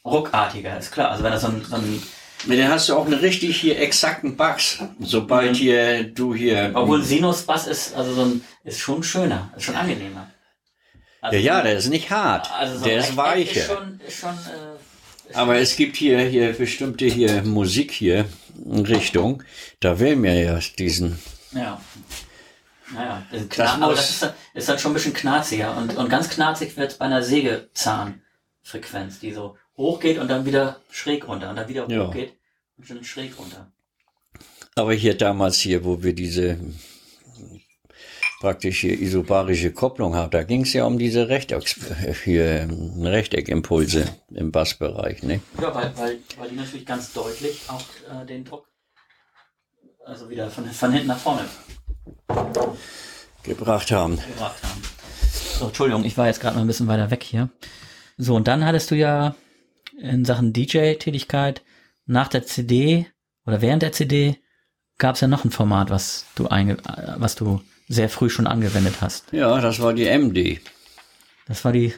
ruckartiger, 0.04 0.78
ist 0.78 0.92
klar. 0.92 1.10
Also 1.10 1.22
wenn 1.22 1.32
das 1.32 1.42
so 1.42 1.48
ein, 1.48 1.64
so 1.64 1.76
ein 1.76 2.02
dann 2.46 2.68
hast 2.68 2.88
du 2.88 2.96
auch 2.96 3.04
einen 3.04 3.18
richtig 3.18 3.60
hier 3.60 3.78
exakten 3.78 4.36
Bass. 4.36 4.78
Sobald 4.98 5.56
hier 5.56 6.04
du 6.04 6.34
hier. 6.34 6.70
Obwohl 6.74 7.02
Sinus-Bass 7.02 7.66
ist, 7.66 7.94
also 7.94 8.14
so 8.14 8.22
ein, 8.22 8.44
ist 8.64 8.78
schon 8.78 9.02
schöner, 9.02 9.52
ist 9.56 9.64
schon 9.64 9.76
angenehmer. 9.76 10.30
Also 11.20 11.36
ja, 11.36 11.58
ja, 11.58 11.62
der 11.62 11.76
ist 11.76 11.88
nicht 11.88 12.10
hart. 12.10 12.50
Also 12.52 12.78
so 12.78 12.84
der 12.84 13.00
ist 13.00 13.16
weicher. 13.16 13.60
Ist 13.60 13.66
schon, 13.66 14.00
ist 14.06 14.18
schon, 14.20 14.30
äh, 14.30 15.28
ist 15.28 15.36
Aber 15.36 15.58
es 15.58 15.76
gibt 15.76 15.96
hier, 15.96 16.20
hier 16.20 16.54
bestimmte 16.54 17.04
hier 17.04 17.42
Musik 17.42 17.92
hier 17.92 18.24
in 18.64 18.86
Richtung. 18.86 19.42
Da 19.80 20.00
wählen 20.00 20.22
wir 20.22 20.34
ja 20.34 20.58
diesen. 20.78 21.18
Ja. 21.52 21.78
Naja, 22.92 23.22
das, 23.30 23.48
das 23.48 23.70
aber 23.70 23.94
das 23.94 24.10
ist, 24.10 24.34
ist 24.54 24.68
halt 24.68 24.80
schon 24.80 24.92
ein 24.92 24.94
bisschen 24.94 25.12
knarziger. 25.12 25.76
Und, 25.76 25.96
und 25.96 26.08
ganz 26.08 26.30
knarzig 26.30 26.76
wird 26.76 26.92
es 26.92 26.98
bei 26.98 27.04
einer 27.04 27.22
Sägezahnfrequenz, 27.22 29.20
die 29.20 29.32
so 29.32 29.56
hochgeht 29.80 30.18
und 30.18 30.28
dann 30.28 30.46
wieder 30.46 30.80
schräg 30.90 31.26
runter 31.26 31.50
und 31.50 31.56
dann 31.56 31.68
wieder 31.68 31.88
ja. 31.88 32.06
hochgeht 32.06 32.34
und 32.76 32.88
dann 32.88 33.04
schräg 33.04 33.38
runter. 33.38 33.72
Aber 34.76 34.92
hier 34.92 35.16
damals 35.16 35.58
hier, 35.58 35.84
wo 35.84 36.02
wir 36.02 36.14
diese 36.14 36.58
praktisch 38.40 38.80
hier 38.80 38.98
isobarische 38.98 39.72
Kopplung 39.72 40.14
haben, 40.14 40.30
da 40.30 40.42
ging 40.42 40.62
es 40.62 40.72
ja 40.72 40.84
um 40.84 40.98
diese 40.98 41.28
Rechteck, 41.28 41.62
hier, 42.24 42.68
Rechteckimpulse 42.98 44.06
im 44.30 44.50
Bassbereich, 44.50 45.22
ne? 45.22 45.40
Ja, 45.60 45.74
weil, 45.74 45.92
weil, 45.96 46.18
weil 46.38 46.48
die 46.48 46.56
natürlich 46.56 46.86
ganz 46.86 47.12
deutlich 47.12 47.60
auch 47.68 47.82
äh, 48.22 48.24
den 48.24 48.44
Druck, 48.44 48.66
also 50.06 50.30
wieder 50.30 50.50
von, 50.50 50.64
von 50.66 50.92
hinten 50.92 51.08
nach 51.08 51.18
vorne 51.18 51.44
gebracht 53.42 53.90
haben. 53.90 54.16
Gebracht 54.16 54.62
haben. 54.62 54.82
So, 55.58 55.66
Entschuldigung, 55.66 56.04
ich 56.04 56.16
war 56.16 56.26
jetzt 56.26 56.40
gerade 56.40 56.56
noch 56.56 56.62
ein 56.62 56.66
bisschen 56.66 56.86
weiter 56.86 57.10
weg 57.10 57.22
hier. 57.22 57.50
So, 58.16 58.34
und 58.36 58.48
dann 58.48 58.64
hattest 58.64 58.90
du 58.90 58.94
ja 58.94 59.34
in 60.00 60.24
Sachen 60.24 60.52
DJ-Tätigkeit 60.52 61.62
nach 62.06 62.28
der 62.28 62.44
CD 62.44 63.06
oder 63.46 63.60
während 63.60 63.82
der 63.82 63.92
CD 63.92 64.36
gab 64.98 65.14
es 65.14 65.20
ja 65.20 65.28
noch 65.28 65.44
ein 65.44 65.50
Format, 65.50 65.90
was 65.90 66.26
du 66.34 66.48
einge 66.48 66.76
was 67.16 67.34
du 67.34 67.62
sehr 67.88 68.08
früh 68.08 68.30
schon 68.30 68.46
angewendet 68.46 69.00
hast. 69.00 69.32
Ja, 69.32 69.60
das 69.60 69.80
war 69.80 69.92
die 69.92 70.06
MD. 70.06 70.60
Das 71.46 71.64
war 71.64 71.72
die 71.72 71.92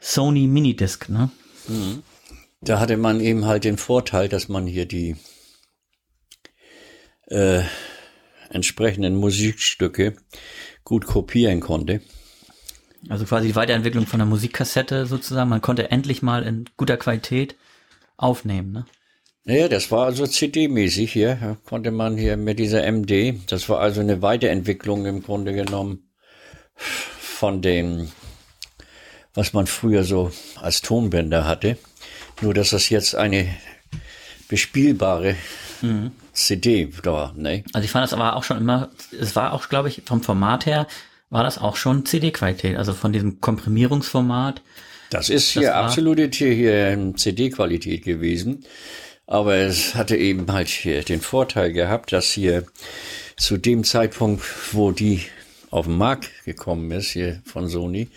Sony 0.00 0.46
Minidisc, 0.46 1.08
ne? 1.08 1.30
Mhm. 1.68 2.02
Da 2.60 2.78
hatte 2.78 2.98
man 2.98 3.20
eben 3.20 3.46
halt 3.46 3.64
den 3.64 3.78
Vorteil, 3.78 4.28
dass 4.28 4.48
man 4.48 4.66
hier 4.66 4.84
die 4.84 5.16
äh, 7.28 7.62
entsprechenden 8.50 9.16
Musikstücke 9.16 10.16
gut 10.84 11.06
kopieren 11.06 11.60
konnte. 11.60 12.02
Also 13.08 13.24
quasi 13.24 13.48
die 13.48 13.56
Weiterentwicklung 13.56 14.06
von 14.06 14.18
der 14.18 14.26
Musikkassette 14.26 15.06
sozusagen. 15.06 15.48
Man 15.48 15.62
konnte 15.62 15.90
endlich 15.90 16.22
mal 16.22 16.42
in 16.42 16.66
guter 16.76 16.96
Qualität 16.96 17.56
aufnehmen, 18.16 18.72
ne? 18.72 18.86
Naja, 19.44 19.68
das 19.68 19.90
war 19.90 20.04
also 20.04 20.26
CD-mäßig 20.26 21.10
hier, 21.10 21.56
konnte 21.64 21.90
man 21.90 22.18
hier 22.18 22.36
mit 22.36 22.58
dieser 22.58 22.84
MD, 22.84 23.40
das 23.46 23.70
war 23.70 23.80
also 23.80 24.02
eine 24.02 24.20
Weiterentwicklung 24.20 25.06
im 25.06 25.22
Grunde 25.22 25.54
genommen 25.54 26.10
von 26.74 27.62
dem, 27.62 28.12
was 29.32 29.54
man 29.54 29.66
früher 29.66 30.04
so 30.04 30.30
als 30.56 30.82
Tonbänder 30.82 31.46
hatte. 31.46 31.78
Nur, 32.42 32.52
dass 32.52 32.70
das 32.70 32.90
jetzt 32.90 33.14
eine 33.14 33.48
bespielbare 34.48 35.36
Mhm. 35.82 36.12
CD 36.32 36.90
war, 37.04 37.32
ne? 37.34 37.64
Also 37.72 37.84
ich 37.84 37.90
fand 37.90 38.04
das 38.04 38.12
aber 38.12 38.36
auch 38.36 38.44
schon 38.44 38.58
immer, 38.58 38.90
es 39.18 39.34
war 39.36 39.52
auch, 39.52 39.68
glaube 39.68 39.88
ich, 39.88 40.02
vom 40.04 40.22
Format 40.22 40.66
her, 40.66 40.86
war 41.30 41.42
das 41.44 41.58
auch 41.58 41.76
schon 41.76 42.04
CD-Qualität, 42.04 42.76
also 42.76 42.92
von 42.92 43.12
diesem 43.12 43.40
Komprimierungsformat. 43.40 44.62
Das 45.10 45.28
ist 45.28 45.50
hier 45.50 45.68
war- 45.68 45.74
absolute 45.84 46.28
hier, 46.32 46.52
hier 46.54 47.12
CD-Qualität 47.16 48.04
gewesen. 48.04 48.64
Aber 49.26 49.54
es 49.54 49.94
hatte 49.94 50.16
eben 50.16 50.50
halt 50.52 50.68
hier 50.68 51.02
den 51.02 51.20
Vorteil 51.20 51.72
gehabt, 51.72 52.12
dass 52.12 52.32
hier 52.32 52.64
zu 53.36 53.56
dem 53.56 53.84
Zeitpunkt, 53.84 54.42
wo 54.72 54.90
die 54.90 55.22
auf 55.70 55.86
den 55.86 55.96
Markt 55.98 56.30
gekommen 56.44 56.90
ist, 56.90 57.10
hier 57.10 57.40
von 57.44 57.68
Sony, 57.68 58.08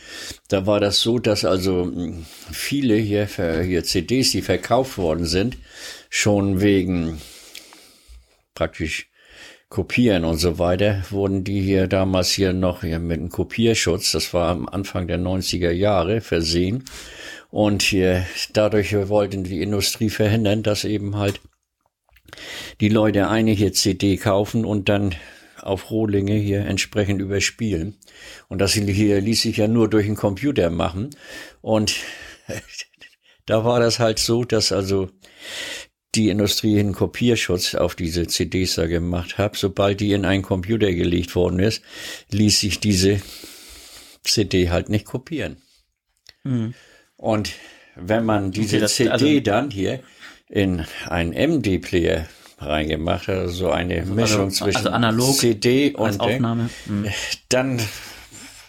da 0.47 0.65
war 0.65 0.79
das 0.79 1.01
so, 1.01 1.19
dass 1.19 1.45
also 1.45 1.85
mh, 1.85 2.23
viele 2.51 2.95
hier, 2.95 3.27
hier 3.27 3.83
CDs, 3.83 4.31
die 4.31 4.41
verkauft 4.41 4.97
worden 4.97 5.27
sind, 5.27 5.57
schon 6.09 6.61
wegen 6.61 7.21
praktisch 8.55 9.07
Kopieren 9.73 10.23
und 10.23 10.37
so 10.37 10.59
weiter, 10.59 11.01
wurden 11.09 11.43
die 11.43 11.59
hier 11.59 11.87
damals 11.87 12.29
hier 12.29 12.53
noch 12.53 12.81
hier 12.81 12.99
mit 12.99 13.19
einem 13.19 13.29
Kopierschutz, 13.29 14.11
das 14.11 14.31
war 14.31 14.49
am 14.49 14.69
Anfang 14.69 15.07
der 15.07 15.17
90er 15.17 15.71
Jahre, 15.71 16.21
versehen. 16.21 16.83
Und 17.49 17.81
hier, 17.81 18.23
dadurch 18.53 18.93
wollten 19.09 19.43
die 19.43 19.63
Industrie 19.63 20.11
verhindern, 20.11 20.61
dass 20.61 20.83
eben 20.83 21.17
halt 21.17 21.41
die 22.81 22.89
Leute 22.89 23.29
eine 23.29 23.49
hier 23.49 23.73
CD 23.73 24.17
kaufen 24.17 24.63
und 24.63 24.89
dann 24.89 25.15
auf 25.59 25.89
Rohlinge 25.89 26.35
hier 26.35 26.67
entsprechend 26.67 27.19
überspielen. 27.19 27.97
Und 28.49 28.59
das 28.59 28.73
hier 28.73 29.21
ließ 29.21 29.41
sich 29.41 29.57
ja 29.57 29.67
nur 29.67 29.89
durch 29.89 30.05
den 30.05 30.15
Computer 30.15 30.69
machen. 30.69 31.09
Und 31.61 31.95
da 33.47 33.65
war 33.65 33.79
das 33.79 33.97
halt 33.97 34.19
so, 34.19 34.43
dass 34.43 34.71
also 34.71 35.09
die 36.15 36.29
Industrie 36.29 36.79
einen 36.79 36.93
Kopierschutz 36.93 37.75
auf 37.75 37.95
diese 37.95 38.27
CDs 38.27 38.75
da 38.75 38.87
gemacht 38.87 39.37
hat. 39.37 39.55
Sobald 39.55 39.99
die 39.99 40.11
in 40.13 40.25
einen 40.25 40.43
Computer 40.43 40.91
gelegt 40.93 41.35
worden 41.35 41.59
ist, 41.59 41.81
ließ 42.31 42.59
sich 42.59 42.79
diese 42.79 43.21
CD 44.23 44.69
halt 44.69 44.89
nicht 44.89 45.05
kopieren. 45.05 45.57
Und 47.17 47.51
wenn 47.95 48.25
man 48.25 48.51
diese 48.51 48.79
das- 48.79 48.95
CD 48.95 49.09
also- 49.11 49.39
dann 49.41 49.71
hier 49.71 50.01
in 50.49 50.85
einen 51.07 51.33
MD-Player 51.33 52.27
reingemacht 52.59 53.27
hat, 53.27 53.37
also 53.37 53.53
so 53.55 53.71
eine 53.71 54.05
Mischung 54.05 54.45
also 54.45 54.65
zwischen 54.65 54.87
analog 54.87 55.35
CD 55.35 55.93
und 55.95 56.19
Aufnahme. 56.19 56.69
Mhm. 56.85 57.07
dann 57.49 57.81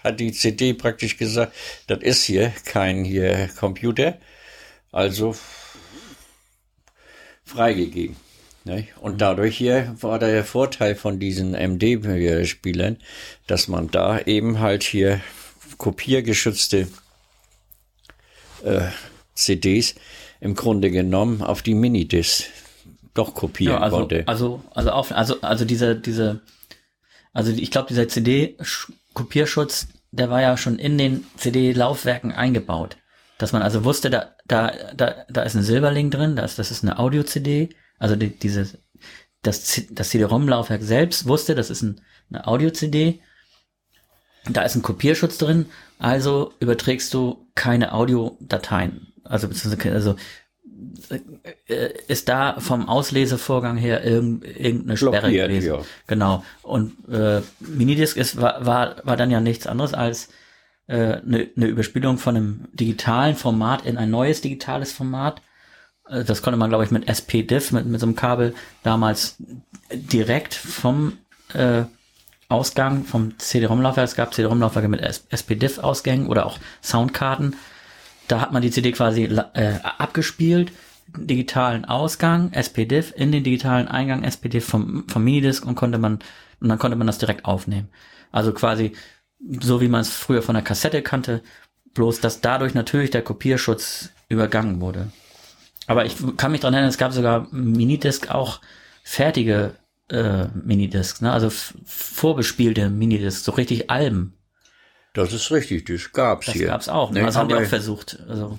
hat 0.03 0.21
die 0.21 0.33
CD 0.33 0.75
praktisch 0.75 1.17
gesagt, 1.17 1.55
das 1.87 2.01
ist 2.03 2.25
hier 2.25 2.53
kein 2.65 3.05
hier 3.05 3.49
Computer, 3.59 4.19
also 4.93 5.35
freigegeben. 7.55 8.17
Ne? 8.65 8.87
Und 9.01 9.21
dadurch 9.21 9.57
hier 9.57 9.95
war 10.01 10.19
der 10.19 10.45
Vorteil 10.45 10.95
von 10.95 11.19
diesen 11.19 11.53
MD-Spielern, 11.53 12.97
dass 13.47 13.69
man 13.69 13.91
da 13.91 14.21
eben 14.21 14.59
halt 14.61 14.83
hier 14.83 15.21
kopiergeschützte 15.77 16.89
äh, 18.65 18.81
CDs 19.35 19.95
im 20.41 20.55
Grunde 20.55 20.91
genommen 20.91 21.43
auf 21.43 21.63
die 21.63 21.75
Minidisc 21.75 22.47
doch 23.13 23.35
kopieren 23.35 23.77
Ja, 23.77 23.81
also, 23.81 23.97
konnte. 23.99 24.25
also, 24.27 24.63
also, 24.73 24.91
auf, 24.91 25.13
also, 25.13 25.41
also 25.41 25.65
diese, 25.65 25.95
diese, 25.95 26.41
also 27.33 27.53
ich 27.53 27.71
glaube, 27.71 27.89
dieser 27.89 28.09
CD-Kopierschutz, 28.09 29.89
der 30.11 30.31
war 30.31 30.43
ja 30.43 30.57
schon 30.57 30.79
in 30.79 30.99
den 30.99 31.25
CD-Laufwerken 31.37 32.33
eingebaut. 32.33 32.97
Dass 33.39 33.53
man 33.53 33.63
also 33.63 33.85
wusste, 33.85 34.11
da, 34.11 34.34
da, 34.45 34.73
da, 34.95 35.25
da 35.29 35.43
ist 35.43 35.55
ein 35.55 35.63
Silberling 35.63 36.11
drin, 36.11 36.37
das, 36.37 36.57
das 36.57 36.71
ist 36.71 36.83
eine 36.83 36.99
Audio-CD, 36.99 37.71
also 37.99 38.17
die, 38.17 38.29
diese, 38.29 38.79
das, 39.43 39.83
das 39.91 40.11
CD-ROM-Laufwerk 40.11 40.83
selbst 40.83 41.27
wusste, 41.27 41.55
das 41.55 41.71
ist 41.71 41.83
ein, 41.83 42.01
eine 42.31 42.47
Audio-CD, 42.47 43.21
da 44.51 44.63
ist 44.63 44.75
ein 44.75 44.83
Kopierschutz 44.83 45.39
drin, 45.39 45.67
also 45.99 46.53
überträgst 46.61 47.15
du 47.15 47.47
keine 47.55 47.95
Audiodateien. 47.95 49.13
Also, 49.25 49.49
beziehungsweise, 49.49 49.93
also 49.95 50.17
äh, 51.67 51.91
ist 52.09 52.29
da 52.29 52.61
vom 52.61 52.89
Auslesevorgang 52.89 53.77
her 53.77 54.05
irgend, 54.05 54.45
irgendeine 54.45 54.97
Sperre 54.97 55.21
Blockiert, 55.21 55.49
gewesen. 55.49 55.67
ja. 55.67 55.81
Genau. 56.07 56.45
Und 56.63 56.93
äh, 57.09 57.41
Minidisc 57.61 58.17
ist, 58.17 58.41
war, 58.41 58.67
war, 58.67 58.97
war 59.05 59.17
dann 59.17 59.31
ja 59.31 59.41
nichts 59.41 59.67
anderes 59.67 59.95
als 59.95 60.29
äh, 60.87 60.95
eine, 60.95 61.49
eine 61.57 61.67
Überspielung 61.67 62.19
von 62.19 62.37
einem 62.37 62.69
digitalen 62.73 63.37
Format 63.37 63.87
in 63.87 63.97
ein 63.97 64.11
neues 64.11 64.41
digitales 64.41 64.93
Format. 64.93 65.41
Äh, 66.09 66.25
Das 66.25 66.43
konnte 66.43 66.59
man, 66.59 66.71
glaube 66.71 66.85
ich, 66.85 66.91
mit 66.91 67.09
SPDIF, 67.09 67.73
mit, 67.73 67.87
mit 67.87 68.01
so 68.01 68.07
einem 68.07 68.17
Kabel 68.17 68.55
damals 68.83 69.37
direkt 69.93 70.55
vom 70.55 71.19
äh, 71.53 71.85
Ausgang 72.49 73.05
vom 73.05 73.39
CD-ROM-Laufwerk. 73.39 74.07
Es 74.07 74.15
gab 74.15 74.35
CD-ROM-Laufwerke 74.35 74.89
mit 74.89 75.01
SPDIF-Ausgängen 75.01 76.29
oder 76.29 76.47
auch 76.47 76.59
Soundkarten. 76.83 77.57
Da 78.29 78.41
hat 78.41 78.53
man 78.53 78.63
die 78.63 78.71
CD 78.71 78.93
quasi 78.93 79.25
äh, 79.25 79.79
abgespielt, 79.83 80.73
digitalen 81.09 81.85
Ausgang, 81.85 82.53
SPDIF, 82.53 83.13
in 83.17 83.33
den 83.33 83.45
digitalen 83.45 83.89
Eingang 83.89 84.25
SPDIF 84.25 84.65
vom, 84.65 85.05
vom 85.09 85.25
Minidisc 85.25 85.65
und 85.65 85.75
konnte 85.75 85.99
man, 85.99 86.21
und 86.61 86.69
dann 86.69 86.79
konnte 86.79 86.97
man 86.97 87.07
das 87.07 87.19
direkt 87.19 87.45
aufnehmen. 87.45 87.89
Also 88.31 88.53
quasi 88.53 88.93
so 89.61 89.81
wie 89.81 89.89
man 89.89 90.01
es 90.03 90.11
früher 90.11 90.43
von 90.43 90.55
der 90.55 90.65
Kassette 90.65 91.03
kannte, 91.03 91.43
bloß 91.95 92.21
dass 92.21 92.41
dadurch 92.41 92.75
natürlich 92.75 93.11
der 93.11 93.23
Kopierschutz 93.23 94.11
übergangen 94.29 94.81
wurde. 94.81 95.11
Aber 95.87 96.07
ich 96.07 96.17
kann 96.37 96.53
mich 96.53 96.61
dran 96.63 96.73
erinnern, 96.75 96.89
es 96.91 96.99
gab 96.99 97.13
sogar 97.13 97.47
Minidisc 97.51 98.31
auch 98.31 98.61
fertige 99.03 99.75
äh, 100.11 100.47
Minidiscs, 100.65 101.21
ne? 101.21 101.33
also 101.33 101.51
vorbespielte 101.85 102.89
Minidiscs, 102.91 103.45
so 103.45 103.53
richtig 103.53 103.91
Alben. 103.91 104.35
Das 105.13 105.33
ist 105.33 105.51
richtig, 105.51 105.85
das 105.87 106.13
gab's 106.13 106.47
Das 106.47 106.55
hier. 106.55 106.67
gab's 106.67 106.89
auch. 106.89 107.11
Ne? 107.11 107.21
Ne, 107.21 107.27
Das 107.27 107.37
haben 107.37 107.49
die 107.49 107.55
aber 107.55 107.65
auch 107.65 107.69
versucht. 107.69 108.19
Also, 108.29 108.59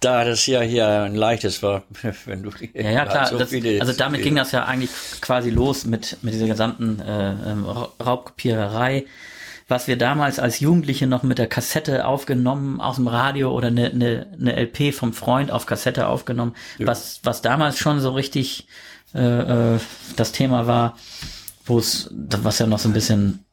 Da 0.00 0.24
das 0.24 0.46
ja 0.46 0.60
hier 0.60 0.86
ein 1.02 1.14
leichtes 1.14 1.62
war, 1.62 1.84
wenn 2.26 2.42
du 2.42 2.50
ja, 2.74 2.90
ja, 2.90 3.04
klar. 3.06 3.26
so 3.26 3.38
das, 3.38 3.52
also 3.52 3.92
damit 3.92 4.22
ging 4.22 4.36
das 4.36 4.52
ja 4.52 4.64
eigentlich 4.64 4.90
quasi 5.20 5.50
los 5.50 5.84
mit, 5.84 6.18
mit 6.22 6.32
dieser 6.34 6.46
gesamten 6.46 7.00
äh, 7.00 7.32
ähm, 7.50 7.64
Ra- 7.64 7.92
Raubkopiererei. 8.02 9.06
Was 9.70 9.86
wir 9.86 9.96
damals 9.96 10.38
als 10.38 10.58
Jugendliche 10.58 11.06
noch 11.06 11.22
mit 11.22 11.38
der 11.38 11.46
Kassette 11.46 12.06
aufgenommen, 12.06 12.80
aus 12.80 12.96
dem 12.96 13.06
Radio 13.06 13.52
oder 13.52 13.68
eine, 13.68 13.90
eine, 13.90 14.26
eine 14.38 14.56
LP 14.56 14.92
vom 14.92 15.12
Freund 15.12 15.50
auf 15.50 15.66
Kassette 15.66 16.08
aufgenommen, 16.08 16.54
was, 16.78 17.20
was 17.22 17.40
damals 17.40 17.78
schon 17.78 18.00
so 18.00 18.10
richtig 18.10 18.66
äh, 19.14 19.74
äh, 19.74 19.80
das 20.16 20.32
Thema 20.32 20.66
war, 20.66 20.96
wo 21.66 21.78
es, 21.78 22.10
was 22.12 22.58
ja 22.58 22.66
noch 22.66 22.80
so 22.80 22.88
ein 22.88 22.94
bisschen 22.94 23.44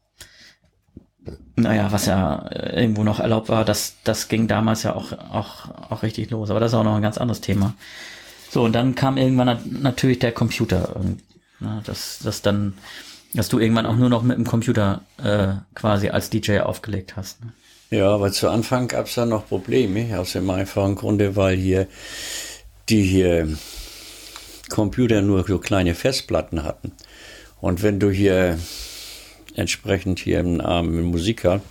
naja, 1.55 1.91
was 1.91 2.05
ja 2.05 2.47
äh, 2.49 2.81
irgendwo 2.81 3.03
noch 3.03 3.19
erlaubt 3.19 3.49
war, 3.49 3.65
das, 3.65 3.95
das 4.03 4.27
ging 4.27 4.47
damals 4.47 4.83
ja 4.83 4.95
auch, 4.95 5.11
auch, 5.11 5.69
auch 5.89 6.03
richtig 6.03 6.29
los. 6.29 6.49
Aber 6.49 6.59
das 6.59 6.71
ist 6.71 6.77
auch 6.77 6.83
noch 6.83 6.95
ein 6.95 7.01
ganz 7.01 7.17
anderes 7.17 7.41
Thema. 7.41 7.73
So, 8.49 8.63
und 8.63 8.73
dann 8.73 8.95
kam 8.95 9.17
irgendwann 9.17 9.47
nat 9.47 9.65
natürlich 9.65 10.19
der 10.19 10.31
Computer. 10.31 10.95
Und, 10.95 11.21
na, 11.59 11.81
das, 11.83 12.19
das 12.23 12.41
dann, 12.41 12.75
dass 13.37 13.49
du 13.49 13.59
irgendwann 13.59 13.85
auch 13.85 13.95
nur 13.95 14.09
noch 14.09 14.23
mit 14.23 14.37
dem 14.37 14.45
Computer 14.45 15.01
äh, 15.23 15.49
quasi 15.75 16.09
als 16.09 16.31
DJ 16.31 16.59
aufgelegt 16.59 17.15
hast. 17.15 17.43
Ne? 17.43 17.53
Ja, 17.91 18.09
aber 18.09 18.31
zu 18.31 18.49
Anfang 18.49 18.87
gab's 18.87 19.15
da 19.15 19.25
noch 19.25 19.47
Probleme, 19.47 20.19
aus 20.19 20.33
dem 20.33 20.49
einfachen 20.49 20.95
Grunde, 20.95 21.35
weil 21.35 21.55
hier 21.55 21.87
die 22.89 23.03
hier 23.03 23.47
Computer 24.69 25.21
nur 25.21 25.45
so 25.47 25.59
kleine 25.59 25.93
Festplatten 25.93 26.63
hatten. 26.63 26.93
Und 27.61 27.83
wenn 27.83 27.99
du 27.99 28.09
hier 28.09 28.57
entsprechend 29.53 30.19
hier 30.19 30.39
einen 30.39 30.59
armen 30.59 31.03
Musiker 31.03 31.61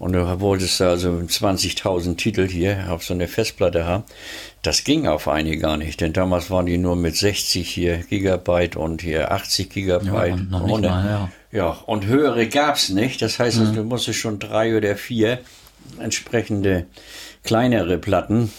und 0.00 0.14
du 0.14 0.40
wolltest 0.40 0.80
da 0.80 0.88
also 0.88 1.10
20.000 1.10 2.16
Titel 2.16 2.48
hier 2.48 2.86
auf 2.88 3.04
so 3.04 3.12
eine 3.12 3.28
Festplatte 3.28 3.84
haben, 3.84 4.04
das 4.62 4.82
ging 4.82 5.06
auf 5.06 5.28
eine 5.28 5.58
gar 5.58 5.76
nicht, 5.76 6.00
denn 6.00 6.14
damals 6.14 6.50
waren 6.50 6.64
die 6.64 6.78
nur 6.78 6.96
mit 6.96 7.16
60 7.16 7.68
hier 7.68 7.98
Gigabyte 7.98 8.76
und 8.76 9.02
hier 9.02 9.30
80 9.30 9.68
Gigabyte. 9.68 10.28
Ja, 10.28 10.34
und 10.34 10.50
noch 10.50 10.66
nicht 10.66 10.80
mal, 10.80 11.04
ja. 11.04 11.30
ja, 11.52 11.68
und 11.84 12.06
höhere 12.06 12.48
gab's 12.48 12.88
nicht. 12.88 13.20
Das 13.20 13.38
heißt, 13.38 13.58
also, 13.60 13.72
du 13.72 13.84
musstest 13.84 14.18
schon 14.18 14.38
drei 14.38 14.74
oder 14.74 14.96
vier 14.96 15.38
entsprechende 15.98 16.86
kleinere 17.44 17.98
Platten 17.98 18.50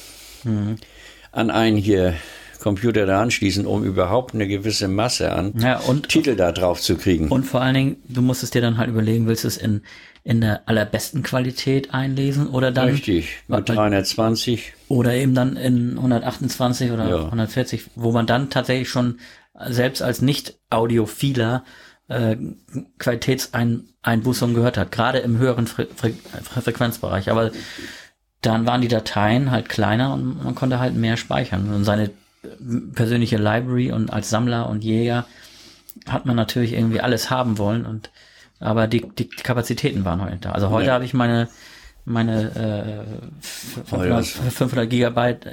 an 1.32 1.50
einen 1.50 1.78
hier 1.78 2.14
Computer 2.62 3.06
da 3.06 3.22
anschließen, 3.22 3.66
um 3.66 3.84
überhaupt 3.84 4.34
eine 4.34 4.48
gewisse 4.48 4.88
Masse 4.88 5.32
an 5.34 5.54
Ja, 5.60 5.80
und, 5.80 6.08
Titel 6.10 6.36
da 6.36 6.52
drauf 6.52 6.80
zu 6.80 6.96
kriegen. 6.96 7.28
und 7.30 7.44
vor 7.44 7.62
allen 7.62 7.74
Dingen, 7.74 7.96
du 8.08 8.22
musstest 8.22 8.54
dir 8.54 8.62
dann 8.62 8.78
halt 8.78 8.90
überlegen, 8.90 9.28
willst 9.28 9.44
du 9.44 9.48
es 9.50 9.58
in, 9.58 9.82
in 10.24 10.40
der 10.42 10.62
allerbesten 10.70 11.24
Qualität 11.24 11.94
einlesen 11.94 12.48
oder 12.48 12.72
dann, 12.72 12.90
Richtig, 12.90 13.38
mit 13.48 13.68
Weil- 13.68 13.76
320. 13.76 14.74
oder 14.88 15.14
eben 15.16 15.34
dann 15.36 15.58
in 15.58 15.98
128 15.98 16.92
oder 16.92 17.10
Ja. 17.10 17.26
140, 17.26 17.86
wo 17.96 18.12
man 18.12 18.28
dann 18.28 18.50
tatsächlich 18.50 18.90
schon 18.90 19.20
selbst 19.70 20.02
als 20.02 20.22
nicht-audiophiler 20.22 21.64
äh, 22.08 22.36
Qualitätseinbußungen 23.00 24.56
gehört 24.56 24.78
hat, 24.78 24.92
gerade 24.92 25.20
im 25.20 25.38
höheren 25.38 25.68
Fre 25.68 25.88
Fre 25.96 26.12
Fre 26.44 26.62
Frequenzbereich. 26.62 27.30
Aber 27.30 27.52
dann 28.42 28.66
waren 28.66 28.82
die 28.82 28.88
Dateien 28.88 29.52
halt 29.52 29.70
kleiner 29.70 30.14
und 30.14 30.44
man 30.44 30.56
konnte 30.56 30.80
halt 30.80 30.96
mehr 30.96 31.18
speichern. 31.18 31.72
Und 31.74 31.84
seine 31.84 32.10
persönliche 32.94 33.38
Library 33.38 33.92
und 33.92 34.12
als 34.12 34.30
Sammler 34.30 34.70
und 34.70 34.84
Jäger 34.84 35.26
hat 36.08 36.26
man 36.26 36.36
natürlich 36.36 36.74
irgendwie 36.74 37.02
alles 37.02 37.30
haben 37.30 37.58
wollen 37.58 37.86
und 37.86 38.10
aber 38.60 38.88
die, 38.88 39.02
die 39.18 39.28
Kapazitäten 39.28 40.06
waren 40.06 40.22
heute 40.24 40.38
da. 40.38 40.52
Also 40.52 40.70
heute 40.70 40.88
Ja. 40.88 40.94
habe 40.94 41.06
ich 41.06 41.14
meine 41.14 41.50
meine 42.04 43.06
äh, 43.44 43.46
500, 43.46 43.92
Oh, 43.92 44.16
ja. 44.16 44.22
500 44.24 44.90
Gigabyte 44.90 45.46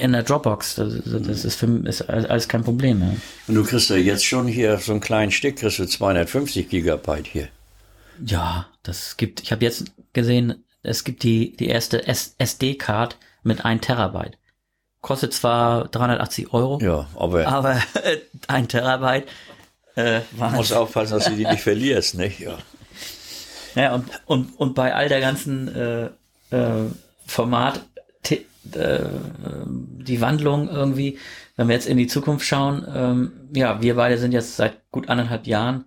in 0.00 0.12
der 0.12 0.22
Dropbox. 0.22 0.74
Das, 0.74 0.94
das 1.04 1.44
ist 1.44 1.56
für 1.56 1.66
ist 1.88 2.02
alles 2.02 2.46
kein 2.48 2.62
Problem. 2.62 3.00
Ja. 3.00 3.16
Und 3.48 3.54
du 3.54 3.64
kriegst 3.64 3.88
ja 3.88 3.96
jetzt 3.96 4.24
schon 4.24 4.46
hier 4.46 4.76
so 4.78 4.92
einen 4.92 5.00
kleinen 5.00 5.32
Stick, 5.32 5.56
kriegst 5.56 5.78
du 5.78 5.86
250 5.86 6.68
Gigabyte 6.68 7.26
hier. 7.26 7.48
Ja, 8.24 8.66
das 8.82 9.16
gibt, 9.16 9.42
ich 9.42 9.50
habe 9.50 9.64
jetzt 9.64 9.92
gesehen, 10.12 10.62
es 10.82 11.04
gibt 11.04 11.22
die, 11.22 11.56
die 11.56 11.68
erste 11.68 12.06
SD-Card 12.06 13.16
mit 13.42 13.64
1 13.64 13.80
Terabyte. 13.86 14.36
Kostet 15.04 15.34
zwar 15.34 15.88
380 15.88 16.54
Euro, 16.54 16.78
Ja, 16.80 17.06
aber 17.14 17.46
aber 17.46 17.74
äh, 18.02 18.16
1 18.48 18.68
Terabyte 18.68 19.26
äh, 19.96 20.20
war 20.32 20.50
musst 20.52 20.72
aufpassen, 20.72 21.12
dass 21.18 21.26
du 21.26 21.36
die 21.36 21.44
nicht 21.44 21.62
verlierst, 21.62 22.14
nicht? 22.14 22.40
Ja. 22.40 22.56
Ja, 23.74 23.94
und, 23.94 24.08
und, 24.24 24.58
und 24.58 24.74
bei 24.74 24.94
all 24.94 25.10
der 25.10 25.20
ganzen 25.20 25.68
äh, 25.74 26.04
äh, 26.50 26.86
Format, 27.26 27.84
äh, 28.30 28.38
die 28.72 30.22
Wandlung 30.22 30.70
irgendwie, 30.70 31.18
wenn 31.56 31.68
wir 31.68 31.74
jetzt 31.74 31.86
in 31.86 31.98
die 31.98 32.06
Zukunft 32.06 32.46
schauen, 32.46 32.86
ähm, 32.88 33.32
ja, 33.54 33.82
wir 33.82 33.96
beide 33.96 34.16
sind 34.16 34.32
jetzt 34.32 34.56
seit 34.56 34.90
gut 34.90 35.10
anderthalb 35.10 35.46
Jahren 35.46 35.84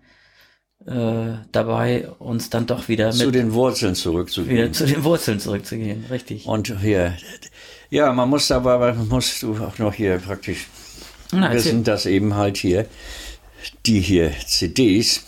äh, 0.85 1.39
dabei, 1.51 2.07
uns 2.19 2.51
dann 2.51 2.67
doch 2.67 2.87
wieder 2.87 3.09
Zu 3.09 3.25
mit 3.25 3.35
den 3.35 3.53
Wurzeln 3.53 3.93
wieder 3.93 4.01
zurückzugehen. 4.03 4.73
zu 4.73 4.85
den 4.85 5.03
Wurzeln 5.03 5.39
zurückzugehen, 5.39 6.05
richtig. 6.11 6.45
Und 6.45 6.79
hier, 6.79 7.17
ja, 7.89 8.11
man 8.13 8.29
muss 8.29 8.51
aber, 8.51 8.93
musst 8.93 9.43
du 9.43 9.55
auch 9.57 9.77
noch 9.77 9.93
hier 9.93 10.17
praktisch 10.17 10.67
Na, 11.31 11.51
wissen, 11.51 11.83
dass 11.83 12.05
eben 12.05 12.35
halt 12.35 12.57
hier 12.57 12.85
die 13.85 13.99
hier 13.99 14.31
CDs, 14.45 15.23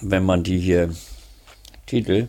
wenn 0.00 0.24
man 0.24 0.42
die 0.42 0.58
hier 0.58 0.94
Titel, 1.86 2.28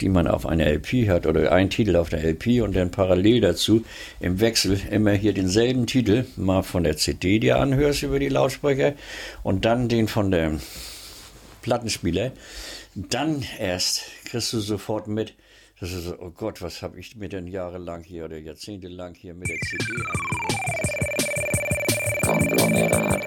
die 0.00 0.08
man 0.08 0.26
auf 0.26 0.46
einer 0.46 0.66
LP 0.66 1.08
hat 1.08 1.26
oder 1.26 1.52
ein 1.52 1.70
Titel 1.70 1.96
auf 1.96 2.08
der 2.08 2.22
LP 2.22 2.62
und 2.62 2.76
dann 2.76 2.90
parallel 2.90 3.40
dazu 3.40 3.84
im 4.20 4.40
Wechsel 4.40 4.80
immer 4.90 5.12
hier 5.12 5.32
denselben 5.32 5.86
Titel 5.86 6.26
mal 6.36 6.62
von 6.62 6.84
der 6.84 6.96
CD 6.96 7.38
dir 7.38 7.58
anhörst 7.58 8.02
über 8.02 8.18
die 8.18 8.28
Lautsprecher 8.28 8.94
und 9.42 9.64
dann 9.64 9.88
den 9.88 10.08
von 10.08 10.30
dem 10.30 10.60
Plattenspieler, 11.62 12.32
dann 12.94 13.44
erst 13.58 14.02
kriegst 14.24 14.52
du 14.52 14.60
sofort 14.60 15.08
mit, 15.08 15.34
das 15.78 15.92
ist, 15.92 16.10
oh 16.20 16.30
Gott, 16.30 16.62
was 16.62 16.80
habe 16.80 16.98
ich 16.98 17.16
mir 17.16 17.28
denn 17.28 17.46
jahrelang 17.46 18.02
hier 18.02 18.24
oder 18.24 18.38
jahrzehntelang 18.38 19.12
hier 19.12 19.34
mit 19.34 19.50
der 19.50 19.58
CD 19.58 19.84
angehört? 20.08 20.66
Konglomerat. 22.22 23.25